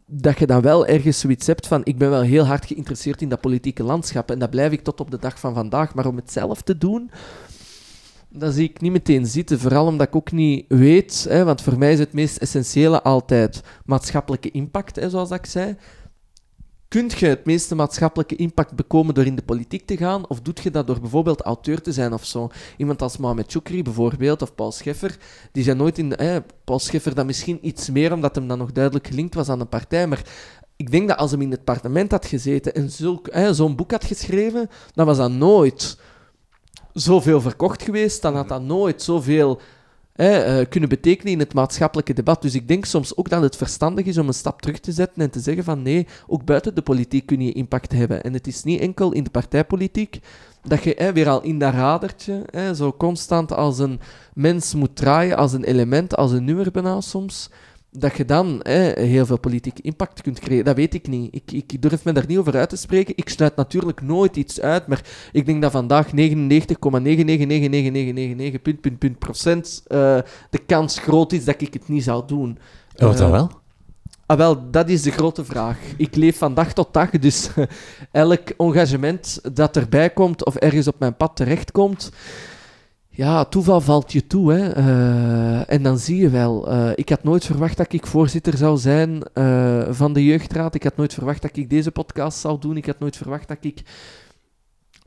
dat 0.05 0.39
je 0.39 0.47
dan 0.47 0.61
wel 0.61 0.87
ergens 0.87 1.19
zoiets 1.19 1.47
hebt 1.47 1.67
van, 1.67 1.81
ik 1.83 1.97
ben 1.97 2.09
wel 2.09 2.21
heel 2.21 2.45
hard 2.45 2.65
geïnteresseerd 2.65 3.21
in 3.21 3.29
dat 3.29 3.41
politieke 3.41 3.83
landschap 3.83 4.31
en 4.31 4.39
dat 4.39 4.49
blijf 4.49 4.71
ik 4.71 4.81
tot 4.81 4.99
op 4.99 5.11
de 5.11 5.19
dag 5.19 5.39
van 5.39 5.53
vandaag, 5.53 5.95
maar 5.95 6.05
om 6.05 6.15
het 6.15 6.31
zelf 6.31 6.61
te 6.61 6.77
doen, 6.77 7.11
dat 8.29 8.53
zie 8.53 8.69
ik 8.69 8.81
niet 8.81 8.91
meteen 8.91 9.25
zitten. 9.25 9.59
Vooral 9.59 9.85
omdat 9.85 10.07
ik 10.07 10.15
ook 10.15 10.31
niet 10.31 10.65
weet, 10.67 11.25
hè, 11.29 11.43
want 11.43 11.61
voor 11.61 11.77
mij 11.77 11.91
is 11.91 11.99
het 11.99 12.13
meest 12.13 12.37
essentiële 12.37 13.01
altijd 13.01 13.63
maatschappelijke 13.85 14.51
impact, 14.51 14.95
hè, 14.95 15.09
zoals 15.09 15.31
ik 15.31 15.45
zei 15.45 15.75
Kunt 16.89 17.19
je 17.19 17.25
het 17.25 17.45
meeste 17.45 17.75
maatschappelijke 17.75 18.35
impact 18.35 18.75
bekomen 18.75 19.13
door 19.13 19.25
in 19.25 19.35
de 19.35 19.41
politiek 19.41 19.85
te 19.85 19.97
gaan? 19.97 20.27
Of 20.27 20.41
doet 20.41 20.59
je 20.59 20.71
dat 20.71 20.87
door 20.87 20.99
bijvoorbeeld 20.99 21.41
auteur 21.41 21.81
te 21.81 21.91
zijn 21.91 22.13
of 22.13 22.25
zo? 22.25 22.49
Iemand 22.77 23.01
als 23.01 23.17
Mohamed 23.17 23.51
Choukri 23.51 23.83
bijvoorbeeld, 23.83 24.41
of 24.41 24.55
Paul 24.55 24.71
Scheffer, 24.71 25.17
die 25.51 25.63
zijn 25.63 25.77
nooit 25.77 25.97
in... 25.97 26.15
Eh, 26.15 26.35
Paul 26.63 26.79
Scheffer 26.79 27.15
dan 27.15 27.25
misschien 27.25 27.67
iets 27.67 27.89
meer, 27.89 28.13
omdat 28.13 28.35
hem 28.35 28.47
dan 28.47 28.57
nog 28.57 28.71
duidelijk 28.71 29.07
gelinkt 29.07 29.35
was 29.35 29.49
aan 29.49 29.59
een 29.59 29.67
partij, 29.67 30.07
maar 30.07 30.23
ik 30.75 30.91
denk 30.91 31.07
dat 31.07 31.17
als 31.17 31.31
hem 31.31 31.41
in 31.41 31.51
het 31.51 31.63
parlement 31.63 32.11
had 32.11 32.25
gezeten 32.25 32.73
en 33.31 33.55
zo'n 33.55 33.75
boek 33.75 33.91
had 33.91 34.03
geschreven, 34.03 34.69
dan 34.93 35.05
was 35.05 35.17
dat 35.17 35.31
nooit 35.31 35.99
zoveel 36.93 37.41
verkocht 37.41 37.83
geweest, 37.83 38.21
dan 38.21 38.35
had 38.35 38.47
dat 38.47 38.61
nooit 38.61 39.01
zoveel 39.01 39.61
eh, 40.19 40.65
kunnen 40.69 40.89
betekenen 40.89 41.33
in 41.33 41.39
het 41.39 41.53
maatschappelijke 41.53 42.13
debat. 42.13 42.41
Dus 42.41 42.55
ik 42.55 42.67
denk 42.67 42.85
soms 42.85 43.15
ook 43.15 43.29
dat 43.29 43.41
het 43.41 43.55
verstandig 43.55 44.05
is 44.05 44.17
om 44.17 44.27
een 44.27 44.33
stap 44.33 44.61
terug 44.61 44.79
te 44.79 44.91
zetten 44.91 45.21
en 45.21 45.29
te 45.29 45.39
zeggen 45.39 45.63
van 45.63 45.81
nee, 45.81 46.07
ook 46.27 46.45
buiten 46.45 46.75
de 46.75 46.81
politiek 46.81 47.25
kun 47.25 47.41
je 47.41 47.51
impact 47.51 47.91
hebben. 47.91 48.23
En 48.23 48.33
het 48.33 48.47
is 48.47 48.63
niet 48.63 48.81
enkel 48.81 49.11
in 49.11 49.23
de 49.23 49.29
partijpolitiek 49.29 50.19
dat 50.63 50.83
je 50.83 51.11
weer 51.13 51.29
al 51.29 51.41
in 51.41 51.59
dat 51.59 51.73
radertje 51.73 52.45
zo 52.75 52.93
constant 52.97 53.53
als 53.53 53.79
een 53.79 53.99
mens 54.33 54.73
moet 54.73 54.95
draaien, 54.95 55.37
als 55.37 55.53
een 55.53 55.63
element, 55.63 56.15
als 56.15 56.31
een 56.31 56.43
nummer 56.43 56.71
bijna 56.71 57.01
soms 57.01 57.49
dat 57.91 58.17
je 58.17 58.25
dan 58.25 58.59
hè, 58.63 59.01
heel 59.01 59.25
veel 59.25 59.39
politieke 59.39 59.81
impact 59.81 60.21
kunt 60.21 60.39
creëren. 60.39 60.65
Dat 60.65 60.75
weet 60.75 60.93
ik 60.93 61.07
niet. 61.07 61.35
Ik, 61.35 61.51
ik 61.51 61.81
durf 61.81 62.03
me 62.03 62.11
daar 62.11 62.27
niet 62.27 62.37
over 62.37 62.55
uit 62.55 62.69
te 62.69 62.75
spreken. 62.75 63.13
Ik 63.17 63.29
sluit 63.29 63.55
natuurlijk 63.55 64.01
nooit 64.01 64.35
iets 64.35 64.61
uit, 64.61 64.87
maar 64.87 65.01
ik 65.31 65.45
denk 65.45 65.61
dat 65.61 65.71
vandaag 65.71 66.07
99,999999 66.07 66.11
punt, 68.61 68.81
punt, 68.81 68.99
punt 68.99 69.19
procent 69.19 69.83
uh, 69.87 70.17
de 70.49 70.59
kans 70.65 70.99
groot 70.99 71.31
is 71.31 71.45
dat 71.45 71.61
ik 71.61 71.73
het 71.73 71.87
niet 71.87 72.03
zou 72.03 72.27
doen. 72.27 72.57
Oh, 72.95 73.15
dan 73.15 73.25
uh, 73.25 73.31
wel? 73.31 73.51
Ah, 74.25 74.37
wel, 74.37 74.71
dat 74.71 74.89
is 74.89 75.01
de 75.01 75.11
grote 75.11 75.45
vraag. 75.45 75.77
Ik 75.97 76.15
leef 76.15 76.37
van 76.37 76.53
dag 76.53 76.73
tot 76.73 76.93
dag, 76.93 77.09
dus 77.09 77.49
elk 78.11 78.49
engagement 78.49 79.39
dat 79.53 79.75
erbij 79.75 80.09
komt 80.09 80.45
of 80.45 80.55
ergens 80.55 80.87
op 80.87 80.99
mijn 80.99 81.17
pad 81.17 81.35
terechtkomt, 81.35 82.11
ja, 83.19 83.45
toeval 83.45 83.81
valt 83.81 84.11
je 84.11 84.27
toe. 84.27 84.53
Hè. 84.53 84.77
Uh, 84.77 85.71
en 85.71 85.83
dan 85.83 85.97
zie 85.97 86.17
je 86.17 86.29
wel. 86.29 86.71
Uh, 86.71 86.91
ik 86.95 87.09
had 87.09 87.23
nooit 87.23 87.45
verwacht 87.45 87.77
dat 87.77 87.93
ik 87.93 88.07
voorzitter 88.07 88.57
zou 88.57 88.77
zijn 88.77 89.23
uh, 89.33 89.87
van 89.89 90.13
de 90.13 90.25
jeugdraad. 90.25 90.75
Ik 90.75 90.83
had 90.83 90.95
nooit 90.95 91.13
verwacht 91.13 91.41
dat 91.41 91.57
ik 91.57 91.69
deze 91.69 91.91
podcast 91.91 92.39
zou 92.39 92.59
doen. 92.59 92.77
Ik 92.77 92.85
had 92.85 92.99
nooit 92.99 93.17
verwacht 93.17 93.47
dat 93.47 93.57
ik 93.61 93.81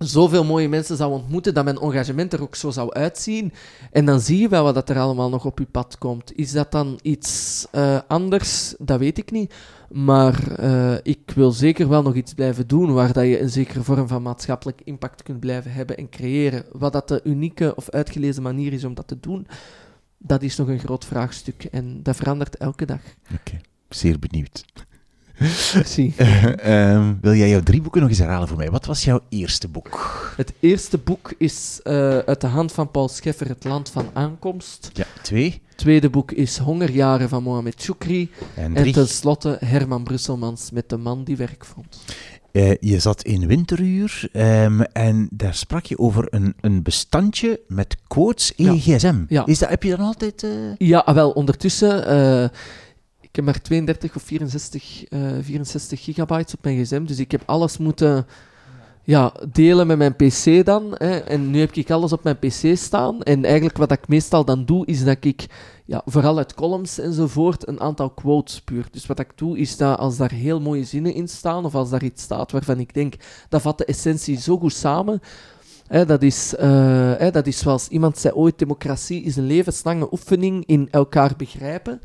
zoveel 0.04 0.44
mooie 0.44 0.68
mensen 0.68 0.96
zou 0.96 1.12
ontmoeten, 1.12 1.54
dat 1.54 1.64
mijn 1.64 1.78
engagement 1.78 2.32
er 2.32 2.42
ook 2.42 2.54
zo 2.54 2.70
zou 2.70 2.92
uitzien. 2.92 3.52
En 3.90 4.04
dan 4.04 4.20
zie 4.20 4.40
je 4.40 4.48
wel 4.48 4.72
wat 4.72 4.88
er 4.88 4.98
allemaal 4.98 5.28
nog 5.28 5.44
op 5.44 5.58
je 5.58 5.64
pad 5.64 5.98
komt. 5.98 6.36
Is 6.36 6.52
dat 6.52 6.70
dan 6.70 6.98
iets 7.02 7.66
uh, 7.72 7.98
anders? 8.08 8.74
Dat 8.78 8.98
weet 8.98 9.18
ik 9.18 9.30
niet. 9.30 9.54
Maar 9.90 10.60
uh, 10.60 10.94
ik 11.02 11.32
wil 11.34 11.50
zeker 11.50 11.88
wel 11.88 12.02
nog 12.02 12.14
iets 12.14 12.34
blijven 12.34 12.66
doen 12.66 12.92
waar 12.92 13.12
dat 13.12 13.24
je 13.24 13.40
een 13.40 13.50
zekere 13.50 13.82
vorm 13.82 14.08
van 14.08 14.22
maatschappelijk 14.22 14.80
impact 14.84 15.22
kunt 15.22 15.40
blijven 15.40 15.72
hebben 15.72 15.96
en 15.96 16.08
creëren. 16.08 16.64
Wat 16.72 16.92
dat 16.92 17.08
de 17.08 17.20
unieke 17.24 17.72
of 17.76 17.90
uitgelezen 17.90 18.42
manier 18.42 18.72
is 18.72 18.84
om 18.84 18.94
dat 18.94 19.08
te 19.08 19.20
doen, 19.20 19.46
dat 20.18 20.42
is 20.42 20.56
nog 20.56 20.68
een 20.68 20.78
groot 20.78 21.04
vraagstuk. 21.04 21.64
En 21.64 22.02
dat 22.02 22.16
verandert 22.16 22.56
elke 22.56 22.86
dag. 22.86 23.00
Oké, 23.34 23.60
zeer 23.88 24.18
benieuwd. 24.18 24.64
Zie. 25.84 26.14
Uh, 26.18 27.10
wil 27.20 27.34
jij 27.34 27.48
jouw 27.48 27.62
drie 27.62 27.80
boeken 27.80 28.00
nog 28.00 28.10
eens 28.10 28.18
herhalen 28.18 28.48
voor 28.48 28.56
mij? 28.56 28.70
Wat 28.70 28.86
was 28.86 29.04
jouw 29.04 29.20
eerste 29.28 29.68
boek? 29.68 30.32
Het 30.36 30.52
eerste 30.60 30.98
boek 30.98 31.32
is 31.38 31.80
uh, 31.84 32.18
uit 32.18 32.40
de 32.40 32.46
hand 32.46 32.72
van 32.72 32.90
Paul 32.90 33.08
Scheffer, 33.08 33.48
Het 33.48 33.64
Land 33.64 33.90
van 33.90 34.10
Aankomst. 34.12 34.90
Ja, 34.92 35.04
twee. 35.22 35.60
Het 35.68 35.76
tweede 35.76 36.10
boek 36.10 36.32
is 36.32 36.58
Hongerjaren 36.58 37.28
van 37.28 37.42
Mohamed 37.42 37.74
Choukri. 37.76 38.30
En, 38.54 38.76
en 38.76 38.92
tenslotte 38.92 39.56
Herman 39.64 40.04
Brusselmans 40.04 40.70
met 40.70 40.88
De 40.88 40.96
Man 40.96 41.24
die 41.24 41.36
werk 41.36 41.64
vond. 41.64 42.04
Uh, 42.52 42.74
je 42.80 42.98
zat 42.98 43.22
in 43.22 43.46
Winteruur 43.46 44.28
um, 44.32 44.80
en 44.80 45.28
daar 45.30 45.54
sprak 45.54 45.84
je 45.84 45.98
over 45.98 46.26
een, 46.30 46.54
een 46.60 46.82
bestandje 46.82 47.60
met 47.68 47.96
quotes 48.06 48.52
in 48.54 48.64
ja. 48.64 48.72
je 48.72 48.78
gsm. 48.78 49.22
Ja. 49.28 49.46
Is 49.46 49.58
dat, 49.58 49.68
heb 49.68 49.82
je 49.82 49.96
dan 49.96 50.06
altijd... 50.06 50.42
Uh... 50.42 50.50
Ja, 50.78 51.14
wel, 51.14 51.30
ondertussen 51.30 52.06
ik 53.32 53.38
heb 53.38 53.44
maar 53.44 53.62
32 53.62 54.16
of 54.16 54.22
64, 54.22 55.04
uh, 55.10 55.20
64 55.40 56.04
gigabytes 56.04 56.54
op 56.54 56.64
mijn 56.64 56.84
gsm, 56.84 57.04
dus 57.04 57.18
ik 57.18 57.30
heb 57.30 57.42
alles 57.46 57.78
moeten 57.78 58.26
ja, 59.02 59.32
delen 59.52 59.86
met 59.86 59.98
mijn 59.98 60.16
pc 60.16 60.64
dan. 60.64 60.94
Hè. 60.94 61.16
En 61.18 61.50
nu 61.50 61.60
heb 61.60 61.72
ik 61.72 61.90
alles 61.90 62.12
op 62.12 62.22
mijn 62.22 62.38
pc 62.38 62.76
staan. 62.76 63.22
En 63.22 63.44
eigenlijk 63.44 63.76
wat 63.76 63.92
ik 63.92 64.08
meestal 64.08 64.44
dan 64.44 64.64
doe, 64.64 64.86
is 64.86 65.04
dat 65.04 65.16
ik, 65.20 65.46
ja, 65.84 66.02
vooral 66.04 66.38
uit 66.38 66.54
columns 66.54 66.98
enzovoort, 66.98 67.68
een 67.68 67.80
aantal 67.80 68.10
quotes 68.10 68.60
puur. 68.60 68.86
Dus 68.90 69.06
wat 69.06 69.18
ik 69.18 69.32
doe, 69.34 69.58
is 69.58 69.76
dat 69.76 69.98
als 69.98 70.16
daar 70.16 70.32
heel 70.32 70.60
mooie 70.60 70.84
zinnen 70.84 71.14
in 71.14 71.28
staan, 71.28 71.64
of 71.64 71.74
als 71.74 71.90
daar 71.90 72.02
iets 72.02 72.22
staat 72.22 72.52
waarvan 72.52 72.78
ik 72.78 72.94
denk, 72.94 73.14
dat 73.48 73.62
vat 73.62 73.78
de 73.78 73.84
essentie 73.84 74.40
zo 74.40 74.58
goed 74.58 74.72
samen, 74.72 75.20
Hè, 75.86 76.06
dat, 76.06 76.22
is, 76.22 76.54
hè, 76.58 77.30
dat 77.30 77.46
is 77.46 77.58
zoals 77.58 77.88
iemand 77.88 78.18
zei 78.18 78.34
ooit, 78.34 78.58
democratie 78.58 79.22
is 79.22 79.36
een 79.36 79.46
levenslange 79.46 80.12
oefening 80.12 80.66
in 80.66 80.88
elkaar 80.90 81.34
begrijpen. 81.36 82.00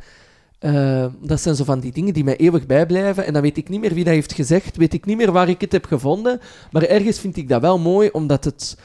Uh, 0.59 1.05
dat 1.21 1.41
zijn 1.41 1.55
zo 1.55 1.63
van 1.63 1.79
die 1.79 1.91
dingen 1.91 2.13
die 2.13 2.23
mij 2.23 2.37
eeuwig 2.37 2.65
bijblijven. 2.65 3.25
En 3.25 3.33
dan 3.33 3.41
weet 3.41 3.57
ik 3.57 3.69
niet 3.69 3.79
meer 3.79 3.93
wie 3.93 4.03
dat 4.03 4.13
heeft 4.13 4.33
gezegd, 4.33 4.77
weet 4.77 4.93
ik 4.93 5.05
niet 5.05 5.17
meer 5.17 5.31
waar 5.31 5.49
ik 5.49 5.61
het 5.61 5.71
heb 5.71 5.85
gevonden. 5.85 6.39
Maar 6.71 6.83
ergens 6.83 7.19
vind 7.19 7.37
ik 7.37 7.49
dat 7.49 7.61
wel 7.61 7.79
mooi, 7.79 8.09
omdat 8.09 8.43
het 8.43 8.77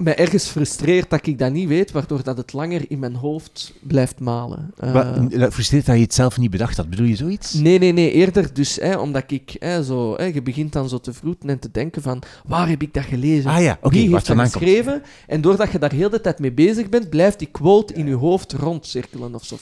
mij 0.00 0.16
ergens 0.16 0.46
frustreert 0.46 1.10
dat 1.10 1.26
ik 1.26 1.38
dat 1.38 1.52
niet 1.52 1.68
weet, 1.68 1.90
waardoor 1.90 2.22
dat 2.22 2.36
het 2.36 2.52
langer 2.52 2.84
in 2.88 2.98
mijn 2.98 3.14
hoofd 3.14 3.72
blijft 3.80 4.20
malen. 4.20 4.74
Uh, 4.84 5.46
frustreert 5.50 5.86
dat 5.86 5.96
je 5.96 6.02
het 6.02 6.14
zelf 6.14 6.38
niet 6.38 6.50
bedacht 6.50 6.76
had? 6.76 6.90
Bedoel 6.90 7.06
je 7.06 7.16
zoiets? 7.16 7.52
Nee, 7.52 7.78
nee, 7.78 7.92
nee. 7.92 8.12
Eerder 8.12 8.54
dus, 8.54 8.76
hè, 8.76 8.96
omdat 8.96 9.30
ik 9.30 9.56
hè, 9.58 9.82
zo... 9.84 10.16
Hè, 10.16 10.24
je 10.24 10.42
begint 10.42 10.72
dan 10.72 10.88
zo 10.88 10.98
te 10.98 11.12
vroeten 11.12 11.48
en 11.48 11.58
te 11.58 11.70
denken 11.70 12.02
van, 12.02 12.22
waar 12.46 12.68
heb 12.68 12.82
ik 12.82 12.94
dat 12.94 13.04
gelezen? 13.04 13.50
Ah 13.50 13.62
ja, 13.62 13.72
oké. 13.72 13.86
Okay, 13.86 14.08
heeft 14.08 14.26
dat 14.26 14.38
geschreven? 14.38 15.02
En 15.26 15.40
doordat 15.40 15.72
je 15.72 15.78
daar 15.78 15.92
heel 15.92 16.10
de 16.10 16.20
tijd 16.20 16.38
mee 16.38 16.52
bezig 16.52 16.88
bent, 16.88 17.10
blijft 17.10 17.38
die 17.38 17.48
quote 17.50 17.94
in 17.94 18.06
je 18.06 18.14
hoofd 18.14 18.52
rondcirkelen 18.52 19.34
of 19.34 19.44
zo. 19.44 19.58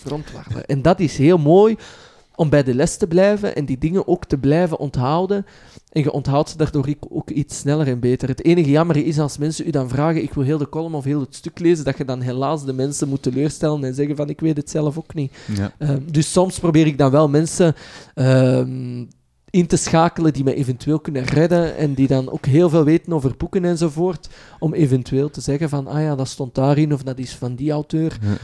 En 0.67 0.83
dat 0.83 1.01
is 1.01 1.19
heel 1.19 1.39
mooi 1.39 1.77
om 2.39 2.49
bij 2.49 2.63
de 2.63 2.75
les 2.75 2.97
te 2.97 3.07
blijven 3.07 3.55
en 3.55 3.65
die 3.65 3.79
dingen 3.79 4.09
ook 4.09 4.25
te 4.25 4.39
blijven 4.39 4.79
onthouden. 4.79 5.47
En 5.93 6.03
je 6.03 6.13
onthoudt 6.13 6.51
ze 6.51 6.57
daardoor 6.57 6.95
ook 7.09 7.31
iets 7.31 7.59
sneller 7.59 7.89
en 7.89 8.01
beter. 8.01 8.29
Het 8.29 8.45
enige 8.45 8.71
jammer 8.71 8.97
is 8.97 9.19
als 9.19 9.39
mensen 9.39 9.67
u 9.67 9.71
dan 9.71 9.89
vragen, 9.89 10.23
ik 10.23 10.33
wil 10.33 10.45
heel 10.45 10.59
de 10.59 10.69
column 10.69 10.95
of 10.95 11.05
heel 11.05 11.21
het 11.21 11.35
stuk 11.35 11.59
lezen, 11.59 11.85
dat 11.85 11.99
je 11.99 12.05
dan 12.05 12.21
helaas 12.21 12.65
de 12.65 12.73
mensen 12.73 13.09
moet 13.09 13.23
teleurstellen 13.23 13.85
en 13.85 13.95
zeggen 13.95 14.17
van, 14.17 14.29
ik 14.29 14.41
weet 14.41 14.57
het 14.57 14.71
zelf 14.71 14.99
ook 14.99 15.15
niet. 15.15 15.33
Ja. 15.55 15.73
Ehm, 15.79 16.01
dus 16.11 16.33
soms 16.33 16.59
probeer 16.59 16.87
ik 16.87 16.99
dan 16.99 17.11
wel 17.11 17.29
mensen 17.29 17.75
ehm, 18.15 19.05
in 19.51 19.67
te 19.67 19.77
schakelen 19.77 20.33
die 20.33 20.45
mij 20.45 20.55
eventueel 20.55 21.01
kunnen 21.01 21.25
redden 21.25 21.77
en 21.77 21.95
die 21.95 22.07
dan 22.07 22.31
ook 22.31 22.47
heel 22.47 22.69
veel 22.69 22.85
weten 22.85 23.13
over 23.13 23.37
boeken 23.37 23.65
enzovoort, 23.65 24.29
om 24.59 24.75
eventueel 24.75 25.31
te 25.31 25.41
zeggen 25.41 25.69
van, 25.69 25.87
ah 25.87 26.03
ja, 26.03 26.15
dat 26.15 26.29
stond 26.29 26.55
daarin 26.55 26.93
of 26.93 27.03
dat 27.03 27.19
is 27.19 27.35
van 27.35 27.55
die 27.55 27.71
auteur. 27.71 28.19
Ja. 28.23 28.37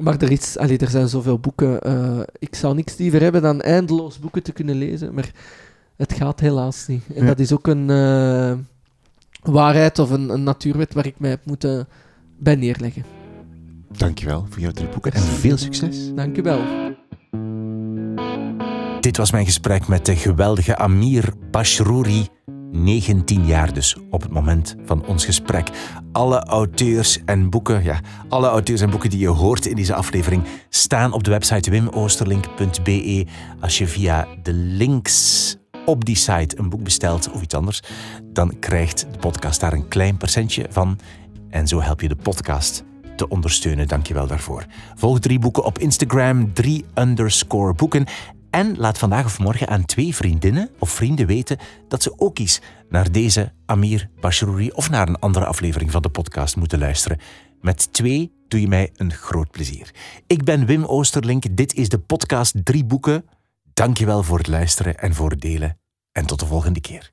Maar 0.00 0.22
er, 0.22 0.30
is, 0.30 0.58
allee, 0.58 0.78
er 0.78 0.88
zijn 0.88 1.08
zoveel 1.08 1.38
boeken. 1.38 1.78
Uh, 1.86 2.20
ik 2.38 2.54
zou 2.54 2.74
niks 2.74 2.96
liever 2.96 3.22
hebben 3.22 3.42
dan 3.42 3.60
eindeloos 3.60 4.18
boeken 4.18 4.42
te 4.42 4.52
kunnen 4.52 4.74
lezen. 4.74 5.14
Maar 5.14 5.30
het 5.96 6.12
gaat 6.12 6.40
helaas 6.40 6.86
niet. 6.86 7.02
En 7.14 7.26
dat 7.26 7.38
is 7.38 7.52
ook 7.52 7.66
een 7.66 7.88
uh, 7.88 8.52
waarheid 9.42 9.98
of 9.98 10.10
een, 10.10 10.28
een, 10.28 10.42
natuurwet 10.42 10.94
waar 10.94 11.06
ik 11.06 11.18
mij 11.18 11.30
heb 11.30 11.44
moeten 11.44 11.88
bij 12.38 12.54
neerleggen. 12.54 13.04
Dankjewel 13.96 14.46
voor 14.48 14.60
jouw 14.60 14.70
drie 14.70 14.88
boeken 14.88 15.12
en 15.12 15.22
veel 15.22 15.56
succes. 15.56 16.14
Dankjewel. 16.14 16.60
Dit 19.00 19.16
was 19.16 19.30
mijn 19.30 19.44
gesprek 19.44 19.88
met 19.88 20.06
de 20.06 20.16
geweldige 20.16 20.76
Amir 20.76 21.32
Bashrouri 21.50 22.28
19 22.72 23.46
jaar 23.46 23.72
dus 23.72 23.96
op 24.10 24.22
het 24.22 24.30
moment 24.30 24.76
van 24.84 25.06
ons 25.06 25.24
gesprek. 25.24 25.68
Alle 26.12 26.44
auteurs 26.44 27.18
en 27.24 27.50
boeken, 27.50 27.84
ja, 27.84 28.00
alle 28.28 28.48
auteurs 28.48 28.80
en 28.80 28.90
boeken 28.90 29.10
die 29.10 29.18
je 29.18 29.28
hoort 29.28 29.66
in 29.66 29.76
deze 29.76 29.94
aflevering 29.94 30.44
staan 30.68 31.12
op 31.12 31.24
de 31.24 31.30
website 31.30 31.70
wimoosterlink.be. 31.70 33.26
Als 33.60 33.78
je 33.78 33.86
via 33.86 34.28
de 34.42 34.52
links 34.52 35.56
op 35.84 36.04
die 36.04 36.16
site 36.16 36.58
een 36.58 36.68
boek 36.68 36.82
bestelt 36.82 37.30
of 37.30 37.42
iets 37.42 37.54
anders, 37.54 37.82
dan 38.24 38.58
krijgt 38.58 39.06
de 39.12 39.18
podcast 39.18 39.60
daar 39.60 39.72
een 39.72 39.88
klein 39.88 40.16
percentje 40.16 40.66
van. 40.70 40.98
En 41.50 41.66
zo 41.66 41.80
help 41.80 42.00
je 42.00 42.08
de 42.08 42.16
podcast 42.16 42.84
te 43.16 43.28
ondersteunen. 43.28 43.88
Dank 43.88 44.06
je 44.06 44.14
wel 44.14 44.26
daarvoor. 44.26 44.64
Volg 44.94 45.18
drie 45.18 45.38
boeken 45.38 45.64
op 45.64 45.78
Instagram, 45.78 46.52
drie 46.52 46.84
underscore 46.94 47.74
boeken. 47.74 48.06
En 48.50 48.76
laat 48.76 48.98
vandaag 48.98 49.24
of 49.24 49.38
morgen 49.38 49.68
aan 49.68 49.84
twee 49.84 50.14
vriendinnen 50.14 50.70
of 50.78 50.90
vrienden 50.90 51.26
weten 51.26 51.58
dat 51.88 52.02
ze 52.02 52.12
ook 52.16 52.38
eens 52.38 52.60
naar 52.88 53.12
deze 53.12 53.52
Amir 53.66 54.10
Bashrouri 54.20 54.70
of 54.70 54.90
naar 54.90 55.08
een 55.08 55.18
andere 55.18 55.46
aflevering 55.46 55.90
van 55.90 56.02
de 56.02 56.08
podcast 56.08 56.56
moeten 56.56 56.78
luisteren. 56.78 57.18
Met 57.60 57.92
twee 57.92 58.32
doe 58.48 58.60
je 58.60 58.68
mij 58.68 58.90
een 58.96 59.12
groot 59.12 59.50
plezier. 59.50 59.94
Ik 60.26 60.44
ben 60.44 60.66
Wim 60.66 60.84
Oosterlink. 60.84 61.56
Dit 61.56 61.74
is 61.74 61.88
de 61.88 61.98
podcast 61.98 62.54
Drie 62.64 62.84
Boeken. 62.84 63.24
Dankjewel 63.74 64.22
voor 64.22 64.38
het 64.38 64.48
luisteren 64.48 64.98
en 64.98 65.14
voor 65.14 65.30
het 65.30 65.40
delen. 65.40 65.78
En 66.12 66.26
tot 66.26 66.40
de 66.40 66.46
volgende 66.46 66.80
keer. 66.80 67.12